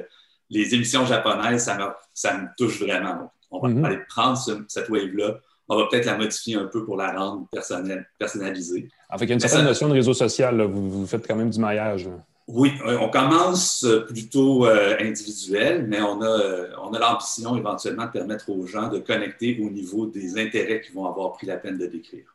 les 0.51 0.75
émissions 0.75 1.07
japonaises, 1.07 1.65
ça 1.65 1.77
me, 1.77 1.85
ça 2.13 2.37
me 2.37 2.47
touche 2.57 2.81
vraiment. 2.81 3.33
on 3.51 3.61
va 3.61 3.69
mm-hmm. 3.69 3.85
aller 3.85 3.99
prendre 4.09 4.39
cette 4.69 4.89
wave-là, 4.89 5.39
on 5.69 5.77
va 5.77 5.87
peut-être 5.91 6.05
la 6.05 6.19
modifier 6.19 6.57
un 6.57 6.67
peu 6.67 6.85
pour 6.85 6.97
la 6.97 7.13
rendre 7.13 7.49
personnalisée. 8.19 8.89
En 9.11 9.17
fait, 9.17 9.25
il 9.25 9.29
y 9.29 9.33
a 9.33 9.35
une 9.35 9.41
certaine 9.41 9.65
notion 9.65 9.89
de 9.89 9.95
réseau 9.95 10.13
social. 10.13 10.61
Vous, 10.63 11.07
faites 11.07 11.27
quand 11.27 11.37
même 11.37 11.51
du 11.51 11.59
maillage. 11.59 12.09
Oui, 12.47 12.73
on 12.85 13.09
commence 13.09 13.87
plutôt 14.07 14.67
euh, 14.67 14.99
individuel, 15.01 15.87
mais 15.89 16.03
on 16.03 16.21
a, 16.21 16.27
euh, 16.27 16.69
on 16.83 16.93
a 16.93 16.99
l'ambition 16.99 17.57
éventuellement 17.57 18.05
de 18.05 18.11
permettre 18.11 18.51
aux 18.51 18.67
gens 18.67 18.89
de 18.89 18.99
connecter 18.99 19.59
au 19.65 19.71
niveau 19.71 20.05
des 20.05 20.39
intérêts 20.39 20.83
qu'ils 20.83 20.95
vont 20.95 21.07
avoir 21.07 21.33
pris 21.33 21.47
la 21.47 21.57
peine 21.57 21.79
de 21.79 21.87
décrire. 21.87 22.34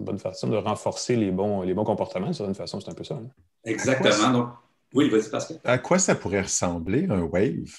C'est 0.00 0.04
une 0.04 0.06
bonne 0.06 0.18
façon 0.18 0.48
de 0.48 0.56
renforcer 0.56 1.14
les 1.14 1.30
bons, 1.30 1.60
les 1.60 1.74
bons 1.74 1.84
comportements, 1.84 2.30
d'une 2.30 2.54
façon, 2.54 2.80
c'est 2.80 2.90
un 2.90 2.94
peu 2.94 3.04
ça. 3.04 3.16
Hein. 3.16 3.28
Exactement. 3.64 4.30
Donc, 4.32 4.48
oui, 4.94 5.10
vas-y, 5.10 5.28
Pascal. 5.30 5.58
À 5.62 5.76
quoi 5.76 5.98
ça 5.98 6.14
pourrait 6.14 6.40
ressembler, 6.40 7.06
un 7.10 7.20
wave? 7.20 7.70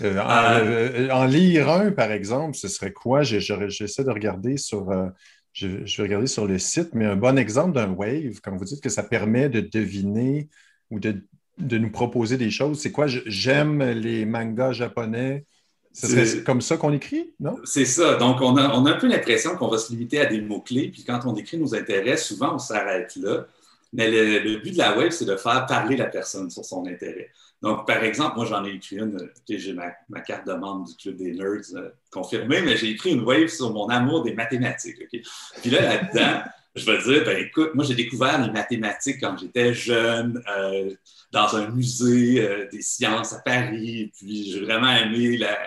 Euh, 0.00 0.14
euh, 0.18 1.10
en, 1.10 1.24
lire 1.24 1.70
un, 1.70 1.90
par 1.90 2.12
exemple, 2.12 2.54
ce 2.54 2.68
serait 2.68 2.92
quoi? 2.92 3.22
J'essaie 3.22 4.04
de 4.04 4.10
regarder 4.10 4.58
sur. 4.58 4.90
Euh, 4.90 5.08
je, 5.52 5.66
vais 5.68 6.02
regarder 6.02 6.26
sur 6.26 6.46
le 6.46 6.58
site, 6.58 6.90
mais 6.92 7.06
un 7.06 7.16
bon 7.16 7.38
exemple 7.38 7.72
d'un 7.72 7.90
wave, 7.90 8.40
quand 8.42 8.54
vous 8.54 8.64
dites 8.64 8.82
que 8.82 8.90
ça 8.90 9.02
permet 9.02 9.48
de 9.48 9.60
deviner 9.60 10.48
ou 10.90 11.00
de, 11.00 11.24
nous 11.58 11.90
proposer 11.90 12.36
des 12.36 12.50
choses, 12.50 12.78
c'est 12.78 12.92
quoi? 12.92 13.06
J'aime 13.06 13.82
les 13.82 14.26
mangas 14.26 14.72
japonais. 14.72 15.46
C'est 15.92 16.44
comme 16.44 16.60
ça 16.60 16.76
qu'on 16.76 16.92
écrit, 16.92 17.32
non? 17.40 17.56
C'est 17.64 17.84
ça. 17.84 18.14
Donc, 18.14 18.40
on 18.40 18.56
a, 18.56 18.74
on 18.74 18.86
a 18.86 18.92
un 18.92 18.98
peu 18.98 19.08
l'impression 19.08 19.56
qu'on 19.56 19.68
va 19.68 19.78
se 19.78 19.90
limiter 19.90 20.20
à 20.20 20.26
des 20.26 20.40
mots-clés, 20.40 20.88
puis 20.88 21.04
quand 21.04 21.20
on 21.26 21.34
écrit 21.34 21.58
nos 21.58 21.74
intérêts, 21.74 22.16
souvent, 22.16 22.54
on 22.54 22.58
s'arrête 22.58 23.16
là. 23.16 23.46
Mais 23.92 24.08
le, 24.08 24.58
but 24.58 24.72
de 24.72 24.78
la 24.78 24.96
web, 24.96 25.10
c'est 25.10 25.24
de 25.24 25.36
faire 25.36 25.66
parler 25.66 25.96
la 25.96 26.06
personne 26.06 26.48
sur 26.48 26.64
son 26.64 26.86
intérêt. 26.86 27.30
Donc, 27.60 27.86
par 27.86 28.04
exemple, 28.04 28.36
moi, 28.36 28.46
j'en 28.46 28.64
ai 28.64 28.70
écrit 28.70 28.98
une, 28.98 29.28
j'ai 29.48 29.72
ma, 29.72 30.20
carte 30.20 30.46
de 30.46 30.52
membre 30.52 30.86
du 30.86 30.94
Club 30.94 31.16
des 31.16 31.32
Nerds 31.32 31.74
euh, 31.74 31.90
confirmée, 32.10 32.62
mais 32.62 32.76
j'ai 32.76 32.90
écrit 32.90 33.10
une 33.10 33.22
wave 33.22 33.48
sur 33.48 33.72
mon 33.72 33.88
amour 33.88 34.22
des 34.22 34.32
mathématiques. 34.32 34.96
Puis 35.08 35.70
là, 35.70 35.82
là-dedans, 35.82 36.42
je 36.76 36.86
vais 36.86 36.98
dire, 37.02 37.24
ben 37.24 37.44
écoute, 37.44 37.74
moi, 37.74 37.84
j'ai 37.84 37.96
découvert 37.96 38.40
les 38.40 38.52
mathématiques 38.52 39.20
quand 39.20 39.36
j'étais 39.36 39.74
jeune, 39.74 40.40
euh, 40.56 40.94
dans 41.32 41.56
un 41.56 41.68
musée 41.70 42.40
euh, 42.40 42.68
des 42.70 42.82
sciences 42.82 43.32
à 43.32 43.40
Paris, 43.40 44.12
puis 44.16 44.52
j'ai 44.52 44.60
vraiment 44.60 44.90
aimé 44.90 45.36
la, 45.36 45.58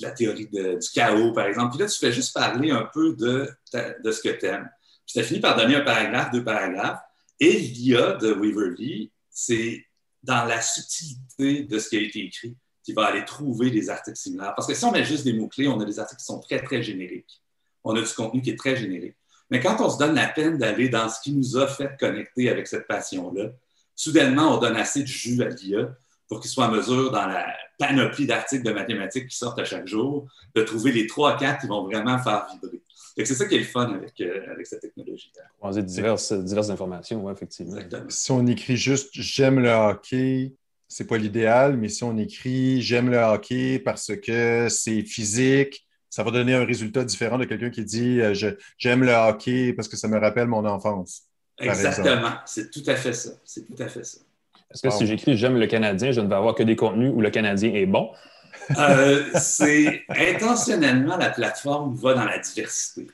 la 0.00 0.10
théorie 0.10 0.48
du 0.48 0.88
chaos, 0.94 1.32
par 1.32 1.46
exemple. 1.46 1.70
Puis 1.70 1.80
là, 1.80 1.86
tu 1.86 1.98
fais 1.98 2.12
juste 2.12 2.34
parler 2.34 2.70
un 2.70 2.88
peu 2.92 3.14
de, 3.14 3.48
de 4.04 4.12
ce 4.12 4.20
que 4.20 4.28
tu 4.28 4.46
aimes. 4.46 4.68
Puis 5.06 5.14
tu 5.14 5.22
fini 5.24 5.40
par 5.40 5.56
donner 5.56 5.76
un 5.76 5.80
paragraphe, 5.82 6.30
deux 6.32 6.44
paragraphes. 6.44 7.00
Et 7.40 7.58
l'IA 7.58 8.12
de 8.12 8.32
Waverly, 8.32 9.10
c'est 9.30 9.84
dans 10.22 10.44
la 10.44 10.60
subtilité 10.60 11.64
de 11.64 11.78
ce 11.78 11.88
qui 11.88 11.96
a 11.96 12.00
été 12.00 12.24
écrit 12.24 12.56
qui 12.84 12.92
va 12.92 13.06
aller 13.06 13.24
trouver 13.24 13.70
des 13.70 13.90
articles 13.90 14.16
similaires. 14.16 14.54
Parce 14.54 14.66
que 14.66 14.74
si 14.74 14.84
on 14.84 14.92
met 14.92 15.04
juste 15.04 15.24
des 15.24 15.32
mots-clés, 15.32 15.68
on 15.68 15.80
a 15.80 15.84
des 15.84 15.98
articles 15.98 16.20
qui 16.20 16.26
sont 16.26 16.40
très, 16.40 16.62
très 16.62 16.82
génériques. 16.82 17.42
On 17.84 17.94
a 17.96 18.00
du 18.00 18.12
contenu 18.12 18.42
qui 18.42 18.50
est 18.50 18.58
très 18.58 18.76
générique. 18.76 19.16
Mais 19.50 19.60
quand 19.60 19.80
on 19.80 19.90
se 19.90 19.98
donne 19.98 20.14
la 20.14 20.28
peine 20.28 20.58
d'aller 20.58 20.88
dans 20.88 21.08
ce 21.08 21.20
qui 21.20 21.32
nous 21.32 21.56
a 21.56 21.66
fait 21.66 21.96
connecter 21.98 22.48
avec 22.48 22.66
cette 22.66 22.86
passion-là, 22.86 23.50
soudainement, 23.94 24.56
on 24.56 24.58
donne 24.58 24.76
assez 24.76 25.02
de 25.02 25.06
jus 25.06 25.42
à 25.42 25.48
l'IA 25.48 25.94
pour 26.28 26.40
qu'il 26.40 26.50
soit 26.50 26.66
en 26.66 26.70
mesure, 26.70 27.10
dans 27.10 27.26
la 27.26 27.54
panoplie 27.78 28.26
d'articles 28.26 28.64
de 28.64 28.72
mathématiques 28.72 29.28
qui 29.28 29.36
sortent 29.36 29.58
à 29.58 29.64
chaque 29.64 29.86
jour, 29.86 30.26
de 30.54 30.62
trouver 30.62 30.92
les 30.92 31.06
trois, 31.06 31.36
quatre 31.36 31.60
qui 31.60 31.66
vont 31.66 31.84
vraiment 31.84 32.18
faire 32.18 32.46
vibrer. 32.52 32.80
C'est 33.16 33.34
ça 33.34 33.46
qui 33.46 33.56
est 33.56 33.58
le 33.58 33.64
fun 33.64 33.92
avec, 33.92 34.20
euh, 34.20 34.50
avec 34.50 34.66
cette 34.66 34.80
technologie. 34.80 35.30
Croiser 35.58 35.82
diverses, 35.82 36.32
diverses 36.32 36.70
informations, 36.70 37.24
oui, 37.24 37.32
effectivement. 37.32 37.78
Si 38.08 38.30
on 38.32 38.46
écrit 38.46 38.76
juste 38.76 39.10
j'aime 39.12 39.60
le 39.60 39.70
hockey, 39.70 40.54
c'est 40.88 41.06
pas 41.06 41.18
l'idéal, 41.18 41.76
mais 41.76 41.88
si 41.88 42.04
on 42.04 42.16
écrit 42.16 42.80
j'aime 42.80 43.10
le 43.10 43.18
hockey 43.18 43.78
parce 43.78 44.16
que 44.16 44.68
c'est 44.70 45.02
physique, 45.02 45.86
ça 46.08 46.22
va 46.22 46.30
donner 46.30 46.54
un 46.54 46.64
résultat 46.64 47.04
différent 47.04 47.38
de 47.38 47.44
quelqu'un 47.44 47.70
qui 47.70 47.84
dit 47.84 48.20
euh, 48.20 48.34
j'aime 48.78 49.04
le 49.04 49.12
hockey 49.12 49.72
parce 49.74 49.88
que 49.88 49.96
ça 49.96 50.08
me 50.08 50.18
rappelle 50.18 50.48
mon 50.48 50.64
enfance. 50.64 51.24
Exactement, 51.58 52.34
c'est 52.46 52.70
tout 52.70 52.82
à 52.86 52.96
fait 52.96 53.12
ça. 53.12 53.30
C'est 53.44 53.66
tout 53.66 53.82
à 53.82 53.88
fait 53.88 54.04
ça. 54.04 54.18
Est-ce 54.72 54.82
que 54.82 54.90
si 54.90 55.06
j'écris 55.06 55.36
j'aime 55.36 55.58
le 55.58 55.66
Canadien, 55.66 56.12
je 56.12 56.20
ne 56.20 56.28
vais 56.28 56.34
avoir 56.34 56.54
que 56.54 56.62
des 56.62 56.76
contenus 56.76 57.12
où 57.14 57.20
le 57.20 57.30
Canadien 57.30 57.72
est 57.74 57.86
bon? 57.86 58.10
Euh, 58.78 59.24
c'est 59.34 60.04
intentionnellement 60.08 61.16
la 61.16 61.30
plateforme 61.30 61.94
va 61.94 62.14
dans 62.14 62.24
la 62.24 62.38
diversité. 62.38 63.08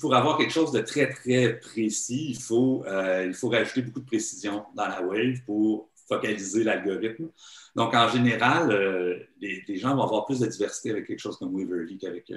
Pour 0.00 0.14
avoir 0.14 0.38
quelque 0.38 0.52
chose 0.52 0.72
de 0.72 0.80
très, 0.80 1.10
très 1.10 1.58
précis, 1.60 2.30
il 2.30 2.40
faut, 2.40 2.84
euh, 2.86 3.26
il 3.26 3.34
faut 3.34 3.48
rajouter 3.48 3.82
beaucoup 3.82 4.00
de 4.00 4.06
précision 4.06 4.64
dans 4.74 4.88
la 4.88 5.02
wave 5.02 5.40
pour 5.46 5.90
focaliser 6.08 6.64
l'algorithme. 6.64 7.28
Donc, 7.76 7.94
en 7.94 8.08
général, 8.08 8.70
euh, 8.70 9.18
les, 9.40 9.76
gens 9.76 9.94
vont 9.96 10.02
avoir 10.02 10.26
plus 10.26 10.40
de 10.40 10.46
diversité 10.46 10.90
avec 10.90 11.06
quelque 11.06 11.20
chose 11.20 11.36
comme 11.36 11.54
Waverly 11.54 11.98
qu'avec 11.98 12.32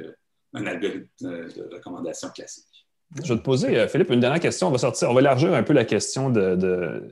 un 0.53 0.65
algorithme 0.65 1.07
de 1.21 1.69
recommandation 1.73 2.29
classique. 2.29 2.87
Je 3.23 3.33
vais 3.33 3.39
te 3.39 3.43
poser, 3.43 3.87
Philippe, 3.87 4.09
une 4.11 4.19
dernière 4.19 4.41
question. 4.41 4.67
On 4.67 4.71
va 4.71 4.77
sortir, 4.77 5.09
on 5.09 5.13
va 5.13 5.21
élargir 5.21 5.53
un 5.53 5.63
peu 5.63 5.73
la 5.73 5.85
question 5.85 6.29
de 6.29 7.07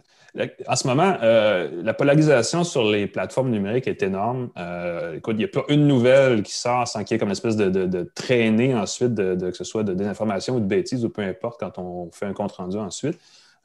en 0.67 0.76
ce 0.76 0.88
moment, 0.88 1.17
euh, 1.21 1.69
la 1.84 1.93
polarisation 1.93 2.63
sur 2.63 2.84
les 2.84 3.08
plateformes 3.08 3.50
numériques 3.50 3.88
est 3.88 4.04
énorme. 4.04 4.50
Euh, 4.58 5.15
écoute, 5.15 5.36
il 5.36 5.39
n'y 5.39 5.45
a 5.45 5.48
pas 5.48 5.63
une 5.69 5.88
nouvelle 5.88 6.43
qui 6.43 6.54
sort 6.54 6.88
sans 6.88 7.04
qu'il 7.04 7.15
y 7.15 7.15
ait 7.15 7.19
comme 7.19 7.30
une 7.30 7.34
espèce 7.34 7.56
de, 7.56 8.12
traînée 8.15 8.76
ensuite, 8.76 9.13
de, 9.13 9.50
que 9.50 9.56
ce 9.56 9.63
soit 9.63 9.84
de 9.84 9.93
désinformation 9.93 10.56
ou 10.56 10.60
de 10.60 10.65
bêtises 10.65 11.06
ou 11.06 11.10
peu 11.10 11.21
importe 11.21 11.60
quand 11.60 11.78
on 11.78 12.12
fait 12.12 12.26
un 12.26 12.34
compte 12.34 12.52
rendu 12.54 12.78
ensuite. 12.78 13.17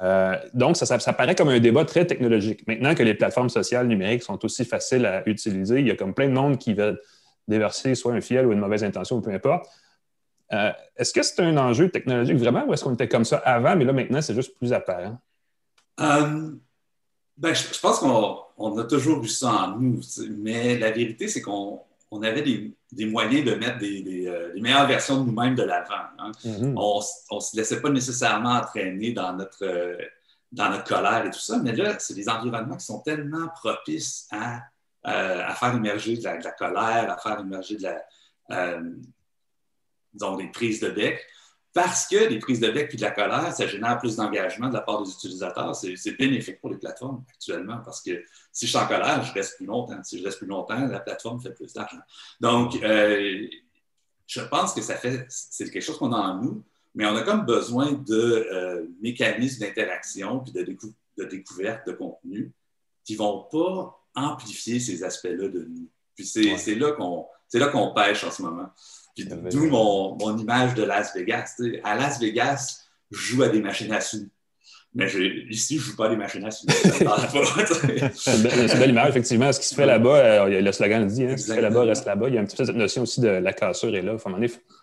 Euh, 0.03 0.37
donc, 0.55 0.77
ça, 0.77 0.87
ça, 0.87 1.13
paraît 1.13 1.35
comme 1.35 1.49
un 1.49 1.61
débat 1.61 1.85
très 1.85 2.07
technologique. 2.07 2.67
Maintenant 2.67 2.95
que 2.95 3.03
les 3.03 3.15
plateformes 3.15 3.51
sociales 3.51 3.87
numériques 3.87 4.23
sont 4.23 4.43
aussi 4.45 4.65
faciles 4.65 5.05
à 5.05 5.29
utiliser, 5.29 5.81
il 5.81 5.89
y 5.89 5.91
a 5.91 5.97
comme 5.97 6.15
plein 6.15 6.29
de 6.29 6.35
monde 6.35 6.57
qui 6.57 6.73
veut 6.73 7.01
déverser 7.49 7.95
soit 7.95 8.13
un 8.13 8.21
fiel 8.21 8.47
ou 8.47 8.53
une 8.53 8.61
mauvaise 8.61 8.85
intention 8.85 9.17
ou 9.17 9.21
peu 9.21 9.33
importe. 9.33 9.67
est-ce 10.97 11.13
que 11.13 11.23
c'est 11.23 11.41
un 11.41 11.57
enjeu 11.57 11.91
technologique 11.91 12.37
vraiment 12.37 12.65
ou 12.67 12.73
est-ce 12.73 12.85
qu'on 12.85 12.95
était 12.95 13.09
comme 13.09 13.25
ça 13.25 13.39
avant, 13.39 13.77
mais 13.77 13.85
là 13.85 13.93
maintenant 13.93 14.23
c'est 14.23 14.35
juste 14.35 14.57
plus 14.57 14.73
apparent? 14.73 15.19
Euh, 16.01 16.53
ben, 17.37 17.55
je, 17.55 17.81
pense 17.81 17.99
qu'on 17.99 18.79
a 18.79 18.85
toujours 18.85 19.23
eu 19.25 19.29
ça 19.29 19.51
en 19.51 19.79
nous, 19.79 20.01
mais 20.39 20.79
la 20.79 20.91
vérité, 20.91 21.29
c'est 21.29 21.41
qu'on 21.41 21.83
avait 22.23 22.43
des, 22.43 23.07
moyens 23.07 23.45
de 23.45 23.55
mettre 23.55 23.79
des, 23.79 24.27
euh, 24.27 24.53
meilleures 24.61 24.87
versions 24.87 25.23
de 25.23 25.31
nous-mêmes 25.31 25.55
de 25.55 25.63
l'avant. 25.63 25.95
Hein. 26.19 26.33
Mm-hmm. 26.45 26.75
On 26.77 27.37
ne 27.37 27.41
se 27.41 27.57
laissait 27.57 27.81
pas 27.81 27.91
nécessairement 27.91 28.57
entraîner 28.57 29.13
dans 29.13 29.33
notre, 29.33 29.65
euh, 29.65 29.97
dans 30.53 30.71
notre 30.71 30.85
colère 30.85 31.25
et 31.25 31.31
tout 31.31 31.41
ça, 31.41 31.59
mais 31.59 31.75
là, 31.75 31.99
c'est 31.99 32.15
des 32.15 32.29
environnements 32.29 32.77
qui 32.77 32.85
sont 32.85 33.01
tellement 33.01 33.49
propices 33.49 34.29
à, 34.31 34.61
à 35.03 35.55
faire 35.55 35.75
émerger 35.75 36.17
de 36.17 36.25
la, 36.25 36.37
colère, 36.53 37.11
à 37.11 37.17
faire 37.17 37.41
émerger 37.41 37.77
de 37.77 37.87
la, 38.49 38.81
disons, 40.13 40.37
des 40.37 40.49
prises 40.49 40.81
de 40.81 40.91
bec 40.91 41.27
parce 41.73 42.09
que 42.09 42.29
les 42.29 42.39
prises 42.41 42.59
de 42.59 42.71
bec 42.71 42.93
et 42.93 42.97
de 42.97 43.03
la 43.03 43.13
colère, 43.13 43.53
ça 43.53 43.67
génère 43.67 43.99
plus 43.99 44.17
d'engagement 44.17 44.69
de 44.69 44.75
la 44.75 44.81
part 44.81 45.03
des 45.03 45.11
utilisateurs. 45.11 45.75
C'est 45.77 46.17
bénéfique 46.19 46.61
pour 46.61 46.71
les 46.71 46.79
plateformes 46.79 47.25
actuellement 47.33 47.79
parce 47.85 48.03
que 48.03 48.25
si 48.53 48.67
je 48.67 48.71
suis 48.71 48.79
en 48.79 48.89
colère, 48.89 49.23
je 49.23 49.33
reste 49.33 49.57
plus 49.57 49.67
longtemps. 49.67 50.03
Si 50.03 50.19
je 50.19 50.25
reste 50.25 50.39
plus 50.39 50.49
longtemps, 50.49 50.87
la 50.87 51.01
plateforme 51.01 51.41
fait 51.41 51.53
plus 51.53 51.73
d'argent. 51.73 52.01
Donc, 52.41 52.75
euh, 52.83 53.47
je 54.27 54.41
pense 54.41 54.75
que 54.75 54.81
ça 54.81 54.97
fait, 54.97 55.27
c'est 55.29 55.71
quelque 55.71 55.83
chose 55.83 55.99
qu'on 55.99 56.13
a 56.13 56.19
en 56.19 56.43
nous, 56.43 56.65
mais 56.95 57.07
on 57.07 57.15
a 57.15 57.23
comme 57.23 57.45
besoin 57.45 57.93
de 57.93 58.49
euh, 58.53 58.87
mécanismes 59.01 59.65
d'interaction 59.65 60.41
puis 60.41 60.53
de, 60.53 60.77
de, 61.19 61.25
découverte 61.25 61.87
de 61.87 61.93
contenu 61.93 62.53
qui 63.05 63.13
ne 63.13 63.19
vont 63.19 63.47
pas 63.51 64.05
amplifier 64.17 64.81
ces 64.81 65.05
aspects-là 65.05 65.49
de 65.49 65.69
nous. 65.69 65.89
Puis 66.17 66.27
c'est 66.27 66.75
là 66.75 66.93
qu'on 66.93 67.95
pêche 67.95 68.25
en 68.25 68.31
ce 68.33 68.43
moment. 68.43 68.71
D'où 69.19 69.67
mon, 69.67 70.17
mon, 70.17 70.39
image 70.39 70.75
de 70.75 70.85
Las 70.85 71.15
Vegas. 71.15 71.61
À 71.85 71.97
Las 71.97 72.21
Vegas, 72.21 72.85
je 73.11 73.19
joue 73.19 73.43
à 73.43 73.49
des 73.49 73.61
machines 73.61 73.93
à 73.93 74.01
sous. 74.01 74.29
Mais 74.93 75.07
ici, 75.49 75.77
je 75.77 75.83
ne 75.83 75.91
joue 75.91 75.97
pas 75.97 76.09
des 76.09 76.17
machines 76.17 76.45
à 76.45 76.51
sous. 76.51 76.67
c'est 78.15 78.35
une 78.35 78.79
belle 78.79 78.91
image, 78.91 79.11
effectivement. 79.11 79.53
Ce 79.53 79.61
qui 79.61 79.67
se 79.67 79.75
fait 79.75 79.87
là-bas, 79.87 80.17
euh, 80.17 80.61
le 80.61 80.73
slogan 80.73 81.03
le 81.03 81.09
dit, 81.09 81.25
hein, 81.25 81.37
ce 81.37 81.43
qui 81.43 81.49
se 81.49 81.55
fait 81.55 81.61
là-bas 81.61 81.85
reste 81.85 82.07
là-bas. 82.07 82.29
Il 82.29 82.35
y 82.35 82.39
a 82.39 82.41
un 82.41 82.45
petit 82.45 82.57
peu 82.57 82.65
cette 82.65 82.75
notion 82.75 83.03
aussi 83.03 83.21
de 83.21 83.29
la 83.29 83.53
cassure 83.53 83.95
est 83.95 84.03
là. 84.03 84.15
Enfin, 84.15 84.33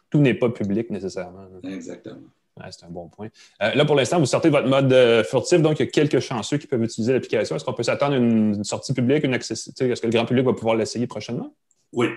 tout 0.09 0.19
n'est 0.19 0.33
pas 0.33 0.49
public 0.49 0.89
nécessairement. 0.89 1.47
Exactement. 1.63 2.21
c'est 2.69 2.85
un 2.85 2.89
bon 2.89 3.09
point. 3.09 3.27
Euh, 3.61 3.73
là, 3.73 3.83
pour 3.83 3.95
l'instant, 3.95 4.19
vous 4.19 4.25
sortez 4.25 4.49
votre 4.49 4.67
mode 4.69 4.93
euh, 4.93 5.25
furtif, 5.25 5.61
donc 5.61 5.79
il 5.79 5.85
y 5.85 5.87
a 5.87 5.91
quelques 5.91 6.21
chanceux 6.21 6.57
qui 6.57 6.67
peuvent 6.67 6.83
utiliser 6.83 7.11
l'application. 7.11 7.57
Est-ce 7.57 7.65
qu'on 7.65 7.73
peut 7.73 7.83
s'attendre 7.83 8.13
à 8.13 8.17
une, 8.17 8.63
sortie 8.63 8.93
publique, 8.93 9.25
une 9.25 9.33
accessibilité? 9.33 9.89
Est-ce 9.89 10.01
que 10.01 10.07
le 10.07 10.13
grand 10.13 10.25
public 10.25 10.45
va 10.45 10.53
pouvoir 10.53 10.75
l'essayer 10.75 11.05
prochainement? 11.05 11.53
Oui, 11.93 12.07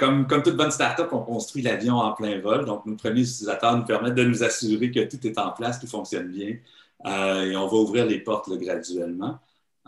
comme, 0.00 0.26
comme 0.26 0.42
toute 0.42 0.56
bonne 0.56 0.72
startup, 0.72 1.06
on 1.12 1.20
construit 1.20 1.62
l'avion 1.62 1.96
en 1.96 2.12
plein 2.12 2.40
vol. 2.40 2.64
Donc, 2.64 2.84
nos 2.84 2.96
premiers 2.96 3.22
utilisateurs 3.22 3.76
nous 3.76 3.84
permettent 3.84 4.16
de 4.16 4.24
nous 4.24 4.42
assurer 4.42 4.90
que 4.90 5.00
tout 5.04 5.24
est 5.26 5.38
en 5.38 5.52
place, 5.52 5.80
tout 5.80 5.86
fonctionne 5.86 6.28
bien. 6.28 6.56
Euh, 7.06 7.50
et 7.50 7.56
on 7.56 7.66
va 7.66 7.76
ouvrir 7.76 8.06
les 8.06 8.18
portes 8.20 8.50
graduellement. 8.50 9.38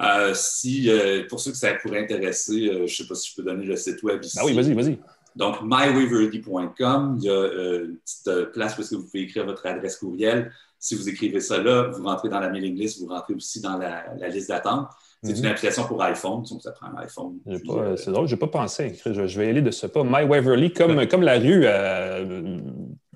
Euh, 0.01 0.33
si, 0.35 0.91
euh, 0.91 1.27
pour 1.29 1.41
ceux 1.41 1.53
que 1.53 1.57
ça 1.57 1.73
pourrait 1.75 2.03
intéresser, 2.03 2.67
je 2.67 2.83
ne 2.83 2.87
sais 2.87 3.07
pas 3.07 3.15
si 3.15 3.31
je 3.31 3.37
peux 3.37 3.43
donner 3.43 3.65
le 3.65 3.77
site 3.77 4.03
web 4.03 4.23
ici. 4.23 4.39
Ah 4.41 4.45
oui, 4.45 4.55
vas-y, 4.55 4.75
vas-y. 4.75 4.99
Donc, 5.35 5.57
mywaverly.com, 5.63 7.19
il 7.19 7.25
y 7.25 7.31
a 7.31 7.45
une 7.85 7.97
petite 7.99 8.53
place 8.53 8.79
où 8.79 8.97
vous 8.97 9.05
pouvez 9.05 9.23
écrire 9.23 9.45
votre 9.45 9.67
adresse 9.67 9.97
courriel. 9.97 10.53
Si 10.79 10.95
vous 10.95 11.09
écrivez 11.09 11.41
ça 11.41 11.63
là, 11.63 11.89
vous 11.89 12.05
rentrez 12.05 12.29
dans 12.29 12.41
la 12.41 12.49
mailing 12.49 12.77
list, 12.77 13.01
vous 13.01 13.09
rentrez 13.09 13.35
aussi 13.35 13.61
dans 13.61 13.77
la, 13.79 14.29
liste 14.29 14.49
d'attente. 14.49 14.89
C'est 15.23 15.33
mhm. 15.33 15.39
une 15.39 15.47
application 15.47 15.85
pour 15.85 16.03
iPhone, 16.03 16.43
donc 16.49 16.63
ça 16.63 16.73
prend 16.73 16.89
un 16.89 17.03
iPhone. 17.03 17.39
C'est 17.47 18.11
drôle, 18.11 18.29
je 18.29 18.35
n'ai 18.35 18.39
pas 18.39 18.47
pensé. 18.49 18.99
Je, 19.05 19.27
je, 19.27 19.41
vais 19.41 19.49
aller 19.49 19.63
de 19.63 19.71
ce 19.71 19.87
pas. 19.87 20.05
My 20.05 20.73
comme, 20.73 21.07
comme 21.09 21.23
la 21.23 21.39
rue 21.39 21.67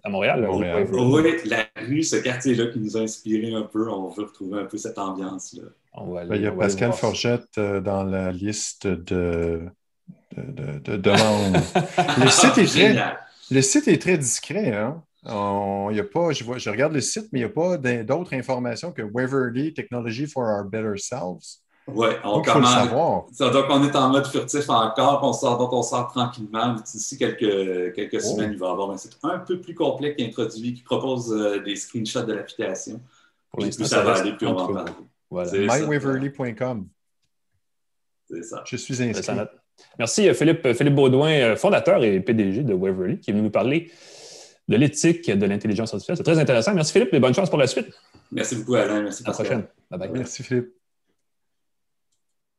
à 0.03 0.09
Montréal. 0.09 0.49
Oui, 0.51 0.67
la 1.45 1.67
rue, 1.77 2.03
ce 2.03 2.17
quartier-là 2.17 2.67
qui 2.67 2.79
nous 2.79 2.97
a 2.97 3.01
inspiré 3.01 3.55
un 3.55 3.63
peu. 3.63 3.89
On 3.91 4.09
veut 4.09 4.25
retrouver 4.25 4.61
un 4.61 4.65
peu 4.65 4.79
cette 4.79 4.99
ambiance-là. 4.99 5.65
Ben, 5.97 6.37
il 6.37 6.43
y 6.43 6.47
a 6.47 6.53
Pascal 6.53 6.93
Forgette 6.93 7.59
euh, 7.59 7.81
dans 7.81 8.05
la 8.05 8.31
liste 8.31 8.87
de, 8.87 9.63
de, 10.37 10.97
demandes. 10.97 11.61
le, 12.23 12.29
site 12.31 12.59
est 12.59 12.67
très, 12.67 13.17
le 13.51 13.63
site 13.63 13.89
est 13.89 14.01
très 14.01 14.17
discret. 14.17 14.73
Hein? 14.73 15.03
y 15.25 16.01
a 16.01 16.05
pas, 16.05 16.33
je, 16.33 16.45
vois, 16.45 16.59
je 16.59 16.71
regarde 16.71 16.93
le 16.93 17.01
site, 17.01 17.29
mais 17.33 17.41
il 17.41 17.43
n'y 17.43 17.51
a 17.51 17.53
pas 17.53 17.77
d'autres 17.77 18.35
informations 18.35 18.93
que 18.93 19.03
Waverly 19.03 19.75
Technology 19.75 20.27
for 20.27 20.45
Our 20.45 20.65
Better 20.65 20.97
Selves. 20.97 21.61
Oui, 21.95 22.09
on 22.25 22.43
commence. 22.43 23.39
Donc, 23.39 23.65
on 23.71 23.85
est 23.85 23.97
en 23.97 24.09
mode 24.11 24.27
furtif 24.27 24.69
encore, 24.69 25.21
on 25.23 25.33
sort, 25.33 25.59
donc 25.59 25.73
on 25.73 25.83
sort 25.83 26.09
tranquillement. 26.13 26.75
D'ici 26.75 27.19
quelques, 27.19 27.95
quelques 27.95 28.25
oh. 28.25 28.31
semaines, 28.31 28.53
il 28.53 28.59
va 28.59 28.69
y 28.69 28.71
avoir 28.71 28.91
un 28.91 28.97
site 28.97 29.19
un 29.23 29.39
peu 29.39 29.61
plus 29.61 29.75
complet 29.75 30.15
qui 30.15 30.25
introduit, 30.25 30.75
qui 30.75 30.83
propose 30.83 31.33
euh, 31.33 31.61
des 31.63 31.77
screenshots 31.77 32.23
de 32.23 32.33
l'application. 32.33 33.01
Plus 33.57 33.73
ça, 33.85 34.03
va 34.03 34.15
aller, 34.15 34.33
plus 34.33 34.47
on 34.47 34.55
va 34.55 34.63
en 34.63 34.73
parler. 34.73 34.93
Voilà. 35.31 35.53
mywaverly.com. 35.53 36.87
C'est 38.31 38.43
ça. 38.43 38.63
Je 38.67 38.77
suis 38.77 39.03
inscrit. 39.03 39.37
Merci 39.99 40.29
euh, 40.29 40.35
Philippe, 40.35 40.65
euh, 40.67 40.75
Philippe 40.75 40.95
Baudouin, 40.95 41.57
fondateur 41.57 42.05
et 42.05 42.21
PDG 42.21 42.63
de 42.63 42.75
Waverly, 42.75 43.19
qui 43.19 43.31
est 43.31 43.33
venu 43.33 43.45
nous 43.45 43.51
parler 43.51 43.91
de 44.69 44.77
l'éthique 44.77 45.31
de 45.31 45.47
l'intelligence 45.47 45.93
artificielle. 45.93 46.17
C'est 46.17 46.23
très 46.23 46.39
intéressant. 46.39 46.75
Merci 46.75 46.93
Philippe 46.93 47.13
et 47.13 47.21
bonne 47.21 47.35
chance 47.35 47.51
pour 47.51 47.59
la 47.59 47.67
suite. 47.67 47.89
Merci 48.31 48.57
beaucoup 48.57 48.75
Alain. 48.75 49.03
Merci. 49.03 49.25
À 49.25 49.29
la 49.29 49.35
prochaine. 49.35 49.65
Bye 49.91 49.99
bye. 49.99 50.11
Merci 50.13 50.43
Philippe 50.43 50.80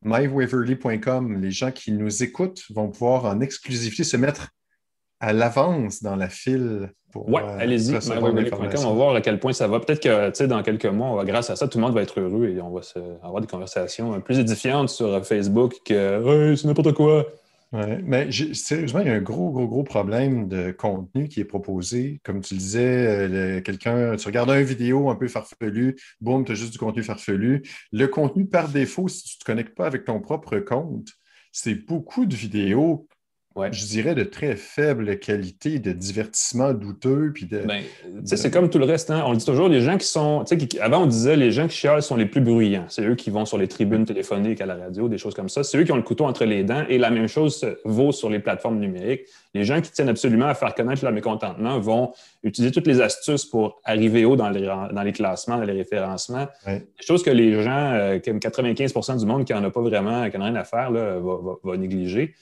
mywaverly.com, 0.04 1.42
les 1.42 1.52
gens 1.52 1.72
qui 1.72 1.92
nous 1.92 2.24
écoutent 2.24 2.64
vont 2.70 2.90
pouvoir 2.90 3.26
en 3.26 3.40
exclusivité 3.40 4.04
se 4.04 4.18
mettre 4.18 4.50
à 5.20 5.34
l'avance 5.34 6.02
dans 6.02 6.16
la 6.16 6.30
file. 6.30 6.92
Oui, 7.14 7.42
euh, 7.42 7.58
allez-y, 7.60 7.92
mywaverly.com, 7.92 8.86
on 8.86 8.90
va 8.90 8.94
voir 8.94 9.16
à 9.16 9.22
quel 9.22 9.40
point 9.40 9.54
ça 9.54 9.68
va. 9.68 9.80
Peut-être 9.80 10.02
que 10.02 10.44
dans 10.46 10.64
quelques 10.64 10.86
mois, 10.86 11.24
grâce 11.26 11.50
à 11.50 11.56
ça, 11.56 11.68
tout 11.68 11.78
le 11.78 11.84
monde 11.84 11.94
va 11.94 12.02
être 12.02 12.20
heureux 12.20 12.48
et 12.48 12.62
on 12.62 12.72
va 12.72 12.82
avoir 13.22 13.42
des 13.42 13.48
conversations 13.48 14.20
plus 14.22 14.40
édifiantes 14.40 14.90
sur 14.90 15.26
Facebook 15.26 15.76
que 15.86 16.56
c'est 16.58 16.68
n'importe 16.68 16.94
quoi. 16.94 17.26
Ouais, 17.72 18.02
mais 18.04 18.30
sérieusement, 18.54 19.00
il 19.00 19.08
y 19.08 19.10
a 19.10 19.14
un 19.14 19.22
gros, 19.22 19.50
gros, 19.52 19.66
gros 19.66 19.84
problème 19.84 20.50
de 20.50 20.72
contenu 20.72 21.30
qui 21.30 21.40
est 21.40 21.46
proposé. 21.46 22.20
Comme 22.26 22.42
tu 22.42 22.56
disais, 22.56 23.08
euh, 23.30 23.62
quelqu'un, 23.62 24.18
tu 24.18 24.28
regardes 24.28 24.50
une 24.50 24.64
vidéo 24.64 25.10
un 25.10 25.16
peu 25.16 25.30
farfelu, 25.30 25.96
boum, 26.20 26.44
tu 26.44 26.52
as 26.52 26.56
juste 26.56 26.74
du 26.74 26.78
contenu 26.78 27.02
farfelu. 27.02 27.62
Le 27.94 28.08
contenu 28.08 28.46
par 28.46 28.68
défaut, 28.68 29.08
si 29.08 29.24
tu 29.24 29.36
ne 29.38 29.40
te 29.40 29.46
connectes 29.46 29.76
pas 29.76 29.86
avec 29.88 30.04
ton 30.04 30.20
propre 30.20 30.60
compte, 30.60 31.14
c'est 31.54 31.76
beaucoup 31.76 32.26
de 32.26 32.36
vidéos 32.36 33.08
je 33.72 33.86
dirais 33.86 34.16
de 34.16 34.24
très 34.24 34.56
faible 34.56 35.20
qualité, 35.20 35.80
de 35.80 35.92
divertissement 35.92 36.74
douteux. 36.74 37.32
Puis 37.34 37.46
de, 37.46 37.60
ben, 37.60 37.84
C'est 38.24 38.52
comme 38.52 38.70
tout 38.70 38.80
le 38.80 38.86
reste. 38.86 39.12
Hein. 39.12 39.24
On 39.26 39.34
dit 39.34 39.46
toujours, 39.46 39.68
les 39.68 39.82
gens 39.82 39.98
qui 39.98 40.08
sont. 40.08 40.46
avant, 40.80 41.04
on 41.04 41.06
disait 41.06 41.36
les 41.36 41.52
gens 41.52 41.68
qui 41.68 41.76
chialent 41.76 42.02
sont 42.02 42.16
les 42.16 42.26
plus 42.26 42.42
bruyants. 42.42 42.86
C'est 42.88 43.04
eux 43.04 43.16
qui 43.16 43.30
vont 43.30 43.46
sur 43.46 43.58
les 43.58 43.68
tribunes 43.68 44.06
téléphoniques 44.06 44.62
à 44.62 44.66
la 44.66 44.76
radio, 44.76 45.10
des 45.10 45.18
choses 45.18 45.34
comme 45.34 45.50
ça. 45.50 45.64
C'est 45.64 45.78
eux 45.78 45.84
qui 45.84 45.92
ont 45.92 45.98
le 45.98 46.02
couteau 46.02 46.26
entre 46.26 46.46
les 46.46 46.64
dents. 46.64 46.86
Et 46.88 46.98
la 46.98 47.10
même 47.10 47.28
chose 47.28 47.66
vaut 47.84 48.12
sur 48.12 48.30
les 48.30 48.40
plateformes 48.40 48.80
numériques. 48.80 49.24
Les 49.54 49.66
gens 49.66 49.82
qui 49.82 49.92
tiennent 49.92 50.10
absolument 50.10 50.48
à 50.48 50.54
faire 50.54 50.74
connaître 50.74 51.04
leur 51.04 51.14
mécontentement 51.14 51.78
vont 51.80 52.14
utiliser 52.44 52.72
toutes 52.72 52.88
les 52.88 53.02
astuces 53.02 53.46
pour 53.46 53.82
arriver 53.84 54.24
haut 54.24 54.38
dans 54.38 54.50
les, 54.50 54.66
dans 54.66 55.04
les 55.04 55.12
classements, 55.12 55.58
dans 55.58 55.64
les 55.64 55.74
référencements. 55.74 56.48
Des 56.66 56.82
choses 57.02 57.22
que 57.22 57.30
les 57.30 57.62
gens, 57.62 57.92
euh, 57.94 58.20
comme 58.20 58.38
95% 58.38 59.20
du 59.20 59.26
monde 59.26 59.46
qui 59.46 59.54
n'en 59.54 59.64
a 59.64 59.70
pas 59.70 59.82
vraiment, 59.82 60.30
qui 60.30 60.38
n'en 60.38 60.46
a 60.46 60.48
rien 60.48 60.56
à 60.56 60.64
faire, 60.64 60.90
là, 60.90 61.20
va 61.64 61.78
négliger. 61.78 62.34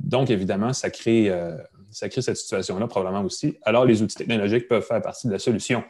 Donc, 0.00 0.30
évidemment, 0.30 0.72
ça 0.72 0.90
crée, 0.90 1.28
euh, 1.28 1.56
ça 1.90 2.08
crée 2.08 2.22
cette 2.22 2.36
situation-là 2.36 2.86
probablement 2.86 3.22
aussi. 3.22 3.56
Alors, 3.62 3.84
les 3.84 4.02
outils 4.02 4.16
technologiques 4.16 4.68
peuvent 4.68 4.84
faire 4.84 5.02
partie 5.02 5.26
de 5.26 5.32
la 5.32 5.38
solution. 5.38 5.82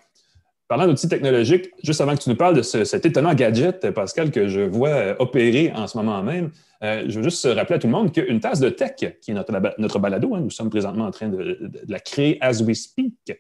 Parlant 0.66 0.86
d'outils 0.86 1.08
technologiques, 1.08 1.70
juste 1.82 2.00
avant 2.00 2.14
que 2.14 2.22
tu 2.22 2.28
nous 2.28 2.36
parles 2.36 2.56
de 2.56 2.62
cet 2.62 3.06
étonnant 3.06 3.32
gadget, 3.32 3.90
Pascal, 3.90 4.30
que 4.30 4.48
je 4.48 4.60
vois 4.60 4.88
euh, 4.88 5.14
opérer 5.18 5.72
en 5.74 5.86
ce 5.86 5.96
moment 5.96 6.22
même, 6.22 6.50
euh, 6.82 7.04
je 7.08 7.16
veux 7.18 7.24
juste 7.24 7.46
rappeler 7.46 7.76
à 7.76 7.78
tout 7.78 7.86
le 7.86 7.92
monde 7.92 8.12
qu'une 8.12 8.38
tasse 8.40 8.60
de 8.60 8.68
tech, 8.68 8.92
qui 9.20 9.30
est 9.30 9.34
notre, 9.34 9.52
notre 9.78 9.98
balado, 9.98 10.34
hein, 10.34 10.40
nous 10.40 10.50
sommes 10.50 10.70
présentement 10.70 11.06
en 11.06 11.10
train 11.10 11.28
de, 11.28 11.58
la 11.88 12.00
créer 12.00 12.38
as 12.42 12.60
we 12.62 12.78
speak, 12.78 13.32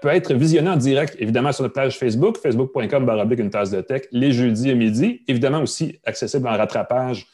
peut 0.00 0.08
être 0.08 0.32
visionnée 0.32 0.70
en 0.70 0.76
direct, 0.76 1.16
évidemment, 1.18 1.52
sur 1.52 1.62
notre 1.62 1.74
page 1.74 1.98
Facebook, 1.98 2.38
facebook.com, 2.38 3.28
une 3.38 3.50
tasse 3.50 3.70
de 3.70 3.82
tech, 3.82 4.04
les 4.10 4.32
jeudis 4.32 4.70
à 4.70 4.74
midi, 4.74 5.22
évidemment 5.28 5.60
aussi 5.60 6.00
accessible 6.06 6.48
en 6.48 6.56
rattrapage 6.56 7.26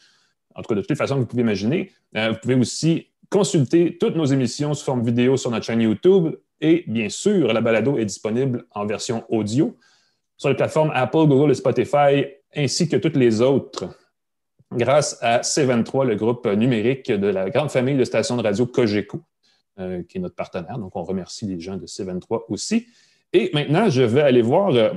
en 0.55 0.61
tout 0.61 0.69
cas 0.69 0.75
de 0.75 0.81
toutes 0.81 0.91
les 0.91 0.95
façons 0.95 1.15
que 1.15 1.21
vous 1.21 1.25
pouvez 1.25 1.41
imaginer. 1.41 1.91
Euh, 2.15 2.31
vous 2.31 2.39
pouvez 2.41 2.55
aussi 2.55 3.07
consulter 3.29 3.97
toutes 3.97 4.15
nos 4.15 4.25
émissions 4.25 4.73
sous 4.73 4.85
forme 4.85 5.03
vidéo 5.03 5.37
sur 5.37 5.51
notre 5.51 5.65
chaîne 5.65 5.81
YouTube 5.81 6.35
et 6.61 6.83
bien 6.87 7.09
sûr, 7.09 7.51
la 7.51 7.61
balado 7.61 7.97
est 7.97 8.05
disponible 8.05 8.65
en 8.71 8.85
version 8.85 9.25
audio 9.29 9.75
sur 10.37 10.49
les 10.49 10.55
plateformes 10.55 10.91
Apple, 10.93 11.25
Google 11.25 11.51
et 11.51 11.55
Spotify 11.55 12.25
ainsi 12.55 12.87
que 12.87 12.97
toutes 12.97 13.15
les 13.15 13.41
autres 13.41 13.89
grâce 14.71 15.17
à 15.21 15.39
C23, 15.41 16.05
le 16.05 16.15
groupe 16.15 16.47
numérique 16.47 17.11
de 17.11 17.27
la 17.27 17.49
grande 17.49 17.71
famille 17.71 17.97
de 17.97 18.03
stations 18.03 18.37
de 18.37 18.43
radio 18.43 18.65
Cogeco, 18.65 19.21
euh, 19.79 20.03
qui 20.03 20.17
est 20.17 20.21
notre 20.21 20.35
partenaire. 20.35 20.77
Donc, 20.77 20.95
on 20.95 21.03
remercie 21.03 21.45
les 21.45 21.59
gens 21.59 21.77
de 21.77 21.85
C23 21.85 22.45
aussi. 22.49 22.87
Et 23.31 23.49
maintenant, 23.53 23.89
je 23.89 24.03
vais 24.03 24.21
aller 24.21 24.41
voir 24.41 24.69
euh, 24.69 24.91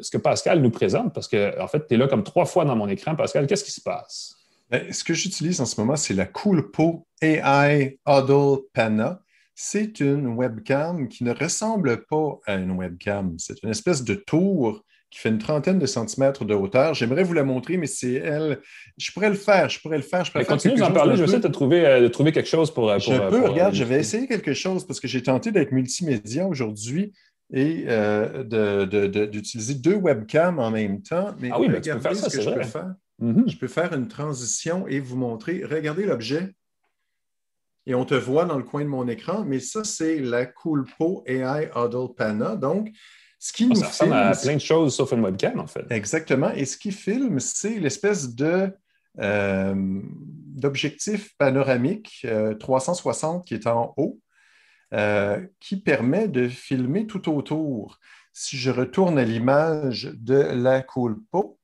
ce 0.00 0.10
que 0.10 0.18
Pascal 0.18 0.60
nous 0.60 0.70
présente, 0.70 1.14
parce 1.14 1.28
que, 1.28 1.58
en 1.60 1.68
fait, 1.68 1.86
tu 1.86 1.94
es 1.94 1.96
là 1.96 2.06
comme 2.06 2.22
trois 2.22 2.44
fois 2.44 2.64
dans 2.64 2.76
mon 2.76 2.88
écran. 2.88 3.16
Pascal, 3.16 3.46
qu'est-ce 3.46 3.64
qui 3.64 3.70
se 3.70 3.80
passe? 3.80 4.36
Ben, 4.70 4.92
ce 4.92 5.04
que 5.04 5.14
j'utilise 5.14 5.60
en 5.60 5.66
ce 5.66 5.80
moment, 5.80 5.96
c'est 5.96 6.14
la 6.14 6.26
Coolpo 6.26 7.06
AI 7.22 7.98
Huddle 8.06 8.62
Pana. 8.72 9.20
C'est 9.54 10.00
une 10.00 10.26
webcam 10.26 11.08
qui 11.08 11.24
ne 11.24 11.32
ressemble 11.32 12.04
pas 12.06 12.38
à 12.46 12.54
une 12.54 12.72
webcam. 12.72 13.36
C'est 13.38 13.62
une 13.62 13.70
espèce 13.70 14.04
de 14.04 14.14
tour 14.14 14.84
qui 15.08 15.20
fait 15.20 15.28
une 15.28 15.38
trentaine 15.38 15.78
de 15.78 15.86
centimètres 15.86 16.44
de 16.44 16.52
hauteur. 16.52 16.94
J'aimerais 16.94 17.22
vous 17.22 17.32
la 17.32 17.44
montrer, 17.44 17.76
mais 17.76 17.86
c'est 17.86 18.14
elle. 18.14 18.58
Je 18.98 19.12
pourrais 19.12 19.30
le 19.30 19.36
faire, 19.36 19.68
je 19.68 19.80
pourrais 19.80 19.96
le 19.96 20.02
faire. 20.02 20.24
Je 20.24 20.32
pourrais 20.32 20.44
continue 20.44 20.74
d'en 20.74 20.92
parler, 20.92 21.14
je 21.16 21.20
vais 21.20 21.24
essayer 21.24 21.40
de 21.40 21.48
trouver, 21.48 21.86
euh, 21.86 22.00
de 22.02 22.08
trouver 22.08 22.32
quelque 22.32 22.48
chose 22.48 22.72
pour. 22.72 22.98
je 22.98 23.28
peux, 23.30 23.44
regarde, 23.46 23.74
je 23.74 23.84
vais 23.84 24.00
essayer 24.00 24.26
quelque 24.26 24.52
chose 24.52 24.86
parce 24.86 25.00
que 25.00 25.08
j'ai 25.08 25.22
tenté 25.22 25.52
d'être 25.52 25.72
multimédia 25.72 26.46
aujourd'hui 26.46 27.12
et 27.52 27.84
euh, 27.86 29.28
d'utiliser 29.28 29.74
deux 29.74 29.94
webcams 29.94 30.58
en 30.58 30.70
même 30.70 31.02
temps. 31.02 31.34
Mais 31.40 31.50
ah 31.52 31.60
oui, 31.60 31.68
mais 31.68 31.80
tu 31.80 31.90
peux 31.92 32.00
faire 32.00 32.16
ça, 32.16 32.28
c'est 32.28 32.42
vrai. 32.42 32.62
Mhm. 33.18 33.48
Je 33.48 33.56
peux 33.56 33.68
faire 33.68 33.92
une 33.92 34.08
transition 34.08 34.86
et 34.86 35.00
vous 35.00 35.16
montrer. 35.16 35.64
Regardez 35.64 36.04
l'objet. 36.04 36.54
Et 37.86 37.94
on 37.94 38.04
te 38.04 38.14
voit 38.14 38.44
dans 38.44 38.58
le 38.58 38.64
coin 38.64 38.82
de 38.82 38.88
mon 38.88 39.06
écran, 39.06 39.44
mais 39.44 39.60
ça, 39.60 39.84
c'est 39.84 40.18
la 40.18 40.44
Coolpo 40.44 41.22
AI 41.26 41.70
Huddle 41.74 42.14
Pana. 42.16 42.56
Donc, 42.56 42.90
ce 43.38 43.52
qui 43.52 43.64
ah, 43.64 43.68
nous 43.68 43.74
ça 43.76 43.88
ressemble 43.88 44.12
à 44.12 44.32
plein 44.32 44.54
de 44.54 44.60
choses 44.60 44.96
sauf 44.96 45.12
une 45.12 45.20
webcam, 45.20 45.60
en 45.60 45.66
fait. 45.66 45.86
Exactement. 45.90 46.50
Et 46.52 46.64
ce 46.64 46.76
qui 46.76 46.90
filme, 46.90 47.38
c'est 47.38 47.78
l'espèce 47.78 48.34
de 48.34 48.72
euh, 49.20 50.02
d'objectif 50.56 51.36
panoramique 51.38 52.26
360 52.60 53.40
euh, 53.40 53.44
qui 53.44 53.54
est 53.54 53.66
en 53.66 53.94
haut, 53.96 54.20
euh, 54.94 55.46
qui 55.60 55.76
permet 55.76 56.28
de 56.28 56.48
filmer 56.48 57.06
tout 57.06 57.30
autour. 57.30 57.98
Si 58.32 58.56
je 58.56 58.70
retourne 58.70 59.18
à 59.18 59.24
l'image 59.24 60.10
de 60.14 60.34
la 60.34 60.82
Coolpo, 60.82 61.58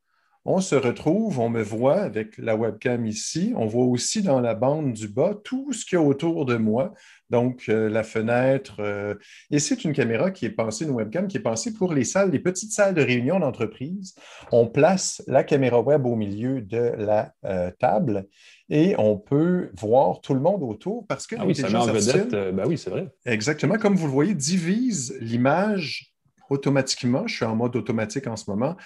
on 0.45 0.61
se 0.61 0.75
retrouve, 0.75 1.39
on 1.39 1.49
me 1.49 1.63
voit 1.63 2.01
avec 2.01 2.37
la 2.37 2.57
webcam 2.57 3.07
ici. 3.07 3.53
On 3.57 3.67
voit 3.67 3.85
aussi 3.85 4.23
dans 4.23 4.41
la 4.41 4.55
bande 4.55 4.93
du 4.93 5.07
bas 5.07 5.35
tout 5.45 5.73
ce 5.73 5.85
qu'il 5.85 5.99
y 5.99 6.03
a 6.03 6.05
autour 6.05 6.47
de 6.47 6.57
moi. 6.57 6.93
Donc, 7.31 7.67
euh, 7.69 7.89
la 7.89 8.03
fenêtre. 8.03 8.77
Euh, 8.81 9.15
et 9.51 9.61
c'est 9.61 9.85
une 9.85 9.93
caméra 9.93 10.33
qui 10.33 10.45
est 10.45 10.51
pensée, 10.51 10.85
une 10.85 10.91
webcam 10.91 11.29
qui 11.29 11.37
est 11.37 11.41
pensée 11.41 11.73
pour 11.73 11.95
les 11.95 12.05
salles, 12.05 12.31
les 12.31 12.41
petites 12.41 12.73
salles 12.73 12.95
de 12.95 13.03
réunion 13.03 13.39
d'entreprise. 13.39 14.15
On 14.51 14.67
place 14.67 15.23
la 15.29 15.45
caméra 15.45 15.81
web 15.81 16.05
au 16.07 16.17
milieu 16.17 16.61
de 16.61 16.93
la 16.99 17.33
euh, 17.45 17.71
table 17.79 18.27
et 18.69 18.97
on 18.99 19.17
peut 19.17 19.71
voir 19.79 20.21
tout 20.21 20.35
le 20.35 20.41
monde 20.41 20.63
autour 20.63 21.07
parce 21.07 21.27
que 21.27 21.37
ah 21.39 21.47
oui, 21.47 21.55
ça 21.55 21.69
vedette. 21.69 22.33
ben 22.33 22.65
oui, 22.67 22.77
c'est 22.77 22.91
vrai. 22.91 23.09
Exactement. 23.25 23.77
Comme 23.77 23.95
vous 23.95 24.07
le 24.07 24.13
voyez, 24.13 24.35
divise 24.35 25.17
l'image 25.21 26.13
automatiquement. 26.51 27.27
Je 27.27 27.37
suis 27.37 27.45
en 27.45 27.57
mode 27.57 27.77
automatique 27.77 28.27
en 28.27 28.37
ce 28.37 28.51
moment 28.51 28.77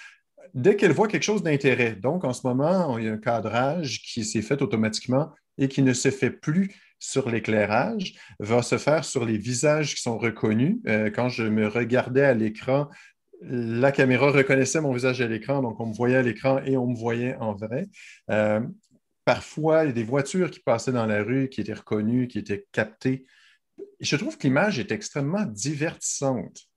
dès 0.53 0.75
qu'elle 0.75 0.91
voit 0.91 1.07
quelque 1.07 1.23
chose 1.23 1.43
d'intérêt. 1.43 1.95
Donc, 1.95 2.23
en 2.23 2.33
ce 2.33 2.45
moment, 2.45 2.97
il 2.97 3.05
y 3.05 3.09
a 3.09 3.13
un 3.13 3.17
cadrage 3.17 4.01
qui 4.01 4.23
s'est 4.25 4.41
fait 4.41 4.61
automatiquement 4.61 5.31
et 5.57 5.67
qui 5.67 5.81
ne 5.81 5.93
se 5.93 6.11
fait 6.11 6.31
plus 6.31 6.75
sur 6.99 7.29
l'éclairage, 7.29 8.15
va 8.39 8.61
se 8.63 8.77
faire 8.77 9.05
sur 9.05 9.25
les 9.25 9.37
visages 9.37 9.95
qui 9.95 10.01
sont 10.01 10.17
reconnus. 10.17 10.77
Euh, 10.87 11.11
quand 11.11 11.29
je 11.29 11.43
me 11.43 11.67
regardais 11.67 12.23
à 12.23 12.33
l'écran, 12.33 12.89
la 13.41 13.91
caméra 13.91 14.31
reconnaissait 14.31 14.81
mon 14.81 14.93
visage 14.93 15.21
à 15.21 15.27
l'écran, 15.27 15.61
donc 15.61 15.79
on 15.79 15.87
me 15.87 15.93
voyait 15.93 16.17
à 16.17 16.23
l'écran 16.23 16.59
et 16.65 16.75
on 16.75 16.87
me 16.87 16.95
voyait 16.95 17.35
en 17.35 17.53
vrai. 17.53 17.87
Euh, 18.31 18.61
parfois, 19.25 19.83
il 19.83 19.87
y 19.87 19.89
a 19.91 19.93
des 19.93 20.03
voitures 20.03 20.49
qui 20.49 20.59
passaient 20.59 20.91
dans 20.91 21.05
la 21.05 21.21
rue, 21.21 21.49
qui 21.49 21.61
étaient 21.61 21.73
reconnues, 21.73 22.27
qui 22.27 22.39
étaient 22.39 22.65
captées. 22.71 23.25
Je 23.99 24.15
trouve 24.15 24.37
que 24.37 24.43
l'image 24.43 24.79
est 24.79 24.91
extrêmement 24.91 25.45
divertissante. 25.45 26.67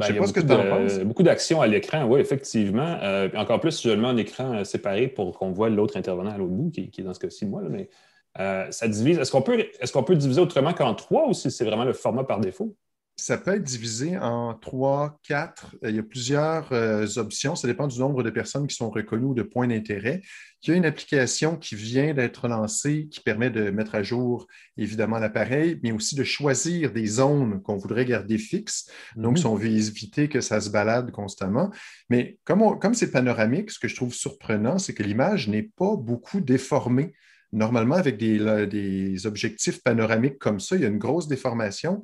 Ben, 0.00 0.06
je 0.06 0.12
sais 0.12 0.18
pas 0.18 0.26
ce 0.26 0.32
que 0.32 0.40
tu 0.40 0.52
en 0.52 0.64
penses. 0.64 0.98
Beaucoup 1.00 1.22
d'actions 1.22 1.60
à 1.60 1.66
l'écran, 1.66 2.04
oui, 2.04 2.20
effectivement. 2.20 2.98
Euh, 3.02 3.28
encore 3.36 3.60
plus 3.60 3.82
je 3.82 3.90
le 3.90 3.96
mets 3.96 4.08
en 4.08 4.16
écran 4.16 4.54
euh, 4.54 4.64
séparé 4.64 5.08
pour 5.08 5.38
qu'on 5.38 5.52
voit 5.52 5.68
l'autre 5.68 5.98
intervenant 5.98 6.30
à 6.30 6.38
l'autre 6.38 6.52
bout, 6.52 6.70
qui, 6.70 6.90
est 6.96 7.02
dans 7.02 7.12
ce 7.12 7.20
cas-ci 7.20 7.44
moi. 7.44 7.62
mais 7.68 7.90
euh, 8.38 8.66
ça 8.70 8.88
divise. 8.88 9.18
Est-ce 9.18 9.30
qu'on 9.30 9.42
peut, 9.42 9.58
est 9.58 9.92
qu'on 9.92 10.02
peut 10.02 10.16
diviser 10.16 10.40
autrement 10.40 10.72
qu'en 10.72 10.94
trois 10.94 11.28
ou 11.28 11.34
si 11.34 11.50
c'est 11.50 11.66
vraiment 11.66 11.84
le 11.84 11.92
format 11.92 12.24
par 12.24 12.40
défaut? 12.40 12.74
Ça 13.20 13.36
peut 13.36 13.54
être 13.54 13.62
divisé 13.62 14.16
en 14.16 14.54
trois, 14.54 15.20
quatre. 15.22 15.76
Il 15.82 15.94
y 15.94 15.98
a 15.98 16.02
plusieurs 16.02 16.72
options. 17.18 17.54
Ça 17.54 17.68
dépend 17.68 17.86
du 17.86 17.98
nombre 17.98 18.22
de 18.22 18.30
personnes 18.30 18.66
qui 18.66 18.74
sont 18.74 18.88
reconnues 18.88 19.26
ou 19.26 19.34
de 19.34 19.42
points 19.42 19.68
d'intérêt. 19.68 20.22
Il 20.62 20.70
y 20.70 20.72
a 20.72 20.76
une 20.76 20.86
application 20.86 21.56
qui 21.56 21.74
vient 21.74 22.14
d'être 22.14 22.48
lancée 22.48 23.08
qui 23.10 23.20
permet 23.20 23.50
de 23.50 23.70
mettre 23.70 23.94
à 23.94 24.02
jour 24.02 24.46
évidemment 24.78 25.18
l'appareil, 25.18 25.78
mais 25.82 25.92
aussi 25.92 26.14
de 26.16 26.24
choisir 26.24 26.92
des 26.92 27.06
zones 27.06 27.60
qu'on 27.62 27.76
voudrait 27.76 28.06
garder 28.06 28.38
fixes. 28.38 28.90
Donc, 29.16 29.38
si 29.38 29.44
on 29.44 29.54
veut 29.54 29.68
éviter 29.68 30.28
que 30.28 30.40
ça 30.40 30.58
se 30.60 30.70
balade 30.70 31.10
constamment. 31.10 31.70
Mais 32.08 32.38
comme, 32.44 32.78
comme 32.78 32.94
c'est 32.94 33.10
panoramique, 33.10 33.70
ce 33.70 33.78
que 33.78 33.88
je 33.88 33.96
trouve 33.96 34.14
surprenant, 34.14 34.78
c'est 34.78 34.94
que 34.94 35.02
l'image 35.02 35.48
n'est 35.48 35.70
pas 35.76 35.94
beaucoup 35.96 36.40
déformée. 36.40 37.12
Normalement, 37.52 37.96
avec 37.96 38.16
des, 38.16 39.26
objectifs 39.26 39.82
panoramiques 39.82 40.38
comme 40.38 40.60
ça, 40.60 40.76
il 40.76 40.82
y 40.82 40.84
a 40.84 40.88
une 40.88 40.98
grosse 40.98 41.26
déformation. 41.26 42.02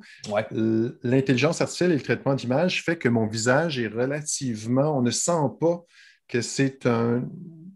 L'intelligence 0.51 1.61
artificielle 1.61 1.91
et 1.91 1.95
le 1.95 2.01
traitement 2.01 2.35
d'image 2.35 2.83
fait 2.83 2.97
que 2.97 3.07
mon 3.07 3.27
visage 3.27 3.79
est 3.79 3.87
relativement, 3.87 4.97
on 4.97 5.01
ne 5.01 5.11
sent 5.11 5.47
pas 5.59 5.83
que 6.27 6.41
c'est 6.41 6.85
un, 6.85 7.23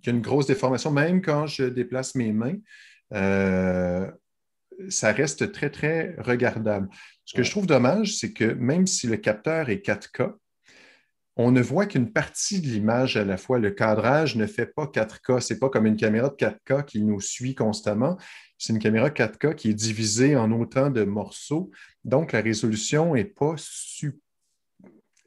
y 0.06 0.10
a 0.10 0.12
une 0.12 0.22
grosse 0.22 0.48
déformation, 0.48 0.92
même 0.92 1.22
quand 1.22 1.48
je 1.48 1.64
déplace 1.64 2.16
mes 2.16 2.34
mains. 2.34 2.58
Euh, 3.14 4.10
ça 4.90 5.12
reste 5.12 5.52
très, 5.52 5.70
très 5.70 6.16
regardable. 6.18 6.90
Ce 7.26 7.36
que 7.36 7.44
je 7.44 7.52
trouve 7.52 7.68
dommage, 7.68 8.18
c'est 8.18 8.34
que 8.34 8.46
même 8.46 8.88
si 8.88 9.08
le 9.08 9.18
capteur 9.18 9.70
est 9.70 9.86
4K, 9.86 10.34
on 11.38 11.52
ne 11.52 11.62
voit 11.62 11.86
qu'une 11.86 12.12
partie 12.12 12.62
de 12.62 12.68
l'image 12.68 13.18
à 13.18 13.24
la 13.24 13.38
fois. 13.38 13.60
Le 13.60 13.72
cadrage 13.72 14.36
ne 14.36 14.46
fait 14.46 14.66
pas 14.66 14.86
4K. 14.86 15.40
Ce 15.40 15.54
n'est 15.54 15.60
pas 15.60 15.70
comme 15.70 15.86
une 15.86 15.96
caméra 15.96 16.30
de 16.30 16.36
4K 16.36 16.86
qui 16.86 17.02
nous 17.02 17.22
suit 17.22 17.56
constamment. 17.56 18.18
C'est 18.58 18.74
une 18.74 18.80
caméra 18.80 19.10
4K 19.10 19.56
qui 19.56 19.70
est 19.70 19.74
divisée 19.74 20.36
en 20.36 20.52
autant 20.52 20.90
de 20.90 21.04
morceaux. 21.04 21.72
Donc, 22.04 22.34
la 22.34 22.42
résolution 22.42 23.16
n'est 23.16 23.26
pas 23.26 23.56
super 23.58 24.20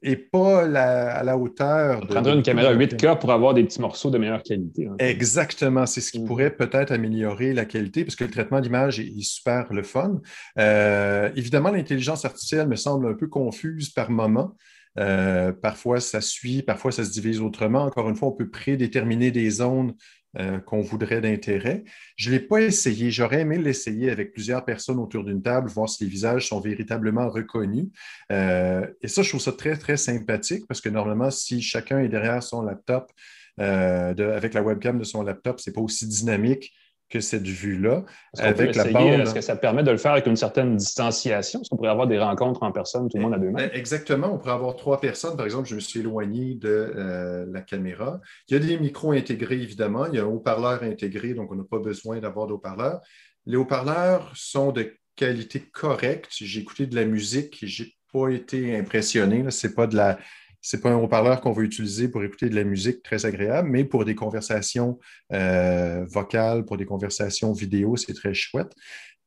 et 0.07 0.17
pas 0.17 0.65
à 0.65 1.23
la 1.23 1.39
hauteur. 1.39 2.01
On 2.03 2.07
prendrait 2.07 2.35
une 2.35 2.43
caméra 2.43 2.75
8K 2.75 3.19
pour 3.19 3.33
avoir 3.33 3.55
des 3.55 3.65
petits 3.65 3.81
morceaux 3.81 4.11
de 4.11 4.19
meilleure 4.19 4.43
qualité. 4.43 4.87
Hein. 4.87 4.97
Exactement. 4.99 5.87
C'est 5.87 6.03
ce 6.03 6.13
qui 6.13 6.21
mm. 6.21 6.27
pourrait 6.27 6.51
peut-être 6.51 6.93
améliorer 6.93 7.55
la 7.55 7.65
qualité 7.65 8.05
parce 8.05 8.15
que 8.15 8.25
le 8.25 8.31
traitement 8.31 8.61
d'image 8.61 9.01
est, 9.01 9.23
super 9.23 9.73
le 9.73 9.83
fun. 9.83 10.21
Euh, 10.59 11.31
évidemment, 11.37 11.71
l'intelligence 11.71 12.27
artificielle 12.27 12.69
me 12.69 12.77
semble 12.77 13.09
un 13.09 13.15
peu 13.15 13.29
confuse 13.29 13.89
par 13.89 14.11
moment. 14.11 14.55
Euh, 14.99 15.53
parfois, 15.53 16.01
ça 16.01 16.21
suit, 16.21 16.63
parfois, 16.63 16.93
ça 16.93 17.05
se 17.05 17.11
divise 17.11 17.41
autrement. 17.41 17.85
Encore 17.85 18.09
une 18.09 18.17
fois, 18.17 18.29
on 18.29 18.33
peut 18.33 18.49
prédéterminer 18.49 19.31
des 19.31 19.51
zones 19.51 19.95
euh, 20.39 20.59
qu'on 20.59 20.81
voudrait 20.81 21.21
d'intérêt. 21.21 21.85
Je 22.17 22.31
ne 22.31 22.35
l'ai 22.35 22.41
pas 22.41 22.61
essayé. 22.61 23.11
J'aurais 23.11 23.41
aimé 23.41 23.59
l'essayer 23.59 24.11
avec 24.11 24.33
plusieurs 24.33 24.65
personnes 24.65 24.99
autour 24.99 25.25
d'une 25.25 25.43
table, 25.43 25.69
voir 25.69 25.89
si 25.89 26.05
les 26.05 26.11
visages 26.11 26.49
sont 26.49 26.61
véritablement 26.61 27.29
reconnus. 27.29 27.89
Euh, 28.33 28.87
et 29.01 29.09
ça, 29.09 29.23
je 29.23 29.29
trouve 29.29 29.41
ça 29.41 29.53
très, 29.53 29.77
très 29.77 29.97
sympathique 29.97 30.67
parce 30.67 30.81
que 30.81 30.89
normalement, 30.89 31.31
si 31.31 31.63
chacun 31.63 32.01
est 32.01 32.09
derrière 32.09 32.43
son 32.43 32.63
laptop, 32.63 33.11
avec 33.57 34.53
la 34.53 34.63
webcam 34.63 34.99
de 34.99 35.05
son 35.05 35.23
laptop, 35.23 35.61
ce 35.61 35.71
n'est 35.71 35.75
pas 35.75 35.81
aussi 35.81 36.09
dynamique 36.09 36.73
que 37.15 37.21
cette 37.21 37.47
vue-là. 37.47 38.05
Avec 38.39 38.75
la 38.75 38.85
bande... 38.87 39.21
Est-ce 39.21 39.35
que 39.35 39.41
ça 39.41 39.55
permet 39.55 39.85
de 39.85 39.93
le 39.93 39.99
faire 39.99 40.13
avec 40.13 40.27
une 40.27 40.35
certaine 40.35 40.77
distanciation? 40.77 41.61
Est-ce 41.61 41.71
qu'on 41.71 41.77
pourrait 41.77 41.91
avoir 41.91 42.09
des 42.09 42.19
rencontres 42.19 42.65
en 42.65 42.73
personne, 42.73 43.09
tout 43.09 43.19
le 43.19 43.23
monde 43.23 43.35
à 43.35 43.39
deux 43.39 43.51
mains? 43.51 43.69
Eh, 43.73 43.79
exactement. 43.79 44.35
On 44.35 44.39
pourrait 44.39 44.55
avoir 44.55 44.75
trois 44.75 45.01
personnes. 45.01 45.37
Par 45.37 45.47
exemple, 45.47 45.69
je 45.69 45.77
me 45.77 45.81
suis 45.81 46.01
éloigné 46.01 46.57
de 46.57 46.69
euh, 46.69 47.47
la 47.53 47.61
caméra. 47.61 48.21
Il 48.49 48.55
y 48.55 48.57
a 48.57 48.59
des 48.59 48.77
micros 48.79 49.13
intégrés, 49.13 49.63
évidemment. 49.63 50.07
Il 50.07 50.17
y 50.17 50.19
a 50.19 50.23
un 50.23 50.27
haut-parleur 50.27 50.83
intégré, 50.83 51.35
donc 51.35 51.53
on 51.53 51.55
n'a 51.55 51.65
pas 51.65 51.79
besoin 51.79 52.19
d'avoir 52.19 52.49
de 52.49 52.55
haut-parleur. 52.55 53.01
Les 53.47 53.57
haut-parleurs 53.57 54.33
sont 54.35 54.73
de 54.73 54.93
qualité 55.15 55.61
correcte. 55.61 56.31
J'ai 56.33 56.61
écouté 56.61 56.87
de 56.87 56.97
la 56.97 57.05
musique 57.05 57.63
n'ai 57.63 57.95
pas 58.13 58.29
été 58.31 58.77
impressionné. 58.77 59.49
Ce 59.53 59.69
n'est 59.69 59.73
pas 59.73 59.87
de 59.87 59.95
la 59.95 60.19
ce 60.65 60.77
n'est 60.77 60.81
pas 60.81 60.91
un 60.91 60.97
haut-parleur 60.97 61.43
qu'on 61.43 61.53
veut 61.53 61.65
utiliser 61.65 62.09
pour 62.09 62.25
écouter 62.25 62.49
de 62.49 62.55
la 62.55 62.65
musique 62.65 63.03
très 63.03 63.27
agréable, 63.27 63.69
mais 63.69 63.85
pour 63.85 64.07
des 64.07 64.15
conversations 64.15 64.99
euh, 65.31 66.07
vocales, 66.09 66.65
pour 66.65 66.79
des 66.79 66.87
conversations 66.87 67.53
vidéo, 67.53 67.97
c'est 67.97 68.15
très 68.15 68.33
chouette. 68.33 68.75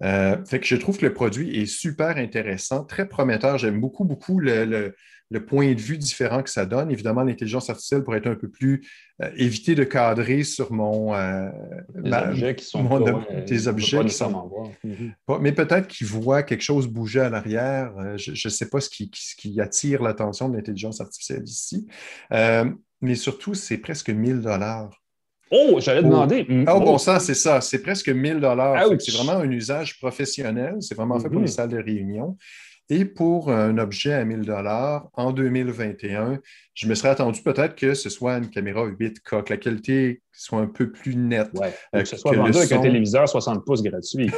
Euh, 0.03 0.37
fait 0.45 0.59
que 0.59 0.67
je 0.67 0.75
trouve 0.75 0.97
que 0.97 1.05
le 1.05 1.13
produit 1.13 1.59
est 1.59 1.65
super 1.65 2.17
intéressant, 2.17 2.83
très 2.83 3.07
prometteur. 3.07 3.57
J'aime 3.57 3.79
beaucoup, 3.79 4.05
beaucoup 4.05 4.39
le, 4.39 4.93
le 5.29 5.45
point 5.45 5.73
de 5.73 5.79
vue 5.79 5.97
différent 5.97 6.41
que 6.41 6.49
ça 6.49 6.65
donne. 6.65 6.89
Évidemment, 6.91 7.23
l'intelligence 7.23 7.69
artificielle 7.69 8.03
pourrait 8.03 8.19
être 8.19 8.27
un 8.27 8.35
peu 8.35 8.49
plus 8.49 8.87
euh, 9.21 9.29
éviter 9.35 9.75
de 9.75 9.83
cadrer 9.83 10.43
sur 10.43 10.71
mon 10.71 11.13
euh, 11.15 11.49
des 11.95 12.13
objets 12.13 12.55
qui 12.55 12.65
sont 12.65 12.87
pas, 12.87 12.99
des 13.45 13.67
objets 13.67 14.05
qui 14.05 14.09
sont 14.11 14.71
mais 15.41 15.51
peut-être 15.51 15.87
qu'ils 15.87 16.07
voient 16.07 16.43
quelque 16.43 16.63
chose 16.63 16.87
bouger 16.87 17.21
à 17.21 17.29
l'arrière. 17.29 17.93
Euh, 17.97 18.17
je 18.17 18.31
ne 18.31 18.51
sais 18.51 18.69
pas 18.69 18.79
ce 18.79 18.89
qui, 18.89 19.11
ce 19.13 19.35
qui 19.35 19.59
attire 19.59 20.01
l'attention 20.01 20.49
de 20.49 20.55
l'intelligence 20.55 21.01
artificielle 21.01 21.43
ici. 21.43 21.87
mais 23.01 23.15
surtout, 23.15 23.53
c'est 23.53 23.77
presque 23.77 24.09
1000 24.09 24.41
dollars. 24.41 24.89
Oh, 25.51 25.79
j'allais 25.79 26.03
demander. 26.03 26.45
Ah, 26.65 26.75
au 26.75 26.81
bon 26.81 26.97
sens, 26.97 27.23
c'est 27.23 27.33
ça. 27.33 27.61
C'est 27.61 27.81
presque 27.81 28.09
1000 28.09 28.39
dollars. 28.39 28.89
C'est 28.99 29.13
vraiment 29.13 29.33
un 29.33 29.49
usage 29.49 29.99
professionnel. 29.99 30.75
C'est 30.81 30.95
vraiment 30.95 31.19
fait 31.19 31.29
pour 31.29 31.39
les 31.39 31.47
mhm. 31.47 31.47
salles 31.47 31.69
de 31.69 31.77
réunion. 31.77 32.37
Et 32.89 33.03
pour 33.03 33.51
un 33.51 33.77
objet 33.79 34.13
à 34.13 34.23
1000 34.23 34.41
dollars 34.41 35.09
en 35.13 35.33
2021, 35.33 36.39
je 36.73 36.87
me 36.87 36.95
serais 36.95 37.09
attendu 37.09 37.41
peut-être 37.41 37.75
que 37.75 37.93
ce 37.93 38.09
soit 38.09 38.37
une 38.37 38.49
caméra 38.49 38.87
8K, 38.87 39.43
que 39.43 39.49
la 39.49 39.57
qualité 39.57 40.21
soit 40.31 40.59
un 40.59 40.67
peu 40.67 40.89
plus 40.89 41.17
nette. 41.17 41.49
Ouais, 41.53 41.73
que 41.91 42.05
ce 42.05 42.15
soit 42.15 42.33
vendu 42.33 42.57
avec 42.57 42.71
un 42.71 42.79
téléviseur 42.79 43.27
60 43.27 43.65
pouces 43.65 43.83
gratuit. 43.83 44.31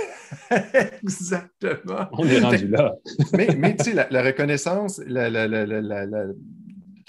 Exactement. 1.03 2.07
On 2.13 2.27
est 2.27 2.39
rendu 2.39 2.69
là. 2.69 2.95
mais, 3.33 3.49
mais 3.55 3.75
tu 3.75 3.91
sais, 3.91 4.07
la, 4.09 4.23
reconnaissance, 4.23 4.99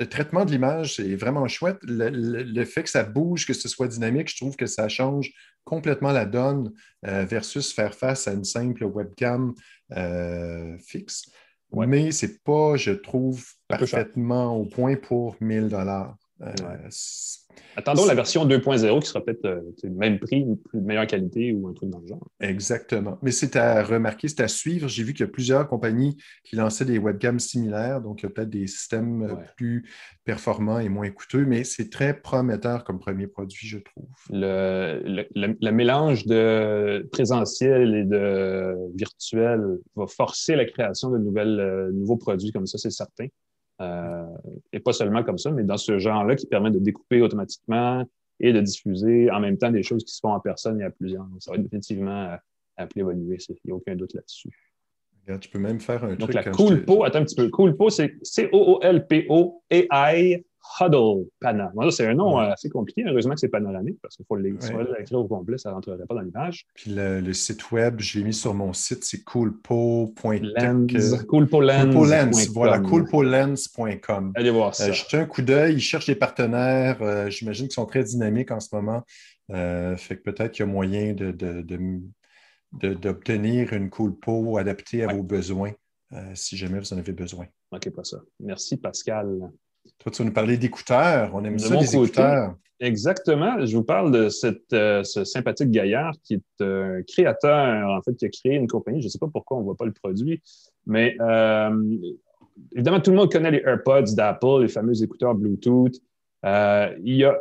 le 0.00 0.06
traitement 0.06 0.46
de 0.46 0.50
l'image, 0.50 0.96
c'est 0.96 1.14
vraiment 1.14 1.46
chouette. 1.46 1.78
Le, 1.82 2.64
fait 2.64 2.82
que 2.82 2.88
ça 2.88 3.04
bouge, 3.04 3.46
que 3.46 3.52
ce 3.52 3.68
soit 3.68 3.86
dynamique, 3.86 4.30
je 4.30 4.36
trouve 4.36 4.56
que 4.56 4.66
ça 4.66 4.88
change 4.88 5.30
complètement 5.64 6.10
la 6.10 6.24
donne 6.24 6.72
euh, 7.06 7.24
versus 7.26 7.72
faire 7.72 7.94
face 7.94 8.26
à 8.26 8.32
une 8.32 8.44
simple 8.44 8.84
webcam 8.84 9.54
euh, 9.92 10.76
fixe. 10.78 11.30
Mais 11.72 12.10
ce 12.12 12.26
n'est 12.26 12.32
pas, 12.42 12.76
je 12.76 12.92
trouve, 12.92 13.44
parfaitement 13.68 14.56
au 14.56 14.64
point 14.64 14.96
pour 14.96 15.36
1000 15.40 15.68
dollars. 15.68 16.16
Euh, 16.40 16.88
Attendons 17.76 18.04
la 18.04 18.14
version 18.14 18.46
2.0 18.46 19.00
qui 19.00 19.08
sera 19.08 19.24
peut-être 19.24 19.44
euh, 19.44 19.60
le 19.82 19.90
même 19.90 20.18
prix, 20.18 20.44
une 20.74 20.84
meilleure 20.84 21.06
qualité 21.06 21.52
ou 21.52 21.68
un 21.68 21.72
truc 21.72 21.90
dans 21.90 22.00
le 22.00 22.06
genre. 22.06 22.26
Exactement. 22.40 23.18
Mais 23.22 23.30
c'est 23.30 23.56
à 23.56 23.82
remarquer, 23.82 24.28
c'est 24.28 24.42
à 24.42 24.48
suivre. 24.48 24.88
J'ai 24.88 25.02
vu 25.02 25.12
qu'il 25.12 25.24
y 25.24 25.28
a 25.28 25.32
plusieurs 25.32 25.68
compagnies 25.68 26.16
qui 26.44 26.56
lançaient 26.56 26.84
des 26.84 26.98
webcams 26.98 27.38
similaires, 27.38 28.00
donc 28.00 28.22
il 28.22 28.24
y 28.24 28.26
a 28.26 28.30
peut-être 28.30 28.50
des 28.50 28.66
systèmes 28.66 29.22
euh, 29.22 29.34
plus 29.56 29.88
performants 30.24 30.78
et 30.78 30.88
moins 30.88 31.10
coûteux, 31.10 31.44
mais 31.46 31.64
c'est 31.64 31.90
très 31.90 32.14
prometteur 32.14 32.84
comme 32.84 32.98
premier 32.98 33.26
produit, 33.26 33.66
je 33.66 33.78
trouve. 33.78 34.08
Le, 34.30 35.26
le, 35.34 35.70
mélange 35.70 36.26
de 36.26 37.08
présentiel 37.12 37.94
et 37.94 38.04
de 38.04 38.74
virtuel 38.94 39.78
va 39.96 40.06
forcer 40.06 40.56
la 40.56 40.64
création 40.64 41.10
de 41.10 41.18
nouvelles, 41.18 41.60
euh, 41.60 41.90
nouveaux 41.92 42.16
produits 42.16 42.52
comme 42.52 42.66
ça, 42.66 42.78
c'est 42.78 42.90
certain. 42.90 43.26
Euh, 43.80 44.26
et 44.72 44.80
pas 44.80 44.92
seulement 44.92 45.22
comme 45.22 45.38
ça, 45.38 45.50
mais 45.50 45.64
dans 45.64 45.78
ce 45.78 45.98
genre-là 45.98 46.36
qui 46.36 46.46
permet 46.46 46.70
de 46.70 46.78
découper 46.78 47.22
automatiquement, 47.22 48.04
et 48.40 48.52
de 48.52 48.60
diffuser 48.60 49.30
en 49.30 49.40
même 49.40 49.58
temps 49.58 49.70
des 49.70 49.82
choses 49.82 50.02
qui 50.04 50.14
se 50.14 50.20
font 50.20 50.32
en 50.32 50.40
personne 50.40 50.80
et 50.80 50.84
à 50.84 50.90
plusieurs. 50.90 51.26
ça 51.38 51.52
va 51.52 51.58
définitivement 51.58 52.36
appeler 52.76 53.02
évoluer, 53.02 53.36
il 53.48 53.56
n'y 53.66 53.72
a 53.72 53.74
aucun 53.74 53.94
doute 53.94 54.14
là-dessus. 54.14 54.48
tu 55.40 55.48
peux 55.50 55.58
même 55.58 55.78
faire 55.78 56.02
un 56.04 56.14
Donc, 56.14 56.32
la 56.32 56.42
Coolpo, 56.44 57.04
attends 57.04 57.20
un 57.20 57.24
petit 57.24 57.36
peu. 57.36 57.50
Coolpo, 57.50 57.90
c'est 57.90 58.14
C-O-O-L-P-O 58.22 59.62
AI 59.70 60.44
Huddle 60.78 61.26
Pana. 61.40 61.72
c'est 61.90 62.06
un 62.06 62.14
nom 62.14 62.38
assez 62.38 62.68
compliqué. 62.68 63.04
Heureusement 63.06 63.34
que 63.34 63.40
c'est 63.40 63.48
panoramique 63.48 63.98
parce 64.02 64.16
qu'il 64.16 64.26
faut 64.26 64.36
l'écrire 64.36 65.18
au 65.18 65.26
complet, 65.26 65.58
ça 65.58 65.70
ne 65.70 65.74
rentrerait 65.74 66.04
pas 66.06 66.14
dans 66.14 66.20
l'image. 66.20 66.66
Puis 66.74 66.92
le, 66.94 67.32
site 67.32 67.70
web, 67.70 68.00
je 68.00 68.18
l'ai 68.18 68.24
mis 68.24 68.34
sur 68.34 68.54
mon 68.54 68.72
site, 68.72 69.04
c'est 69.04 69.24
coolpo.lens. 69.24 71.24
Coolpolens. 71.26 72.48
Voilà, 72.52 72.78
coolpolens.com. 72.80 74.32
Allez 74.34 74.50
voir 74.50 74.74
ça. 74.74 74.88
Euh, 74.88 74.92
jetez 74.92 75.18
un 75.18 75.26
coup 75.26 75.42
d'œil. 75.42 75.74
Ils 75.74 75.80
cherchent 75.80 76.06
des 76.06 76.14
partenaires. 76.14 77.00
Euh, 77.02 77.30
j'imagine 77.30 77.66
qu'ils 77.66 77.74
sont 77.74 77.86
très 77.86 78.04
dynamiques 78.04 78.50
en 78.50 78.60
ce 78.60 78.74
moment. 78.74 79.02
Euh, 79.50 79.96
fait 79.96 80.16
que 80.16 80.22
peut-être 80.22 80.52
qu'il 80.52 80.66
y 80.66 80.68
a 80.68 80.72
moyen 80.72 81.14
de, 81.14 81.32
d'obtenir 82.72 83.72
une 83.72 83.90
Coolpo 83.90 84.58
adaptée 84.58 85.04
à 85.04 85.12
vos 85.12 85.22
besoins 85.22 85.72
si 86.34 86.56
jamais 86.56 86.80
vous 86.80 86.92
en 86.92 86.98
avez 86.98 87.12
besoin. 87.12 87.46
OK, 87.70 87.88
pas 87.90 88.02
ça. 88.02 88.18
Merci, 88.40 88.76
Pascal. 88.76 89.48
Toi, 89.98 90.12
tu 90.12 90.22
vas 90.22 90.28
nous 90.28 90.34
parler 90.34 90.56
d'écouteurs. 90.56 91.30
On 91.34 91.44
aime 91.44 91.58
ça, 91.58 91.74
les 91.76 91.94
écouteurs. 91.94 92.54
Exactement. 92.80 93.64
Je 93.64 93.76
vous 93.76 93.84
parle 93.84 94.10
de 94.10 94.28
euh, 94.72 95.04
ce 95.04 95.24
sympathique 95.24 95.70
gaillard 95.70 96.14
qui 96.22 96.34
est 96.34 96.64
un 96.64 97.02
créateur, 97.02 97.90
en 97.90 98.00
fait, 98.00 98.14
qui 98.14 98.24
a 98.24 98.28
créé 98.30 98.54
une 98.54 98.66
compagnie. 98.66 99.02
Je 99.02 99.06
ne 99.06 99.10
sais 99.10 99.18
pas 99.18 99.28
pourquoi 99.30 99.58
on 99.58 99.60
ne 99.60 99.64
voit 99.66 99.76
pas 99.76 99.84
le 99.84 99.92
produit, 99.92 100.40
mais 100.86 101.14
euh, 101.20 101.98
évidemment, 102.72 103.00
tout 103.00 103.10
le 103.10 103.18
monde 103.18 103.30
connaît 103.30 103.50
les 103.50 103.62
AirPods 103.66 104.14
d'Apple, 104.14 104.62
les 104.62 104.68
fameux 104.68 105.02
écouteurs 105.02 105.34
Bluetooth. 105.34 105.94
Euh, 106.46 106.96
il 107.04 107.16
y 107.16 107.24
a 107.24 107.36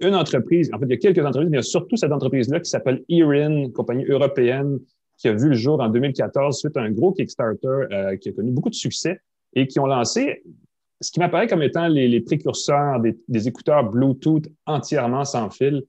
une 0.00 0.16
entreprise, 0.16 0.68
en 0.74 0.80
fait, 0.80 0.86
il 0.86 0.90
y 0.90 0.94
a 0.94 0.96
quelques 0.96 1.24
entreprises, 1.24 1.48
mais 1.48 1.58
il 1.58 1.60
y 1.60 1.60
a 1.60 1.62
surtout 1.62 1.96
cette 1.96 2.10
entreprise-là 2.10 2.58
qui 2.58 2.68
s'appelle 2.68 3.04
Erin, 3.08 3.70
compagnie 3.70 4.04
européenne, 4.06 4.80
qui 5.16 5.28
a 5.28 5.32
vu 5.32 5.50
le 5.50 5.54
jour 5.54 5.80
en 5.80 5.88
2014 5.88 6.58
suite 6.58 6.76
à 6.76 6.80
un 6.80 6.90
gros 6.90 7.12
Kickstarter 7.12 8.16
qui 8.20 8.30
a 8.30 8.32
connu 8.32 8.50
beaucoup 8.50 8.70
de 8.70 8.74
succès 8.74 9.20
et 9.54 9.68
qui 9.68 9.78
ont 9.78 9.86
lancé 9.86 10.42
ce 11.02 11.10
qui 11.10 11.18
m'apparaît 11.18 11.48
comme 11.48 11.62
étant 11.62 11.88
les, 11.88 12.20
précurseurs 12.20 13.00
des, 13.00 13.48
écouteurs 13.48 13.90
Bluetooth 13.90 14.46
entièrement 14.66 15.24
sans 15.24 15.50
fil. 15.50 15.82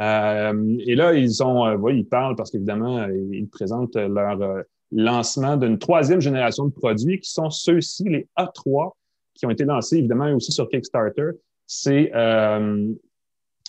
Euh, 0.00 0.76
et 0.86 0.94
là, 0.94 1.12
ils 1.12 1.42
ont, 1.42 1.66
euh, 1.66 1.92
ils 1.92 2.06
parlent 2.06 2.36
parce 2.36 2.50
qu'évidemment, 2.50 2.98
euh, 2.98 3.14
ils 3.32 3.48
présentent 3.48 3.96
leur 3.96 4.64
lancement 4.92 5.56
d'une 5.56 5.78
troisième 5.78 6.20
génération 6.20 6.66
de 6.66 6.72
produits 6.72 7.20
qui 7.20 7.30
sont 7.30 7.50
ceux-ci, 7.50 8.04
les 8.04 8.28
A3, 8.38 8.92
qui 9.34 9.46
ont 9.46 9.50
été 9.50 9.64
lancés 9.64 9.98
évidemment 9.98 10.32
aussi 10.32 10.52
sur 10.52 10.68
Kickstarter. 10.68 11.30
C'est, 11.66 12.12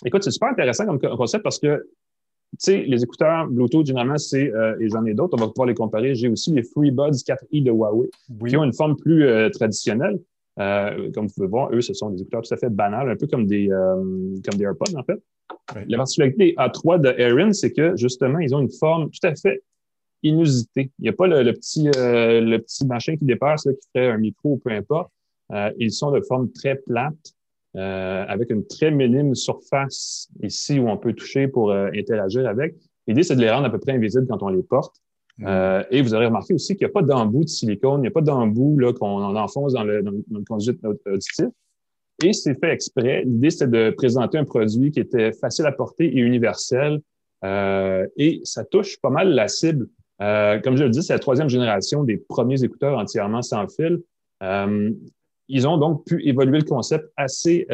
écoute, 0.04 0.24
c'est 0.24 0.30
super 0.30 0.48
intéressant 0.48 0.86
comme 0.86 0.98
concept 0.98 1.42
parce 1.44 1.58
que 1.58 1.86
tu 2.52 2.58
sais, 2.58 2.82
les 2.82 3.02
écouteurs 3.02 3.46
Bluetooth, 3.46 3.86
généralement, 3.86 4.18
c'est, 4.18 4.52
et 4.80 4.88
j'en 4.88 5.04
ai 5.06 5.14
d'autres, 5.14 5.38
on 5.38 5.40
va 5.40 5.48
pouvoir 5.48 5.68
les 5.68 5.74
comparer. 5.74 6.14
J'ai 6.14 6.28
aussi 6.28 6.52
les 6.52 6.62
FreeBuds 6.62 7.22
4i 7.24 7.62
de 7.62 7.70
Huawei, 7.70 8.10
qui 8.48 8.56
ont 8.56 8.64
une 8.64 8.74
forme 8.74 8.96
plus 8.96 9.26
traditionnelle. 9.52 10.18
Euh, 10.58 11.10
comme 11.12 11.26
vous 11.26 11.34
pouvez 11.34 11.46
voir, 11.46 11.72
eux, 11.72 11.80
ce 11.80 11.94
sont 11.94 12.10
des 12.10 12.20
écouteurs 12.20 12.42
tout 12.42 12.52
à 12.52 12.56
fait 12.56 12.70
banals, 12.70 13.10
un 13.10 13.16
peu 13.16 13.26
comme 13.26 13.46
des, 13.46 13.70
euh, 13.70 13.94
comme 14.44 14.58
des 14.58 14.64
AirPods, 14.64 14.96
en 14.96 15.02
fait. 15.04 15.20
La 15.86 15.96
particularité 15.96 16.36
des 16.36 16.54
A3 16.56 17.00
de 17.00 17.14
Erin, 17.18 17.52
c'est 17.52 17.72
que, 17.72 17.96
justement, 17.96 18.38
ils 18.38 18.54
ont 18.54 18.60
une 18.60 18.70
forme 18.70 19.10
tout 19.10 19.26
à 19.26 19.34
fait 19.34 19.62
inusitée. 20.22 20.90
Il 20.98 21.02
n'y 21.02 21.08
a 21.08 21.12
pas 21.12 21.26
le, 21.26 21.52
petit, 21.52 21.88
euh, 21.96 22.40
le 22.40 22.58
petit 22.58 22.86
machin 22.86 23.16
qui 23.16 23.24
dépasse, 23.24 23.62
qui 23.62 23.88
ferait 23.94 24.10
un 24.10 24.18
micro 24.18 24.52
ou 24.52 24.56
peu 24.58 24.70
importe. 24.70 25.10
ils 25.78 25.92
sont 25.92 26.10
de 26.10 26.20
forme 26.20 26.50
très 26.52 26.76
plate, 26.76 27.34
avec 27.74 28.50
une 28.50 28.66
très 28.66 28.90
minime 28.90 29.34
surface 29.34 30.28
ici 30.42 30.78
où 30.78 30.88
on 30.88 30.96
peut 30.98 31.14
toucher 31.14 31.48
pour 31.48 31.72
interagir 31.72 32.46
avec. 32.46 32.74
L'idée, 33.06 33.22
c'est 33.22 33.34
de 33.34 33.40
les 33.40 33.50
rendre 33.50 33.66
à 33.66 33.70
peu 33.70 33.78
près 33.78 33.92
invisibles 33.92 34.26
quand 34.28 34.42
on 34.42 34.48
les 34.48 34.62
porte. 34.62 34.94
Euh, 35.40 35.82
et 35.90 36.02
vous 36.02 36.14
aurez 36.14 36.26
remarqué 36.26 36.54
aussi 36.54 36.76
qu'il 36.76 36.86
n'y 36.86 36.90
a 36.90 36.92
pas 36.92 37.02
d'embout 37.02 37.44
de 37.44 37.48
silicone, 37.48 38.00
il 38.00 38.02
n'y 38.02 38.08
a 38.08 38.12
pas 38.12 38.20
d'embout 38.20 38.78
qu'on 38.98 39.36
enfonce 39.36 39.72
dans 39.72 39.84
le, 39.84 40.04
conduit 40.48 40.78
auditif. 41.06 41.46
Et 42.22 42.32
c'est 42.32 42.58
fait 42.60 42.72
exprès. 42.72 43.24
L'idée, 43.24 43.50
c'est 43.50 43.70
de 43.70 43.90
présenter 43.90 44.38
un 44.38 44.44
produit 44.44 44.90
qui 44.90 45.00
était 45.00 45.32
facile 45.32 45.66
à 45.66 45.72
porter 45.72 46.04
et 46.04 46.20
universel. 46.20 47.00
Euh, 47.44 48.06
et 48.16 48.40
ça 48.44 48.64
touche 48.64 49.00
pas 49.00 49.10
mal 49.10 49.30
la 49.30 49.48
cible. 49.48 49.88
Euh, 50.20 50.60
comme 50.60 50.76
je 50.76 50.84
le 50.84 50.90
dis, 50.90 51.02
c'est 51.02 51.14
la 51.14 51.18
troisième 51.18 51.48
génération 51.48 52.04
des 52.04 52.18
premiers 52.18 52.62
écouteurs 52.62 52.96
entièrement 52.98 53.42
sans 53.42 53.66
fil. 53.68 54.00
ils 55.48 55.66
ont 55.66 55.78
donc 55.78 56.04
pu 56.06 56.22
évoluer 56.26 56.58
le 56.58 56.64
concept 56.64 57.10
assez 57.16 57.66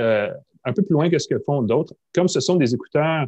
un 0.65 0.73
peu 0.73 0.83
plus 0.83 0.93
loin 0.93 1.11
que 1.11 1.19
ce 1.19 1.29
que 1.29 1.39
font 1.45 1.63
d'autres. 1.63 1.95
Comme 2.15 2.29
ce 2.29 2.41
sont 2.41 2.57
des 2.57 2.75
écouteurs 2.75 3.27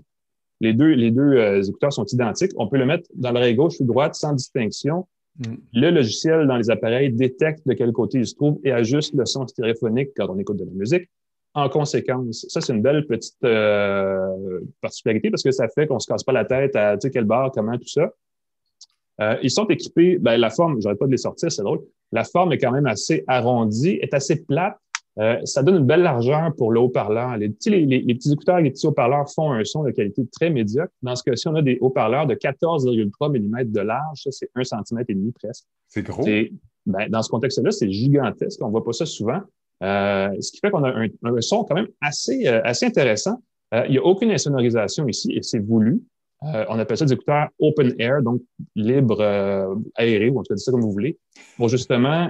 les 0.60 0.74
deux, 0.74 0.88
les 0.88 1.10
deux 1.10 1.22
euh, 1.22 1.62
écouteurs 1.62 1.92
sont 1.92 2.04
identiques. 2.06 2.52
On 2.56 2.68
peut 2.68 2.76
le 2.76 2.86
mettre 2.86 3.08
dans 3.14 3.32
l'oreille 3.32 3.54
gauche 3.54 3.80
ou 3.80 3.84
droite 3.84 4.14
sans 4.14 4.34
distinction. 4.34 5.06
Mm. 5.38 5.54
Le 5.74 5.90
logiciel 5.90 6.46
dans 6.46 6.56
les 6.56 6.70
appareils 6.70 7.10
détecte 7.10 7.66
de 7.66 7.72
quel 7.72 7.92
côté 7.92 8.18
il 8.18 8.26
se 8.26 8.34
trouve 8.34 8.58
et 8.64 8.72
ajuste 8.72 9.14
le 9.14 9.24
son 9.24 9.46
stéréophonique 9.46 10.10
quand 10.16 10.28
on 10.28 10.38
écoute 10.38 10.58
de 10.58 10.64
la 10.64 10.72
musique. 10.72 11.08
En 11.54 11.68
conséquence, 11.68 12.46
ça, 12.48 12.60
c'est 12.60 12.72
une 12.72 12.82
belle 12.82 13.06
petite 13.06 13.42
euh, 13.42 14.60
particularité 14.80 15.30
parce 15.30 15.42
que 15.42 15.50
ça 15.50 15.66
fait 15.68 15.86
qu'on 15.86 15.98
se 15.98 16.06
casse 16.06 16.22
pas 16.22 16.32
la 16.32 16.44
tête 16.44 16.76
à 16.76 16.96
tu 16.96 17.08
sais, 17.08 17.10
quel 17.10 17.24
bar, 17.24 17.50
comment, 17.52 17.76
tout 17.76 17.88
ça. 17.88 18.08
Euh, 19.20 19.36
ils 19.42 19.50
sont 19.50 19.66
équipés, 19.66 20.18
ben, 20.18 20.36
la 20.36 20.50
forme, 20.50 20.80
j'arrête 20.80 20.98
pas 20.98 21.06
de 21.06 21.10
les 21.10 21.16
sortir, 21.16 21.50
c'est 21.50 21.62
drôle. 21.62 21.80
La 22.12 22.24
forme 22.24 22.52
est 22.52 22.58
quand 22.58 22.70
même 22.70 22.86
assez 22.86 23.24
arrondie, 23.26 23.98
est 24.00 24.14
assez 24.14 24.44
plate 24.44 24.78
euh, 25.18 25.36
ça 25.44 25.62
donne 25.62 25.76
une 25.76 25.86
belle 25.86 26.02
largeur 26.02 26.54
pour 26.56 26.70
le 26.70 26.80
haut-parleur. 26.80 27.36
Les, 27.36 27.48
les, 27.66 28.14
petits 28.14 28.32
écouteurs 28.32 28.58
et 28.58 28.62
les 28.62 28.70
petits 28.70 28.86
haut-parleurs 28.86 29.28
font 29.30 29.52
un 29.52 29.64
son 29.64 29.82
de 29.82 29.90
qualité 29.90 30.22
très 30.32 30.50
médiocre. 30.50 30.92
Dans 31.02 31.16
ce 31.16 31.24
cas-ci, 31.24 31.48
on 31.48 31.54
a 31.56 31.62
des 31.62 31.78
haut-parleurs 31.80 32.26
de 32.26 32.34
14,3 32.34 33.38
mm 33.38 33.70
de 33.70 33.80
large. 33.80 34.22
Ça, 34.22 34.30
c'est 34.30 34.50
un 34.54 34.62
cm 34.64 35.04
et 35.08 35.14
demi 35.14 35.32
presque. 35.32 35.64
C'est 35.88 36.02
gros. 36.02 36.24
Ben, 36.86 37.08
dans 37.10 37.22
ce 37.22 37.28
contexte-là, 37.28 37.70
c'est 37.72 37.90
gigantesque. 37.90 38.62
On 38.62 38.66
ne 38.66 38.70
voit 38.70 38.84
pas 38.84 38.92
ça 38.92 39.04
souvent. 39.04 39.40
Euh, 39.82 40.30
ce 40.40 40.52
qui 40.52 40.58
fait 40.58 40.70
qu'on 40.70 40.84
a 40.84 40.90
un, 40.90 41.08
son 41.40 41.64
quand 41.64 41.74
même 41.74 41.88
assez, 42.00 42.46
euh, 42.46 42.60
assez 42.64 42.86
intéressant. 42.86 43.42
il 43.72 43.90
n'y 43.90 43.98
a 43.98 44.04
aucune 44.04 44.30
insonorisation 44.30 45.06
ici 45.08 45.32
et 45.32 45.42
c'est 45.42 45.58
voulu. 45.58 46.02
on 46.42 46.78
appelle 46.78 46.96
ça 46.96 47.04
des 47.04 47.12
écouteurs 47.12 47.48
open 47.58 47.94
air, 47.98 48.22
donc 48.22 48.40
libre, 48.74 49.22
aéré, 49.96 50.30
ou 50.30 50.38
en 50.38 50.42
tout 50.42 50.54
cas, 50.54 50.56
ça 50.56 50.72
comme 50.72 50.80
vous 50.80 50.92
voulez, 50.92 51.18
pour 51.56 51.68
justement 51.68 52.28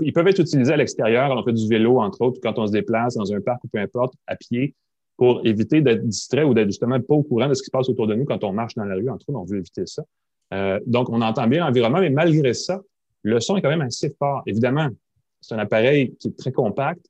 ils 0.00 0.12
peuvent 0.12 0.26
être 0.28 0.40
utilisés 0.40 0.72
à 0.72 0.76
l'extérieur, 0.76 1.30
on 1.30 1.42
fait 1.42 1.52
du 1.52 1.68
vélo, 1.68 2.00
entre 2.00 2.20
autres, 2.22 2.40
quand 2.42 2.58
on 2.58 2.66
se 2.66 2.72
déplace 2.72 3.14
dans 3.14 3.32
un 3.32 3.40
parc 3.40 3.62
ou 3.64 3.68
peu 3.68 3.78
importe, 3.78 4.14
à 4.26 4.36
pied, 4.36 4.74
pour 5.16 5.40
éviter 5.46 5.80
d'être 5.80 6.06
distrait 6.06 6.42
ou 6.42 6.54
d'être 6.54 6.68
justement 6.68 7.00
pas 7.00 7.14
au 7.14 7.22
courant 7.22 7.48
de 7.48 7.54
ce 7.54 7.62
qui 7.62 7.66
se 7.66 7.70
passe 7.70 7.88
autour 7.88 8.06
de 8.06 8.14
nous 8.14 8.24
quand 8.24 8.42
on 8.44 8.52
marche 8.52 8.74
dans 8.74 8.84
la 8.84 8.96
rue. 8.96 9.08
Entre 9.08 9.28
autres, 9.28 9.38
on 9.38 9.44
veut 9.44 9.58
éviter 9.58 9.86
ça. 9.86 10.02
Euh, 10.52 10.80
donc, 10.86 11.08
on 11.10 11.20
entend 11.20 11.46
bien 11.46 11.64
l'environnement, 11.64 12.00
mais 12.00 12.10
malgré 12.10 12.52
ça, 12.54 12.80
le 13.22 13.40
son 13.40 13.56
est 13.56 13.62
quand 13.62 13.68
même 13.68 13.82
assez 13.82 14.10
fort. 14.18 14.42
Évidemment, 14.46 14.88
c'est 15.40 15.54
un 15.54 15.58
appareil 15.58 16.14
qui 16.18 16.28
est 16.28 16.36
très 16.36 16.52
compact. 16.52 17.06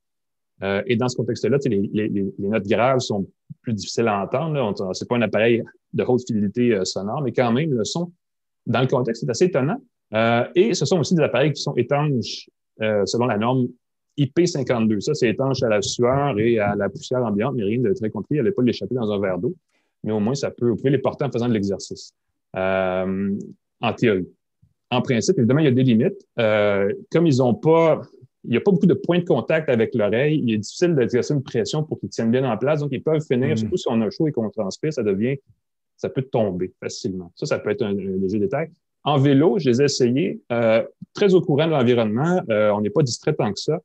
Euh, 0.62 0.82
et 0.86 0.96
dans 0.96 1.08
ce 1.08 1.16
contexte-là, 1.16 1.58
les, 1.64 2.32
notes 2.38 2.66
graves 2.66 3.00
sont 3.00 3.26
plus 3.62 3.72
difficiles 3.72 4.08
à 4.08 4.22
entendre. 4.22 4.92
C'est 4.94 5.08
pas 5.08 5.16
un 5.16 5.22
appareil 5.22 5.62
de 5.92 6.04
haute 6.04 6.22
fidélité 6.26 6.74
euh, 6.74 6.84
sonore, 6.84 7.22
mais 7.22 7.32
quand 7.32 7.50
même, 7.50 7.72
le 7.72 7.84
son, 7.84 8.12
dans 8.66 8.80
le 8.80 8.86
contexte, 8.86 9.24
est 9.24 9.30
assez 9.30 9.46
étonnant. 9.46 9.78
Et 10.54 10.74
ce 10.74 10.84
sont 10.84 11.00
aussi 11.00 11.14
des 11.14 11.22
appareils 11.22 11.54
qui 11.54 11.62
sont 11.62 11.74
étanches 11.76 12.46
euh, 12.80 13.04
selon 13.06 13.26
la 13.26 13.38
norme 13.38 13.68
IP52. 14.18 15.00
Ça, 15.00 15.14
c'est 15.14 15.28
étanche 15.28 15.62
à 15.62 15.68
la 15.68 15.82
sueur 15.82 16.38
et 16.38 16.58
à 16.58 16.74
la 16.74 16.88
poussière 16.88 17.24
ambiante, 17.24 17.54
mais 17.54 17.64
rien 17.64 17.80
de 17.80 17.92
très 17.92 18.10
compliqué. 18.10 18.36
Elle 18.36 18.44
n'allait 18.44 18.54
pas 18.54 18.62
l'échapper 18.62 18.94
dans 18.94 19.10
un 19.10 19.20
verre 19.20 19.38
d'eau, 19.38 19.54
mais 20.04 20.12
au 20.12 20.20
moins, 20.20 20.34
ça 20.34 20.50
peut, 20.50 20.68
vous 20.68 20.76
pouvez 20.76 20.90
les 20.90 20.98
porter 20.98 21.24
en 21.24 21.30
faisant 21.30 21.48
de 21.48 21.54
l'exercice, 21.54 22.14
euh, 22.56 23.38
en 23.80 23.92
théorie. 23.92 24.28
En 24.90 25.00
principe, 25.00 25.38
évidemment, 25.38 25.60
il 25.60 25.64
y 25.64 25.68
a 25.68 25.72
des 25.72 25.82
limites. 25.82 26.26
comme 26.36 27.26
ils 27.26 27.38
n'ont 27.38 27.54
pas, 27.54 28.02
il 28.44 28.50
n'y 28.50 28.56
a 28.56 28.60
pas 28.60 28.70
beaucoup 28.70 28.86
de 28.86 28.94
points 28.94 29.20
de 29.20 29.24
contact 29.24 29.68
avec 29.68 29.94
l'oreille, 29.94 30.42
il 30.44 30.54
est 30.54 30.58
difficile 30.58 30.94
d'exercer 30.94 31.32
une 31.32 31.42
pression 31.42 31.82
pour 31.82 31.98
qu'ils 31.98 32.10
tiennent 32.10 32.30
bien 32.30 32.44
en 32.50 32.58
place. 32.58 32.80
Donc, 32.80 32.90
ils 32.92 33.02
peuvent 33.02 33.24
finir, 33.24 33.54
mm. 33.54 33.56
surtout 33.56 33.76
si 33.76 33.86
on 33.88 34.00
a 34.02 34.10
chaud 34.10 34.28
et 34.28 34.32
qu'on 34.32 34.50
transpire, 34.50 34.92
ça 34.92 35.02
devient, 35.02 35.36
ça 35.96 36.08
peut 36.08 36.22
tomber 36.22 36.72
facilement. 36.80 37.32
Ça, 37.36 37.46
ça 37.46 37.58
peut 37.58 37.70
être 37.70 37.82
un, 37.82 37.96
un 37.96 38.16
léger 38.18 38.38
détail. 38.38 38.68
En 39.04 39.18
vélo, 39.18 39.58
je 39.58 39.68
les 39.68 39.82
ai 39.82 39.84
essayés, 39.84 40.40
euh, 40.52 40.84
très 41.12 41.34
au 41.34 41.40
courant 41.40 41.66
de 41.66 41.72
l'environnement, 41.72 42.40
euh, 42.50 42.70
on 42.70 42.80
n'est 42.80 42.90
pas 42.90 43.02
distrait 43.02 43.34
tant 43.34 43.52
que 43.52 43.58
ça, 43.58 43.80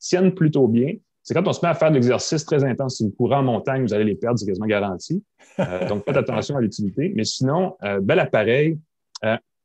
tiennent 0.00 0.34
plutôt 0.34 0.68
bien. 0.68 0.94
C'est 1.22 1.34
quand 1.34 1.46
on 1.46 1.52
se 1.52 1.60
met 1.64 1.68
à 1.68 1.74
faire 1.74 1.90
de 1.90 1.94
l'exercice 1.94 2.44
très 2.44 2.64
intense, 2.64 2.96
si 2.96 3.04
vous 3.04 3.10
courez 3.10 3.36
en 3.36 3.42
montagne, 3.42 3.82
vous 3.82 3.94
allez 3.94 4.04
les 4.04 4.14
perdre, 4.14 4.38
c'est 4.38 4.46
quasiment 4.46 4.66
garanti. 4.66 5.22
Euh, 5.58 5.88
donc, 5.88 6.04
faites 6.04 6.16
attention 6.16 6.56
à 6.56 6.60
l'utilité. 6.60 7.12
Mais 7.14 7.24
sinon, 7.24 7.76
bel 8.02 8.18
appareil, 8.18 8.78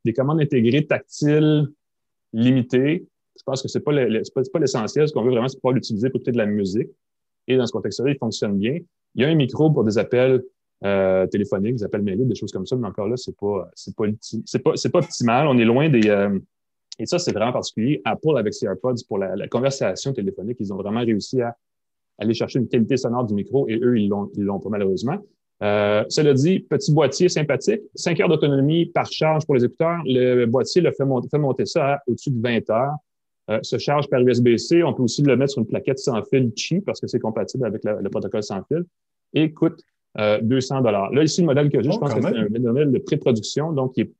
des 0.05 0.13
commandes 0.13 0.41
intégrées 0.41 0.85
tactiles 0.85 1.67
limitées. 2.31 3.05
Je 3.37 3.43
pense 3.45 3.61
que 3.61 3.67
c'est 3.67 3.81
pas 3.81 3.91
pas, 3.91 4.59
l'essentiel. 4.59 5.07
Ce 5.07 5.13
qu'on 5.13 5.23
veut 5.23 5.31
vraiment, 5.31 5.47
c'est 5.47 5.57
pouvoir 5.57 5.73
l'utiliser 5.73 6.09
pour 6.09 6.17
écouter 6.17 6.31
de 6.31 6.37
la 6.37 6.45
musique. 6.45 6.89
Et 7.47 7.57
dans 7.57 7.65
ce 7.65 7.71
contexte-là, 7.71 8.11
il 8.11 8.17
fonctionne 8.17 8.57
bien. 8.57 8.77
Il 9.15 9.21
y 9.21 9.25
a 9.25 9.27
un 9.27 9.35
micro 9.35 9.71
pour 9.71 9.83
des 9.83 9.97
appels 9.97 10.43
euh, 10.85 11.27
téléphoniques, 11.27 11.75
des 11.75 11.83
appels 11.83 12.01
mails, 12.01 12.27
des 12.27 12.35
choses 12.35 12.51
comme 12.51 12.65
ça, 12.65 12.75
mais 12.75 12.87
encore 12.87 13.07
là, 13.07 13.17
c'est 13.17 13.35
pas, 13.35 13.69
c'est 13.75 13.95
pas, 13.95 14.05
c'est 14.45 14.59
pas, 14.59 14.71
c'est 14.75 14.89
pas 14.89 14.99
optimal. 14.99 15.47
On 15.47 15.57
est 15.57 15.65
loin 15.65 15.89
des, 15.89 16.09
euh, 16.09 16.39
et 16.99 17.05
ça, 17.05 17.17
c'est 17.17 17.31
vraiment 17.31 17.53
particulier. 17.53 18.01
Apple, 18.05 18.37
avec 18.37 18.53
ses 18.53 18.65
AirPods, 18.65 18.95
pour 19.07 19.17
la, 19.17 19.47
conversation 19.47 20.13
téléphonique, 20.13 20.57
ils 20.59 20.71
ont 20.73 20.77
vraiment 20.77 20.99
réussi 20.99 21.41
à 21.41 21.55
aller 22.17 22.33
chercher 22.33 22.59
une 22.59 22.67
qualité 22.67 22.97
sonore 22.97 23.25
du 23.25 23.33
micro 23.33 23.67
et 23.69 23.79
eux, 23.81 23.97
ils 23.97 24.09
l'ont, 24.09 24.29
ils 24.35 24.43
l'ont 24.43 24.59
pas 24.59 24.69
malheureusement. 24.69 25.17
Euh, 25.61 26.03
cela 26.09 26.33
dit, 26.33 26.59
petit 26.59 26.93
boîtier 26.93 27.29
sympathique, 27.29 27.81
5 27.95 28.19
heures 28.19 28.29
d'autonomie 28.29 28.85
par 28.87 29.09
charge 29.11 29.45
pour 29.45 29.55
les 29.55 29.65
écouteurs. 29.65 30.01
Le 30.05 30.45
boîtier 30.45 30.81
le 30.81 30.91
fait, 30.91 31.05
monter, 31.05 31.29
fait 31.29 31.37
monter 31.37 31.65
ça 31.65 32.01
au-dessus 32.07 32.31
de 32.31 32.41
20 32.41 32.69
heures. 32.69 32.95
Euh, 33.49 33.59
se 33.63 33.77
charge 33.77 34.07
par 34.09 34.21
USB-C. 34.21 34.83
On 34.83 34.93
peut 34.93 35.03
aussi 35.03 35.21
le 35.23 35.35
mettre 35.35 35.53
sur 35.53 35.61
une 35.61 35.67
plaquette 35.67 35.99
sans 35.99 36.21
fil 36.23 36.51
Qi 36.53 36.81
parce 36.81 36.99
que 36.99 37.07
c'est 37.07 37.19
compatible 37.19 37.65
avec 37.65 37.83
le 37.83 38.09
protocole 38.09 38.43
sans 38.43 38.63
fil 38.63 38.83
et 39.33 39.53
euh, 40.17 40.39
200 40.41 40.81
dollars. 40.81 41.11
Là, 41.11 41.23
ici, 41.23 41.41
le 41.41 41.47
modèle 41.47 41.69
que 41.69 41.81
j'ai, 41.81 41.91
je 41.91 41.95
oh, 41.95 41.99
pense 41.99 42.13
que 42.13 42.21
c'est 42.21 42.27
un 42.27 42.59
modèle 42.59 42.91
de 42.91 42.97
pré-production, 42.99 43.71
donc 43.73 43.97
est, 43.97 44.11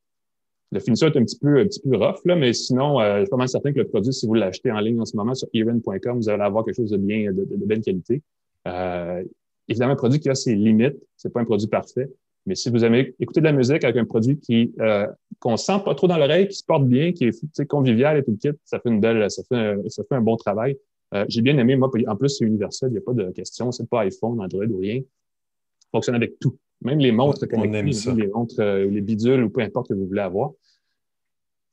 la 0.72 0.80
finition 0.80 1.08
est 1.08 1.18
un 1.18 1.24
petit 1.24 1.40
peu, 1.40 1.60
un 1.60 1.66
petit 1.66 1.80
peu 1.80 1.98
rough, 1.98 2.20
là, 2.26 2.36
mais 2.36 2.54
sinon, 2.54 3.00
euh, 3.00 3.18
je 3.18 3.22
suis 3.22 3.30
pas 3.30 3.38
mal 3.38 3.50
certain 3.50 3.74
que 3.74 3.80
le 3.80 3.88
produit, 3.88 4.14
si 4.14 4.28
vous 4.28 4.36
l'achetez 4.36 4.72
en 4.72 4.80
ligne 4.80 5.00
en 5.00 5.06
ce 5.06 5.16
moment 5.16 5.34
sur 5.34 5.48
erin.com, 5.54 6.18
vous 6.18 6.30
allez 6.30 6.44
avoir 6.44 6.64
quelque 6.64 6.76
chose 6.76 6.92
de 6.92 6.98
bien, 6.98 7.32
de, 7.32 7.44
de, 7.44 7.56
de 7.56 7.66
belle 7.66 7.82
qualité. 7.82 8.22
Euh, 8.68 9.24
évidemment, 9.68 9.94
un 9.94 9.98
produit 9.98 10.20
qui 10.20 10.30
a 10.30 10.36
ses 10.36 10.56
limites, 10.56 10.98
c'est 11.18 11.34
pas 11.34 11.42
un 11.42 11.46
produit 11.46 11.68
parfait, 11.68 12.10
mais 12.46 12.56
si 12.56 12.70
vous 12.70 12.84
aimez 12.84 13.14
écouter 13.20 13.42
de 13.42 13.46
la 13.46 13.52
musique 13.52 13.84
avec 13.84 13.98
un 13.98 14.06
produit 14.06 14.40
qui 14.40 14.74
euh, 14.80 15.08
qu'on 15.40 15.58
sent 15.58 15.82
pas 15.86 15.94
trop 15.96 16.08
dans 16.08 16.18
l'oreille, 16.18 16.48
qui 16.48 16.56
se 16.56 16.64
porte 16.64 16.86
bien, 16.86 17.12
qui 17.12 17.26
est 17.26 17.66
convivial 17.66 18.18
et 18.18 18.24
tout 18.24 18.32
le 18.32 18.38
kit, 18.38 18.58
ça 18.64 18.80
fait 18.80 18.90
une 18.90 19.00
belle, 19.00 19.30
ça 19.30 19.44
fait 19.48 19.56
un, 19.56 19.78
ça 19.88 20.04
fait 20.04 20.16
un 20.16 20.22
bon 20.22 20.36
travail. 20.36 20.78
Euh, 21.14 21.26
j'ai 21.28 21.42
bien 21.42 21.58
aimé, 21.58 21.76
moi, 21.76 21.90
en 22.08 22.16
plus, 22.16 22.30
c'est 22.30 22.46
universel, 22.46 22.90
il 22.90 22.94
n'y 22.94 22.98
a 22.98 23.02
pas 23.02 23.14
de 23.14 23.32
question, 23.32 23.72
c'est 23.72 23.88
pas 23.90 24.02
iPhone, 24.02 24.40
Android 24.42 24.66
ou 24.66 24.80
rien. 24.80 25.02
Fonctionne 25.92 26.16
avec 26.16 26.40
tout. 26.40 26.58
Même 26.82 27.00
les 27.00 27.12
montres 27.12 27.48
connectées, 27.48 28.12
les 28.14 28.28
montres, 28.28 28.56
euh, 28.60 28.90
les 28.90 29.02
bidules 29.02 29.44
ou 29.44 29.50
peu 29.50 29.62
importe 29.62 29.90
que 29.90 29.94
vous 29.94 30.08
voulez 30.08 30.22
avoir. 30.22 30.52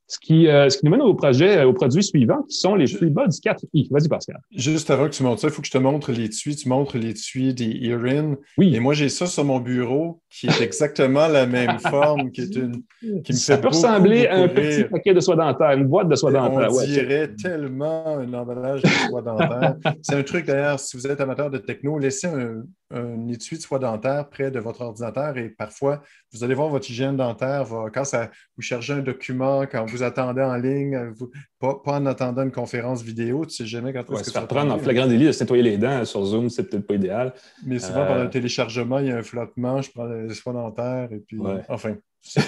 Ce 0.09 0.17
qui, 0.19 0.47
euh, 0.47 0.69
ce 0.69 0.77
qui 0.77 0.85
nous 0.85 0.91
mène 0.91 1.01
au 1.01 1.13
projet, 1.13 1.57
euh, 1.57 1.67
au 1.67 1.73
produit 1.73 2.01
suivant, 2.01 2.41
qui 2.43 2.55
sont 2.55 2.75
les 2.75 2.87
FreeBuds 2.87 3.41
4i. 3.43 3.89
Vas-y, 3.91 4.07
Pascal. 4.07 4.39
Juste 4.51 4.89
avant 4.89 5.09
que 5.09 5.09
tu 5.13 5.21
montres 5.21 5.41
ça, 5.41 5.49
il 5.49 5.53
faut 5.53 5.61
que 5.61 5.67
je 5.67 5.73
te 5.73 5.77
montre 5.77 6.13
l'étui. 6.13 6.55
Tu 6.55 6.69
montres 6.69 6.97
l'étui 6.97 7.53
des 7.53 7.77
Erin. 7.83 8.37
Oui. 8.57 8.73
Et 8.73 8.79
moi, 8.79 8.93
j'ai 8.93 9.09
ça 9.09 9.25
sur 9.25 9.43
mon 9.43 9.59
bureau, 9.59 10.21
qui 10.29 10.47
est 10.47 10.61
exactement 10.61 11.27
la 11.27 11.45
même 11.45 11.77
forme, 11.91 12.31
qui 12.31 12.41
est 12.41 12.55
une. 12.55 12.83
Qui 13.01 13.33
me 13.33 13.37
ça 13.37 13.57
peut 13.57 13.67
ressembler 13.67 14.27
à 14.27 14.37
un 14.37 14.47
petit 14.47 14.85
paquet 14.85 15.13
de 15.13 15.19
soie 15.19 15.35
dentaire, 15.35 15.71
une 15.71 15.87
boîte 15.87 16.07
de 16.07 16.15
soie 16.15 16.31
dentaire. 16.31 16.69
On 16.71 16.85
dirait 16.85 17.33
tellement 17.35 18.17
un 18.17 18.33
emballage 18.33 18.83
de 18.83 18.87
soie 18.87 19.21
dentaire. 19.21 19.75
C'est 20.01 20.15
un 20.15 20.23
truc, 20.23 20.45
d'ailleurs, 20.45 20.79
si 20.79 20.95
vous 20.95 21.05
êtes 21.05 21.19
amateur 21.19 21.49
de 21.49 21.57
techno, 21.57 21.99
laissez 21.99 22.27
un, 22.27 22.63
un 22.91 23.27
étui 23.27 23.57
de 23.57 23.61
soie 23.61 23.79
dentaire 23.79 24.29
près 24.29 24.49
de 24.49 24.59
votre 24.59 24.81
ordinateur 24.81 25.37
et 25.37 25.49
parfois, 25.49 26.01
vous 26.33 26.43
allez 26.43 26.53
voir 26.53 26.69
votre 26.69 26.89
hygiène 26.89 27.17
dentaire 27.17 27.65
va, 27.65 27.89
quand 27.93 28.05
ça, 28.05 28.31
vous 28.55 28.61
cherchez 28.61 28.93
un 28.93 28.99
document, 28.99 29.65
quand 29.65 29.85
vous 29.85 30.03
attendez 30.03 30.41
en 30.41 30.55
ligne, 30.55 31.13
pas, 31.59 31.81
en 31.85 32.05
attendant 32.05 32.43
une 32.43 32.51
conférence 32.51 33.03
vidéo, 33.03 33.45
tu 33.45 33.55
sais 33.55 33.65
jamais 33.65 33.91
quand 33.93 34.09
est-ce 34.11 34.19
que 34.19 34.25
se 34.25 34.31
faire 34.31 34.47
prendre 34.47 34.73
en 34.73 34.79
flagrant 34.79 35.07
délit 35.07 35.25
de 35.25 35.31
se 35.31 35.43
nettoyer 35.43 35.63
les 35.63 35.77
dents 35.77 36.05
sur 36.05 36.23
Zoom, 36.23 36.49
c'est 36.49 36.63
peut-être 36.63 36.87
pas 36.87 36.95
idéal. 36.95 37.33
Mais 37.65 37.79
souvent, 37.79 38.05
pendant 38.05 38.21
le 38.21 38.27
euh, 38.27 38.29
téléchargement, 38.29 38.99
il 38.99 39.07
y 39.07 39.11
a 39.11 39.17
un 39.17 39.23
flottement, 39.23 39.81
je 39.81 39.91
prends 39.91 40.05
les 40.05 40.33
soie 40.33 40.53
dentaire 40.53 41.09
et 41.11 41.19
puis, 41.19 41.39
enfin, 41.67 41.95
c'est 42.21 42.41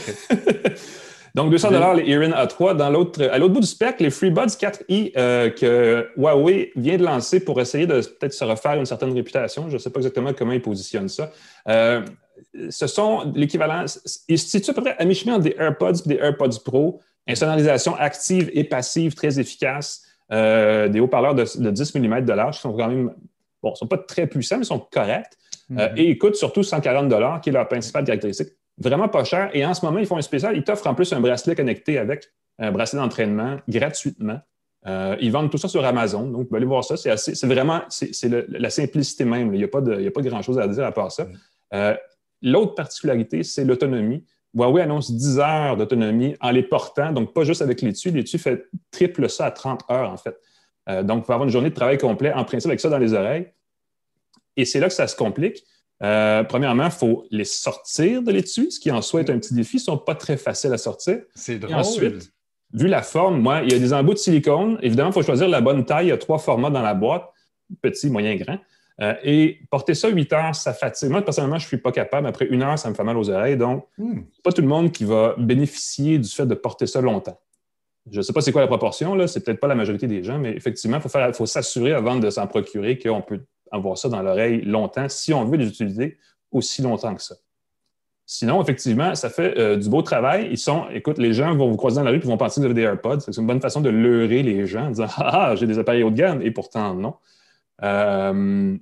Donc, 1.35 1.51
200 1.51 1.71
dollars 1.71 1.93
les 1.93 2.09
Erin 2.09 2.31
A3. 2.31 2.75
Dans 2.75 2.89
l'autre, 2.89 3.23
à 3.23 3.37
l'autre 3.37 3.53
bout 3.53 3.59
du 3.59 3.67
spectre, 3.67 4.03
les 4.03 4.09
FreeBuds 4.09 4.57
4i 4.59 5.11
euh, 5.17 5.49
que 5.49 6.09
Huawei 6.17 6.71
vient 6.75 6.97
de 6.97 7.03
lancer 7.03 7.39
pour 7.39 7.59
essayer 7.61 7.85
de 7.85 8.01
peut-être 8.01 8.33
se 8.33 8.43
refaire 8.43 8.73
une 8.73 8.85
certaine 8.85 9.13
réputation. 9.13 9.69
Je 9.69 9.73
ne 9.73 9.77
sais 9.77 9.89
pas 9.89 9.99
exactement 9.99 10.33
comment 10.33 10.53
ils 10.53 10.61
positionnent 10.61 11.09
ça. 11.09 11.31
Euh, 11.67 12.01
ce 12.69 12.87
sont 12.87 13.31
l'équivalent, 13.35 13.85
ils 14.27 14.39
se 14.39 14.49
situent 14.49 14.71
à 14.71 14.73
peu 14.73 14.81
près 14.81 14.95
à 14.97 15.05
mi-chemin 15.05 15.35
entre 15.35 15.43
des 15.43 15.55
AirPods 15.57 16.01
et 16.05 16.09
des 16.09 16.15
AirPods 16.15 16.59
Pro. 16.63 17.01
Insonorisation 17.27 17.95
active 17.95 18.49
et 18.53 18.63
passive 18.63 19.13
très 19.13 19.39
efficace. 19.39 20.05
Euh, 20.31 20.87
des 20.87 20.99
haut-parleurs 20.99 21.35
de, 21.35 21.43
10 21.43 21.95
mm 21.95 22.21
de 22.21 22.33
large 22.33 22.55
qui 22.57 22.61
sont 22.61 22.73
quand 22.73 22.87
même, 22.87 23.11
bon, 23.61 23.73
sont 23.75 23.87
pas 23.87 23.97
très 23.97 24.27
puissants, 24.27 24.57
mais 24.57 24.63
sont 24.63 24.79
corrects. 24.79 25.33
Mm-hmm. 25.71 25.97
et 25.97 26.09
ils 26.09 26.17
coûtent 26.17 26.35
surtout 26.35 26.63
140 26.63 27.41
qui 27.43 27.49
est 27.49 27.53
leur 27.53 27.67
principale 27.67 28.03
caractéristique 28.03 28.49
vraiment 28.79 29.09
pas 29.09 29.23
cher. 29.23 29.49
Et 29.53 29.65
en 29.65 29.73
ce 29.73 29.85
moment, 29.85 29.99
ils 29.99 30.07
font 30.07 30.17
un 30.17 30.21
spécial. 30.21 30.55
Ils 30.55 30.63
t'offrent 30.63 30.87
en 30.87 30.95
plus 30.95 31.11
un 31.13 31.19
bracelet 31.19 31.55
connecté 31.55 31.97
avec 31.97 32.25
un 32.57 32.71
bracelet 32.71 32.99
d'entraînement 32.99 33.57
gratuitement. 33.67 34.39
Euh, 34.87 35.17
ils 35.19 35.31
vendent 35.31 35.51
tout 35.51 35.57
ça 35.57 35.67
sur 35.67 35.83
Amazon. 35.83 36.27
Donc, 36.27 36.47
vous 36.49 36.55
allez 36.55 36.65
voir 36.65 36.83
ça. 36.83 36.95
C'est 36.97 37.45
vraiment, 37.45 37.81
c'est, 37.89 38.29
la 38.49 38.69
simplicité 38.69 39.25
même. 39.25 39.53
Il 39.53 39.57
n'y 39.57 39.63
a 39.63 39.67
pas, 39.67 39.81
de, 39.81 40.09
pas 40.09 40.21
grand-chose 40.21 40.57
à 40.59 40.67
dire 40.67 40.85
à 40.85 40.91
part 40.91 41.11
ça. 41.11 41.27
Euh, 41.73 41.95
l'autre 42.41 42.75
particularité, 42.75 43.43
c'est 43.43 43.65
l'autonomie. 43.65 44.25
Huawei 44.55 44.81
annonce 44.81 45.11
10 45.11 45.39
heures 45.39 45.77
d'autonomie 45.77 46.35
en 46.41 46.49
les 46.49 46.63
portant, 46.63 47.11
donc 47.11 47.33
pas 47.33 47.43
juste 47.43 47.61
avec 47.61 47.81
l'étui. 47.81 48.09
L'étui 48.09 48.39
fait 48.39 48.65
triple 48.89 49.29
ça 49.29 49.45
à 49.45 49.51
30 49.51 49.83
heures, 49.91 50.09
en 50.09 50.17
fait. 50.17 50.35
Euh, 50.89 51.03
donc, 51.03 51.17
vous 51.17 51.21
pouvez 51.23 51.33
avoir 51.35 51.47
une 51.47 51.51
journée 51.51 51.69
de 51.69 51.75
travail 51.75 51.97
complet 51.97 52.33
en 52.33 52.45
principe 52.45 52.69
avec 52.69 52.79
ça 52.79 52.89
dans 52.89 52.97
les 52.97 53.13
oreilles. 53.13 53.47
Et 54.55 54.65
c'est 54.65 54.79
là 54.79 54.87
que 54.87 54.93
ça 54.93 55.07
se 55.07 55.15
complique. 55.15 55.63
Euh, 56.01 56.43
premièrement, 56.43 56.85
il 56.85 56.91
faut 56.91 57.25
les 57.29 57.43
sortir 57.43 58.21
de 58.21 58.31
l'étui, 58.31 58.71
ce 58.71 58.79
qui 58.79 58.89
en 58.91 59.01
soi 59.01 59.21
est 59.21 59.29
un 59.29 59.37
petit 59.37 59.53
défi. 59.53 59.77
Ils 59.77 59.81
ne 59.81 59.83
sont 59.83 59.97
pas 59.97 60.15
très 60.15 60.37
faciles 60.37 60.73
à 60.73 60.77
sortir. 60.77 61.19
C'est 61.35 61.59
drôle. 61.59 61.75
ensuite, 61.75 62.31
vu 62.73 62.87
la 62.87 63.01
forme, 63.01 63.41
moi, 63.41 63.61
il 63.63 63.71
y 63.71 63.75
a 63.75 63.79
des 63.79 63.93
embouts 63.93 64.13
de 64.13 64.19
silicone. 64.19 64.77
Évidemment, 64.81 65.09
il 65.09 65.13
faut 65.13 65.23
choisir 65.23 65.49
la 65.49 65.61
bonne 65.61 65.85
taille. 65.85 66.07
Il 66.07 66.09
y 66.09 66.13
a 66.13 66.17
trois 66.17 66.39
formats 66.39 66.69
dans 66.69 66.81
la 66.81 66.93
boîte 66.93 67.29
petit, 67.81 68.09
moyen, 68.09 68.35
grand. 68.35 68.57
Euh, 69.01 69.13
et 69.23 69.59
porter 69.71 69.93
ça 69.93 70.09
8 70.09 70.33
heures, 70.33 70.55
ça 70.55 70.73
fatigue. 70.73 71.09
Moi, 71.09 71.21
personnellement, 71.21 71.57
je 71.57 71.65
ne 71.65 71.67
suis 71.67 71.77
pas 71.77 71.91
capable. 71.91 72.27
Après 72.27 72.45
une 72.45 72.61
heure, 72.61 72.77
ça 72.77 72.89
me 72.89 72.95
fait 72.95 73.03
mal 73.03 73.17
aux 73.17 73.29
oreilles. 73.29 73.55
Donc, 73.55 73.87
hmm. 73.97 74.21
pas 74.43 74.51
tout 74.51 74.61
le 74.61 74.67
monde 74.67 74.91
qui 74.91 75.05
va 75.05 75.35
bénéficier 75.37 76.17
du 76.17 76.27
fait 76.27 76.45
de 76.45 76.55
porter 76.55 76.85
ça 76.85 76.99
longtemps. 76.99 77.39
Je 78.11 78.17
ne 78.17 78.21
sais 78.21 78.33
pas 78.33 78.41
c'est 78.41 78.51
quoi 78.51 78.61
la 78.61 78.67
proportion, 78.67 79.15
là. 79.15 79.27
C'est 79.27 79.43
peut-être 79.43 79.59
pas 79.59 79.67
la 79.67 79.75
majorité 79.75 80.07
des 80.07 80.23
gens, 80.23 80.37
mais 80.37 80.51
effectivement, 80.51 80.99
il 81.03 81.33
faut 81.33 81.45
s'assurer 81.45 81.93
avant 81.93 82.17
de 82.17 82.29
s'en 82.29 82.47
procurer 82.47 82.97
qu'on 82.97 83.21
peut 83.21 83.41
avoir 83.71 83.97
ça 83.97 84.09
dans 84.09 84.21
l'oreille 84.21 84.61
longtemps 84.61 85.09
si 85.09 85.33
on 85.33 85.45
veut 85.45 85.57
les 85.57 85.67
utiliser 85.67 86.17
aussi 86.51 86.81
longtemps 86.81 87.15
que 87.15 87.21
ça. 87.21 87.35
Sinon, 88.25 88.61
effectivement, 88.61 89.15
ça 89.15 89.29
fait 89.31 89.57
euh, 89.57 89.75
du 89.75 89.89
beau 89.89 90.03
travail. 90.03 90.49
Ils 90.51 90.57
sont, 90.57 90.85
écoute, 90.91 91.17
les 91.17 91.33
gens 91.33 91.55
vont 91.55 91.71
vous 91.71 91.77
croiser 91.77 91.95
dans 91.95 92.03
la 92.03 92.11
rue 92.11 92.17
et 92.17 92.19
vont 92.19 92.37
penser 92.37 92.61
que 92.61 92.61
vous 92.61 92.65
avez 92.65 92.75
des 92.75 92.83
AirPods. 92.83 93.21
C'est 93.21 93.35
une 93.35 93.47
bonne 93.47 93.59
façon 93.59 93.81
de 93.81 93.89
leurrer 93.89 94.43
les 94.43 94.67
gens 94.67 94.85
en 94.85 94.89
disant 94.89 95.07
Ah, 95.17 95.55
j'ai 95.55 95.65
des 95.65 95.79
appareils 95.79 96.03
haut 96.03 96.11
de 96.11 96.15
gamme, 96.15 96.41
et 96.43 96.51
pourtant 96.51 96.93
non. 96.93 97.15
Euh, 97.81 98.77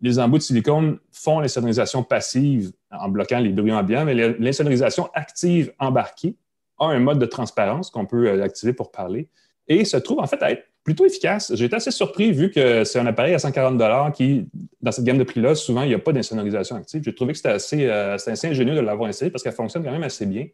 les 0.00 0.18
embouts 0.18 0.38
de 0.38 0.42
silicone 0.42 0.98
font 1.12 1.38
l'insonorisation 1.38 2.02
passive 2.02 2.72
en 2.90 3.08
bloquant 3.08 3.38
les 3.38 3.50
bruits 3.50 3.72
ambiants, 3.72 4.04
mais 4.04 4.14
l'insonorisation 4.14 5.08
active 5.14 5.72
embarquée 5.78 6.34
a 6.80 6.86
un 6.86 6.98
mode 6.98 7.20
de 7.20 7.26
transparence 7.26 7.88
qu'on 7.88 8.06
peut 8.06 8.26
euh, 8.26 8.42
activer 8.42 8.72
pour 8.72 8.90
parler 8.90 9.28
et 9.68 9.84
se 9.84 9.96
trouve 9.96 10.18
en 10.18 10.26
fait 10.26 10.42
à 10.42 10.50
être 10.50 10.64
plutôt 10.84 11.04
efficace. 11.04 11.54
J'ai 11.54 11.66
été 11.66 11.76
assez 11.76 11.90
surpris 11.90 12.32
vu 12.32 12.50
que 12.50 12.84
c'est 12.84 12.98
un 12.98 13.06
appareil 13.06 13.34
à 13.34 13.38
140 13.38 14.14
qui, 14.14 14.48
dans 14.80 14.90
cette 14.90 15.04
gamme 15.04 15.18
de 15.18 15.24
prix-là, 15.24 15.54
souvent, 15.54 15.82
il 15.82 15.88
n'y 15.88 15.94
a 15.94 15.98
pas 15.98 16.12
d'insonorisation 16.12 16.76
active. 16.76 17.02
J'ai 17.04 17.14
trouvé 17.14 17.32
que 17.32 17.38
c'était 17.38 17.50
assez, 17.50 17.86
euh, 17.86 18.14
assez, 18.14 18.46
ingénieux 18.48 18.74
de 18.74 18.80
l'avoir 18.80 19.08
essayé 19.08 19.30
parce 19.30 19.44
qu'elle 19.44 19.52
fonctionne 19.52 19.84
quand 19.84 19.92
même 19.92 20.02
assez 20.02 20.26
bien. 20.26 20.46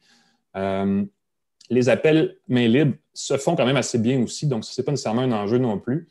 Euh, 0.57 1.03
les 1.71 1.89
appels 1.89 2.37
main 2.49 2.67
libre 2.67 2.95
se 3.15 3.37
font 3.37 3.57
quand 3.57 3.67
même 3.67 3.77
assez 3.77 3.99
bien 3.99 4.23
aussi, 4.23 4.47
donc 4.47 4.65
ce 4.65 4.81
n'est 4.81 4.85
pas 4.85 4.93
nécessairement 4.93 5.23
un 5.23 5.33
enjeu 5.33 5.59
non 5.59 5.79
plus. 5.79 6.09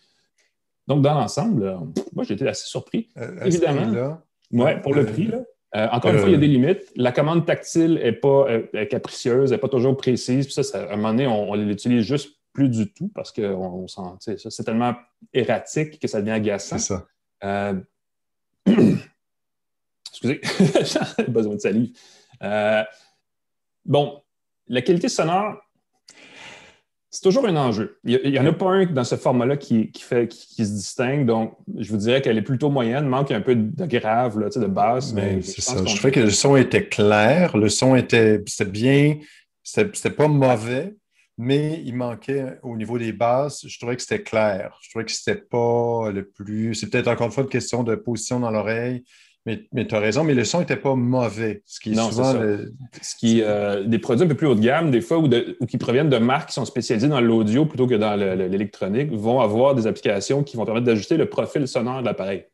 Donc, 0.87 1.01
dans 1.01 1.13
l'ensemble, 1.13 1.63
euh, 1.63 1.75
moi, 2.13 2.23
j'ai 2.23 2.33
été 2.33 2.47
assez 2.47 2.67
surpris. 2.67 3.09
Évidemment. 3.43 4.19
Oui, 4.51 4.71
pour 4.81 4.95
le 4.95 5.05
prix. 5.05 5.29
encore 5.73 6.11
une 6.11 6.19
fois, 6.19 6.29
il 6.29 6.33
y 6.33 6.35
a 6.35 6.39
des 6.39 6.47
limites. 6.47 6.91
La 6.95 7.11
commande 7.11 7.45
tactile 7.45 7.95
n'est 7.95 8.13
pas 8.13 8.47
capricieuse, 8.89 9.51
elle 9.51 9.57
n'est 9.57 9.61
pas 9.61 9.67
toujours 9.67 9.95
précise. 9.97 10.45
Puis 10.45 10.63
ça, 10.63 10.79
à 10.79 10.93
un 10.93 10.95
moment 10.95 11.09
donné, 11.09 11.27
on, 11.27 11.51
on 11.51 11.55
l'utilise 11.55 12.05
juste 12.05 12.36
plus 12.57 12.69
du 12.69 12.91
tout 12.91 13.11
parce 13.13 13.31
que 13.31 13.53
on, 13.53 13.85
c'est 14.17 14.63
tellement 14.63 14.95
erratique 15.31 15.99
que 15.99 16.07
ça 16.07 16.21
devient 16.21 16.31
agaçant. 16.31 16.79
C'est 16.79 16.87
ça. 16.87 17.05
Euh, 17.43 17.75
excusez, 20.09 20.41
j'ai 21.17 21.23
besoin 21.27 21.53
de 21.53 21.59
salive. 21.59 21.95
Euh, 22.41 22.83
bon, 23.85 24.23
la 24.69 24.81
qualité 24.81 25.07
sonore, 25.07 25.57
c'est 27.11 27.21
toujours 27.21 27.45
un 27.45 27.55
enjeu. 27.55 27.99
Il 28.03 28.31
n'y 28.31 28.39
en 28.39 28.45
a 28.47 28.53
pas 28.53 28.71
un 28.71 28.85
dans 28.87 29.03
ce 29.03 29.17
format-là 29.17 29.57
qui, 29.57 29.91
fait, 29.99 30.27
qui, 30.27 30.65
se 30.65 30.71
distingue. 30.71 31.27
Donc, 31.27 31.55
je 31.77 31.91
vous 31.91 31.97
dirais 31.97 32.23
qu'elle 32.23 32.39
est 32.39 32.43
plutôt 32.43 32.71
moyenne. 32.71 33.05
manque 33.05 33.29
un 33.29 33.41
peu 33.41 33.55
de 33.55 33.85
grave, 33.85 34.39
là, 34.39 34.49
de 34.49 34.65
basse. 34.65 35.13
Mais, 35.13 35.43
c'est 35.43 35.61
ça. 35.61 35.77
Je 35.77 35.95
trouvais 35.95 36.11
que 36.11 36.21
le 36.21 36.31
son 36.31 36.55
était 36.55 36.87
clair. 36.87 37.55
Le 37.55 37.69
son 37.69 37.95
était, 37.95 38.43
c'était 38.47 38.69
bien. 38.69 39.19
C'était 39.61 40.09
pas 40.09 40.27
mauvais 40.27 40.96
mais 41.37 41.81
il 41.85 41.95
manquait 41.95 42.59
au 42.63 42.75
niveau 42.75 42.97
des 42.97 43.13
bases, 43.13 43.61
je 43.65 43.77
trouvais 43.77 43.95
que 43.95 44.01
c'était 44.01 44.23
clair. 44.23 44.77
Je 44.81 44.89
trouvais 44.89 45.05
que 45.05 45.11
c'était 45.11 45.39
pas 45.39 46.11
le 46.11 46.27
plus. 46.27 46.73
C'est 46.73 46.89
peut-être 46.89 47.07
encore 47.07 47.27
une 47.27 47.31
fois 47.31 47.43
une 47.43 47.49
question 47.49 47.83
de 47.83 47.95
position 47.95 48.39
dans 48.39 48.49
l'oreille, 48.49 49.03
mais, 49.45 49.87
tu 49.87 49.95
as 49.95 49.99
raison, 49.99 50.25
mais 50.25 50.33
le 50.33 50.43
son 50.43 50.59
n'était 50.59 50.75
pas 50.75 50.95
mauvais. 50.95 51.61
Ce 51.65 51.79
qui 51.79 51.93
est 51.93 51.95
souvent 51.95 52.33
Ce 53.01 53.15
qui, 53.15 53.41
euh, 53.41 53.83
des 53.85 53.97
produits 53.97 54.25
un 54.25 54.27
peu 54.27 54.35
plus 54.35 54.47
haut 54.47 54.55
de 54.55 54.59
gamme, 54.59 54.91
des 54.91 54.99
fois, 54.99 55.19
ou, 55.19 55.29
qui 55.65 55.77
proviennent 55.77 56.09
de 56.09 56.17
marques 56.17 56.49
qui 56.49 56.55
sont 56.55 56.65
spécialisées 56.65 57.07
dans 57.07 57.21
l'audio 57.21 57.65
plutôt 57.65 57.87
que 57.87 57.95
dans 57.95 58.15
l'électronique, 58.15 59.11
vont 59.13 59.39
avoir 59.39 59.73
des 59.73 59.87
applications 59.87 60.43
qui 60.43 60.57
vont 60.57 60.65
permettre 60.65 60.85
d'ajuster 60.85 61.15
le 61.15 61.29
profil 61.29 61.65
sonore 61.65 62.01
de 62.01 62.05
l'appareil. 62.05 62.45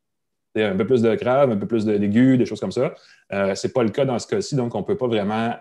Un 0.56 0.76
peu 0.76 0.86
plus 0.86 1.02
de 1.02 1.16
grave, 1.16 1.50
un 1.50 1.58
peu 1.58 1.66
plus 1.66 1.84
d'aigu, 1.84 2.38
des 2.38 2.46
choses 2.46 2.60
comme 2.60 2.72
ça. 2.72 2.94
Euh, 3.32 3.56
ce 3.56 3.66
n'est 3.66 3.74
pas 3.74 3.82
le 3.82 3.90
cas 3.90 4.06
dans 4.06 4.20
ce 4.20 4.28
cas-ci, 4.28 4.56
donc 4.56 4.76
on 4.76 4.82
ne 4.82 4.86
peut 4.86 4.98
pas 4.98 5.08
vraiment 5.08 5.56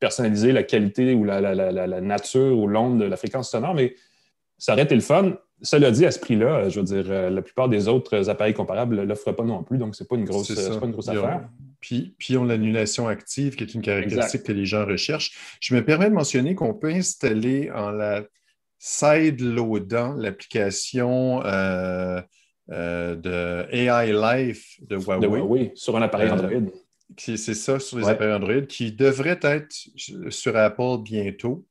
personnaliser 0.00 0.52
la 0.52 0.62
qualité 0.62 1.14
ou 1.14 1.24
la, 1.24 2.00
nature 2.00 2.58
ou 2.58 2.66
l'onde 2.66 3.00
de 3.00 3.04
la 3.04 3.16
fréquence 3.16 3.50
sonore, 3.50 3.74
mais 3.74 3.94
ça 4.58 4.72
aurait 4.72 4.82
été 4.82 4.94
le 4.94 5.00
fun. 5.00 5.34
Cela 5.62 5.90
dit, 5.90 6.06
à 6.06 6.10
ce 6.10 6.18
prix-là, 6.18 6.70
je 6.70 6.80
veux 6.80 6.86
dire, 6.86 7.30
la 7.30 7.42
plupart 7.42 7.68
des 7.68 7.86
autres 7.86 8.28
appareils 8.30 8.54
comparables 8.54 8.96
ne 8.96 9.02
l'offrent 9.02 9.32
pas 9.32 9.44
non 9.44 9.62
plus, 9.62 9.78
donc 9.78 9.94
ce 9.94 10.02
n'est 10.02 10.08
pas 10.08 10.16
une 10.16 10.24
grosse, 10.24 10.52
pas 10.54 10.86
une 10.86 10.92
grosse 10.92 11.08
affaire. 11.08 11.48
Puis, 11.80 12.14
puis 12.18 12.36
on 12.36 12.44
l'annulation 12.44 13.08
active, 13.08 13.56
qui 13.56 13.64
est 13.64 13.74
une 13.74 13.82
caractéristique 13.82 14.42
que 14.42 14.52
les 14.52 14.66
gens 14.66 14.84
recherchent. 14.84 15.58
Je 15.60 15.74
me 15.74 15.84
permets 15.84 16.10
de 16.10 16.14
mentionner 16.14 16.54
qu'on 16.54 16.74
peut 16.74 16.90
installer 16.90 17.70
en 17.70 17.90
la 17.90 18.22
side 18.78 19.40
loadant 19.40 20.14
l'application 20.14 21.42
euh, 21.44 22.20
euh, 22.70 23.14
de 23.16 23.66
AI 23.74 24.12
Life 24.12 24.78
de 24.80 24.96
Huawei. 24.96 25.72
Sur 25.74 25.96
un 25.96 26.02
appareil 26.02 26.28
euh, 26.28 26.32
Android. 26.32 26.72
C'est 27.16 27.36
ça, 27.36 27.78
sur 27.78 27.98
les 27.98 28.08
appareils 28.08 28.34
Android, 28.34 28.62
qui 28.62 28.92
devrait 28.92 29.40
être 29.42 29.74
sur 30.28 30.56
Apple 30.56 31.02
bientôt. 31.02 31.66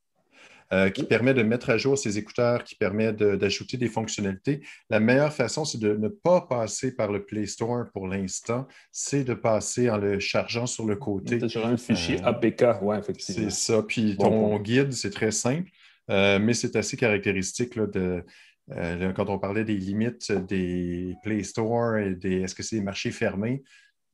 qui 0.94 1.04
permet 1.04 1.34
de 1.34 1.42
mettre 1.42 1.72
à 1.72 1.78
jour 1.78 1.98
ses 1.98 2.20
écouteurs, 2.20 2.64
qui 2.64 2.76
permet 2.76 3.12
d'ajouter 3.12 3.78
des 3.78 3.88
fonctionnalités. 3.88 4.62
La 4.90 5.00
meilleure 5.00 5.34
façon, 5.34 5.66
c'est 5.66 5.80
de 5.80 5.96
ne 5.96 6.10
pas 6.10 6.42
passer 6.42 6.96
par 6.96 7.12
le 7.12 7.26
Play 7.26 7.48
Store 7.48 7.86
pour 7.92 8.08
l'instant, 8.08 8.68
c'est 8.92 9.24
de 9.24 9.34
passer 9.34 9.90
en 9.90 9.98
le 9.98 10.20
chargeant 10.20 10.68
sur 10.68 10.86
le 10.86 10.96
côté. 10.96 11.48
Sur 11.48 11.66
un 11.66 11.78
fichier 11.78 12.22
APK, 12.24 12.82
oui, 12.84 12.98
effectivement. 12.98 13.50
C'est 13.50 13.52
ça. 13.52 13.82
Puis 13.82 14.16
ton 14.18 14.60
guide, 14.60 14.92
c'est 14.94 15.10
très 15.10 15.32
simple. 15.32 15.70
Euh, 16.10 16.40
mais 16.40 16.54
c'est 16.54 16.76
assez 16.76 16.98
caractéristique 16.98 17.78
de, 17.78 18.24
euh, 18.72 19.14
quand 19.14 19.30
on 19.30 19.40
parlait 19.40 19.64
des 19.64 19.78
limites 19.78 20.32
des 20.32 21.16
Play 21.24 21.44
Store 21.44 21.98
et 21.98 22.16
des 22.16 22.42
est-ce 22.42 22.56
que 22.56 22.64
c'est 22.64 22.78
des 22.78 22.82
marchés 22.82 23.12
fermés, 23.12 23.64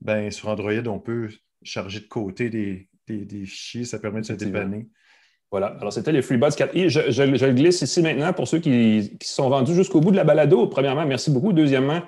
ben, 0.01 0.31
sur 0.31 0.49
Android, 0.49 0.85
on 0.87 0.99
peut 0.99 1.29
charger 1.63 1.99
de 1.99 2.07
côté 2.07 2.49
des, 2.49 2.87
fichiers, 3.45 3.85
ça 3.85 3.99
permet 3.99 4.21
de 4.21 4.25
se 4.25 4.33
dépanner. 4.33 4.87
Voilà. 5.51 5.67
Alors, 5.79 5.93
c'était 5.93 6.11
les 6.11 6.21
FreeBuds 6.21 6.49
4i. 6.49 6.89
Je, 6.89 7.23
le 7.23 7.53
glisse 7.53 7.81
ici 7.81 8.01
maintenant 8.01 8.33
pour 8.33 8.47
ceux 8.47 8.59
qui, 8.59 9.17
sont 9.21 9.49
vendus 9.49 9.73
jusqu'au 9.73 10.01
bout 10.01 10.11
de 10.11 10.17
la 10.17 10.23
balado. 10.23 10.67
Premièrement, 10.67 11.05
merci 11.05 11.31
beaucoup. 11.31 11.53
Deuxièmement, 11.53 12.01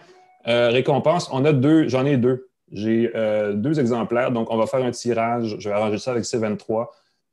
euh, 0.47 0.69
récompense. 0.69 1.29
On 1.31 1.45
a 1.45 1.53
deux, 1.53 1.87
j'en 1.87 2.05
ai 2.05 2.17
deux. 2.17 2.49
J'ai 2.71 3.11
deux 3.53 3.79
exemplaires. 3.79 4.31
Donc, 4.31 4.51
on 4.51 4.57
va 4.57 4.65
faire 4.65 4.83
un 4.83 4.91
tirage. 4.91 5.55
Je 5.59 5.69
vais 5.69 5.75
arranger 5.75 5.99
ça 5.99 6.11
avec 6.11 6.23
C23. 6.25 6.87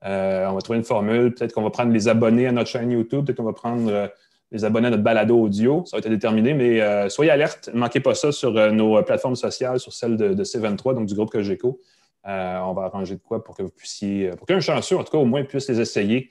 Euh, 0.05 0.47
on 0.49 0.55
va 0.55 0.61
trouver 0.61 0.79
une 0.79 0.85
formule. 0.85 1.35
Peut-être 1.35 1.53
qu'on 1.53 1.63
va 1.63 1.71
prendre 1.71 1.93
les 1.93 2.09
abonnés 2.09 2.47
à 2.47 2.53
notre 2.53 2.69
chaîne 2.69 2.91
YouTube. 2.91 3.25
Peut-être 3.25 3.39
qu'on 3.39 3.45
va 3.45 3.53
prendre 3.53 3.91
euh, 3.91 4.07
les 4.55 4.65
abonnés 4.65 4.87
à 4.87 4.91
notre 4.91 5.03
balado 5.03 5.39
audio. 5.39 5.85
Ça 5.85 5.97
va 5.97 5.99
être 5.99 6.09
déterminé, 6.09 6.55
mais 6.55 6.81
euh, 6.81 7.09
soyez 7.09 7.31
alerte. 7.31 7.69
Ne 7.75 7.79
manquez 7.79 8.01
pas 8.01 8.15
ça 8.15 8.33
sur 8.33 8.53
nos 8.73 9.03
plateformes 9.03 9.37
sociales, 9.37 9.79
sur 9.81 9.93
celle 9.93 10.17
de, 10.17 10.45
C23, 10.45 10.95
donc 10.95 11.07
du 11.07 11.15
groupe 11.15 11.31
Cogeco. 11.31 11.81
on 12.25 12.73
va 12.73 12.83
arranger 12.85 13.17
de 13.17 13.21
quoi 13.21 13.45
pour 13.45 13.57
que 13.57 13.63
vous 13.63 13.71
puissiez, 13.71 14.31
pour 14.31 14.47
qu'un 14.47 14.61
chanceux, 14.61 14.97
en 14.97 15.05
tout 15.05 15.13
cas, 15.13 15.19
au 15.19 15.25
moins, 15.25 15.45
puisse 15.45 15.69
les 15.69 15.81
essayer 15.81 16.31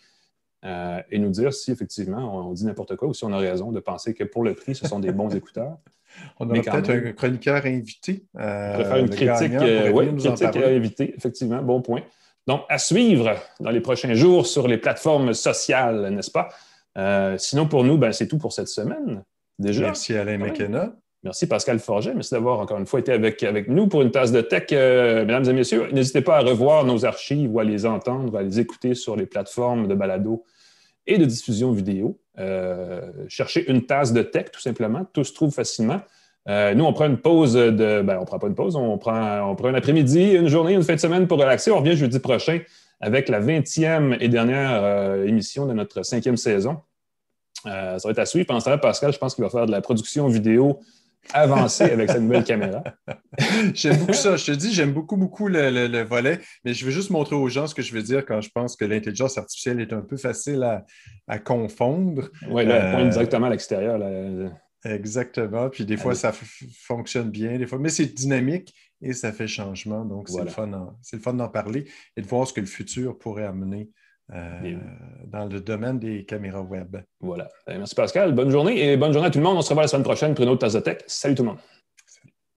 et 0.64 1.20
nous 1.20 1.30
dire 1.30 1.54
si 1.54 1.72
effectivement 1.72 2.48
on, 2.48 2.54
dit 2.54 2.66
n'importe 2.66 2.96
quoi 2.96 3.10
ou 3.10 3.14
si 3.14 3.26
on 3.26 3.34
a 3.34 3.38
raison 3.38 3.74
de 3.74 3.82
penser 3.82 4.14
que 4.14 4.24
pour 4.24 4.44
le 4.44 4.54
prix, 4.54 4.74
ce 4.74 4.88
sont 4.88 5.00
des 5.00 5.12
bons 5.12 5.30
écouteurs. 5.36 5.78
On 6.40 6.50
aura 6.50 6.62
peut-être 6.62 6.90
un 6.90 7.12
chroniqueur 7.12 7.66
invité. 7.66 8.24
Euh, 8.40 8.76
on 8.80 8.84
faire 8.84 8.98
une 8.98 9.10
critique, 9.10 9.52
oui, 9.94 10.16
critique 10.16 10.56
invité, 10.56 11.14
effectivement, 11.18 11.62
bon 11.62 11.82
point. 11.82 12.02
Donc, 12.48 12.62
à 12.70 12.78
suivre 12.78 13.36
dans 13.60 13.70
les 13.70 13.80
prochains 13.80 14.14
jours 14.14 14.46
sur 14.46 14.68
les 14.68 14.78
plateformes 14.78 15.34
sociales, 15.34 16.10
n'est-ce 16.14 16.32
pas? 16.32 16.50
Euh, 16.98 17.38
sinon, 17.38 17.68
pour 17.68 17.84
nous, 17.84 17.98
ben, 17.98 18.12
c'est 18.12 18.28
tout 18.28 18.38
pour 18.38 18.54
cette 18.54 18.68
semaine. 18.68 19.24
Déjà. 19.60 19.86
Merci 19.86 20.16
Alain 20.16 20.38
McKenna. 20.38 20.94
Merci 21.24 21.48
Pascal 21.48 21.80
Forget. 21.80 22.14
Merci 22.14 22.34
d'avoir 22.34 22.60
encore 22.60 22.78
une 22.78 22.86
fois 22.86 23.00
été 23.00 23.14
avec, 23.14 23.42
avec 23.44 23.70
nous 23.70 23.88
pour 23.88 24.02
une 24.02 24.12
tasse 24.12 24.32
de 24.32 24.42
tech. 24.42 24.66
Euh, 24.74 25.26
mesdames 25.26 25.46
et 25.46 25.54
messieurs, 25.54 25.88
n'hésitez 25.94 26.22
pas 26.22 26.38
à 26.38 26.42
revoir 26.42 26.84
nos 26.84 27.06
archives 27.06 27.50
ou 27.54 27.60
à 27.60 27.64
les 27.64 27.86
entendre, 27.86 28.38
à 28.38 28.44
les 28.44 28.60
écouter 28.60 28.94
sur 28.94 29.16
les 29.16 29.26
plateformes 29.26 29.88
de 29.88 29.96
balado 29.96 30.44
et 31.08 31.18
de 31.18 31.24
diffusion 31.24 31.72
vidéo. 31.72 32.20
Euh, 32.40 33.10
cherchez 33.30 33.70
une 33.72 33.86
tasse 33.86 34.12
de 34.12 34.22
tech, 34.22 34.48
tout 34.52 34.60
simplement. 34.60 35.06
Tout 35.14 35.24
se 35.24 35.34
trouve 35.34 35.54
facilement. 35.54 36.02
Euh, 36.50 36.74
nous, 36.74 36.84
on 36.84 36.92
prend 36.92 37.06
une 37.06 37.18
pause 37.18 37.54
de. 37.54 38.02
Ben, 38.02 38.18
on 38.18 38.22
ne 38.22 38.26
prend 38.26 38.40
pas 38.40 38.48
une 38.48 38.56
pause, 38.56 38.76
on 38.76 38.98
prend, 38.98 39.50
on 39.50 39.56
prend 39.56 39.70
un 39.70 39.76
après-midi, 39.76 40.34
une 40.34 40.50
journée, 40.50 40.74
une 40.74 40.84
fin 40.84 40.96
de 40.96 41.00
semaine 41.00 41.26
pour 41.26 41.40
relaxer. 41.40 41.72
On 41.72 41.80
revient 41.80 41.96
jeudi 41.96 42.20
prochain 42.20 42.60
avec 43.04 43.28
la 43.28 43.42
20e 43.42 44.18
et 44.22 44.30
dernière 44.30 44.82
euh, 44.82 45.26
émission 45.26 45.66
de 45.66 45.74
notre 45.74 46.04
cinquième 46.04 46.38
saison. 46.38 46.78
Euh, 47.66 48.00
ça 48.00 48.08
va 48.08 48.12
être 48.12 48.20
à 48.20 48.26
suivre. 48.26 48.46
Pendant 48.46 48.62
ce 48.62 48.70
temps 48.70 48.78
Pascal, 48.78 49.12
je 49.12 49.18
pense 49.18 49.36
qu'il 49.36 49.44
va 49.44 49.50
faire 49.50 49.66
de 49.66 49.72
la 49.72 49.82
production 49.82 50.28
vidéo 50.28 50.80
avancée 51.34 51.84
avec 51.84 52.10
sa 52.10 52.20
nouvelle 52.20 52.46
caméra. 52.46 52.82
j'aime 53.74 53.98
beaucoup 53.98 54.14
ça. 54.14 54.38
Je 54.38 54.46
te 54.46 54.52
dis, 54.52 54.74
j'aime 54.74 54.94
beaucoup, 54.94 55.18
beaucoup 55.18 55.50
le, 55.50 56.04
volet, 56.04 56.40
mais 56.64 56.74
je 56.74 56.86
veux 56.86 56.92
juste 56.92 57.10
montrer 57.10 57.36
aux 57.36 57.50
gens 57.50 57.68
ce 57.68 57.76
que 57.76 57.82
je 57.82 57.94
veux 57.94 58.04
dire 58.04 58.26
quand 58.26 58.40
je 58.40 58.50
pense 58.50 58.78
que 58.78 58.86
l'intelligence 58.86 59.38
artificielle 59.38 59.82
est 59.82 59.92
un 59.92 60.02
peu 60.02 60.16
facile 60.16 60.64
à, 61.28 61.40
confondre. 61.40 62.30
Oui, 62.50 62.66
là, 62.66 62.76
elle 62.76 62.96
pointe 62.96 63.10
directement 63.10 63.48
à 63.48 63.50
l'extérieur. 63.50 64.00
Exactement. 64.86 65.70
Puis 65.70 65.86
des 65.86 65.98
fois, 65.98 66.16
ça 66.16 66.34
fonctionne 66.86 67.30
bien, 67.30 67.58
des 67.58 67.68
fois, 67.68 67.80
mais 67.80 67.90
c'est 67.90 68.14
dynamique 68.14 68.74
et 69.04 69.14
ça 69.14 69.32
fait 69.32 69.48
changement. 69.48 70.06
Donc, 70.06 70.30
c'est 70.30 70.42
le 70.44 71.20
fun 71.20 71.34
d'en 71.34 71.50
parler 71.50 71.86
et 72.16 72.22
de 72.22 72.28
voir 72.28 72.48
ce 72.48 72.54
que 72.54 72.62
le 72.62 72.68
futur 72.68 73.18
pourrait 73.18 73.46
amener 73.46 73.90
euh, 74.34 74.78
dans 75.28 75.46
le 75.46 75.60
domaine 75.60 76.00
des 76.00 76.26
caméras 76.26 76.62
web. 76.62 76.96
Voilà. 77.20 77.50
Ben, 77.68 77.78
merci 77.78 77.94
Pascal. 77.94 78.34
Bonne 78.34 78.50
journée 78.50 78.92
et 78.92 78.98
bonne 78.98 79.12
journée 79.12 79.28
à 79.28 79.32
tout 79.32 79.40
le 79.40 79.44
monde. 79.44 79.58
On 79.58 79.62
se 79.62 79.70
revoit 79.70 79.84
la 79.84 79.88
semaine 79.88 80.04
prochaine 80.04 80.34
pour 80.34 80.44
une 80.44 80.50
autre 80.50 80.62
tasse 80.62 80.74
de 80.74 80.80
tech. 80.80 81.00
Salut 81.08 81.36
tout 81.36 81.44
le 81.44 81.50
monde. 81.50 81.60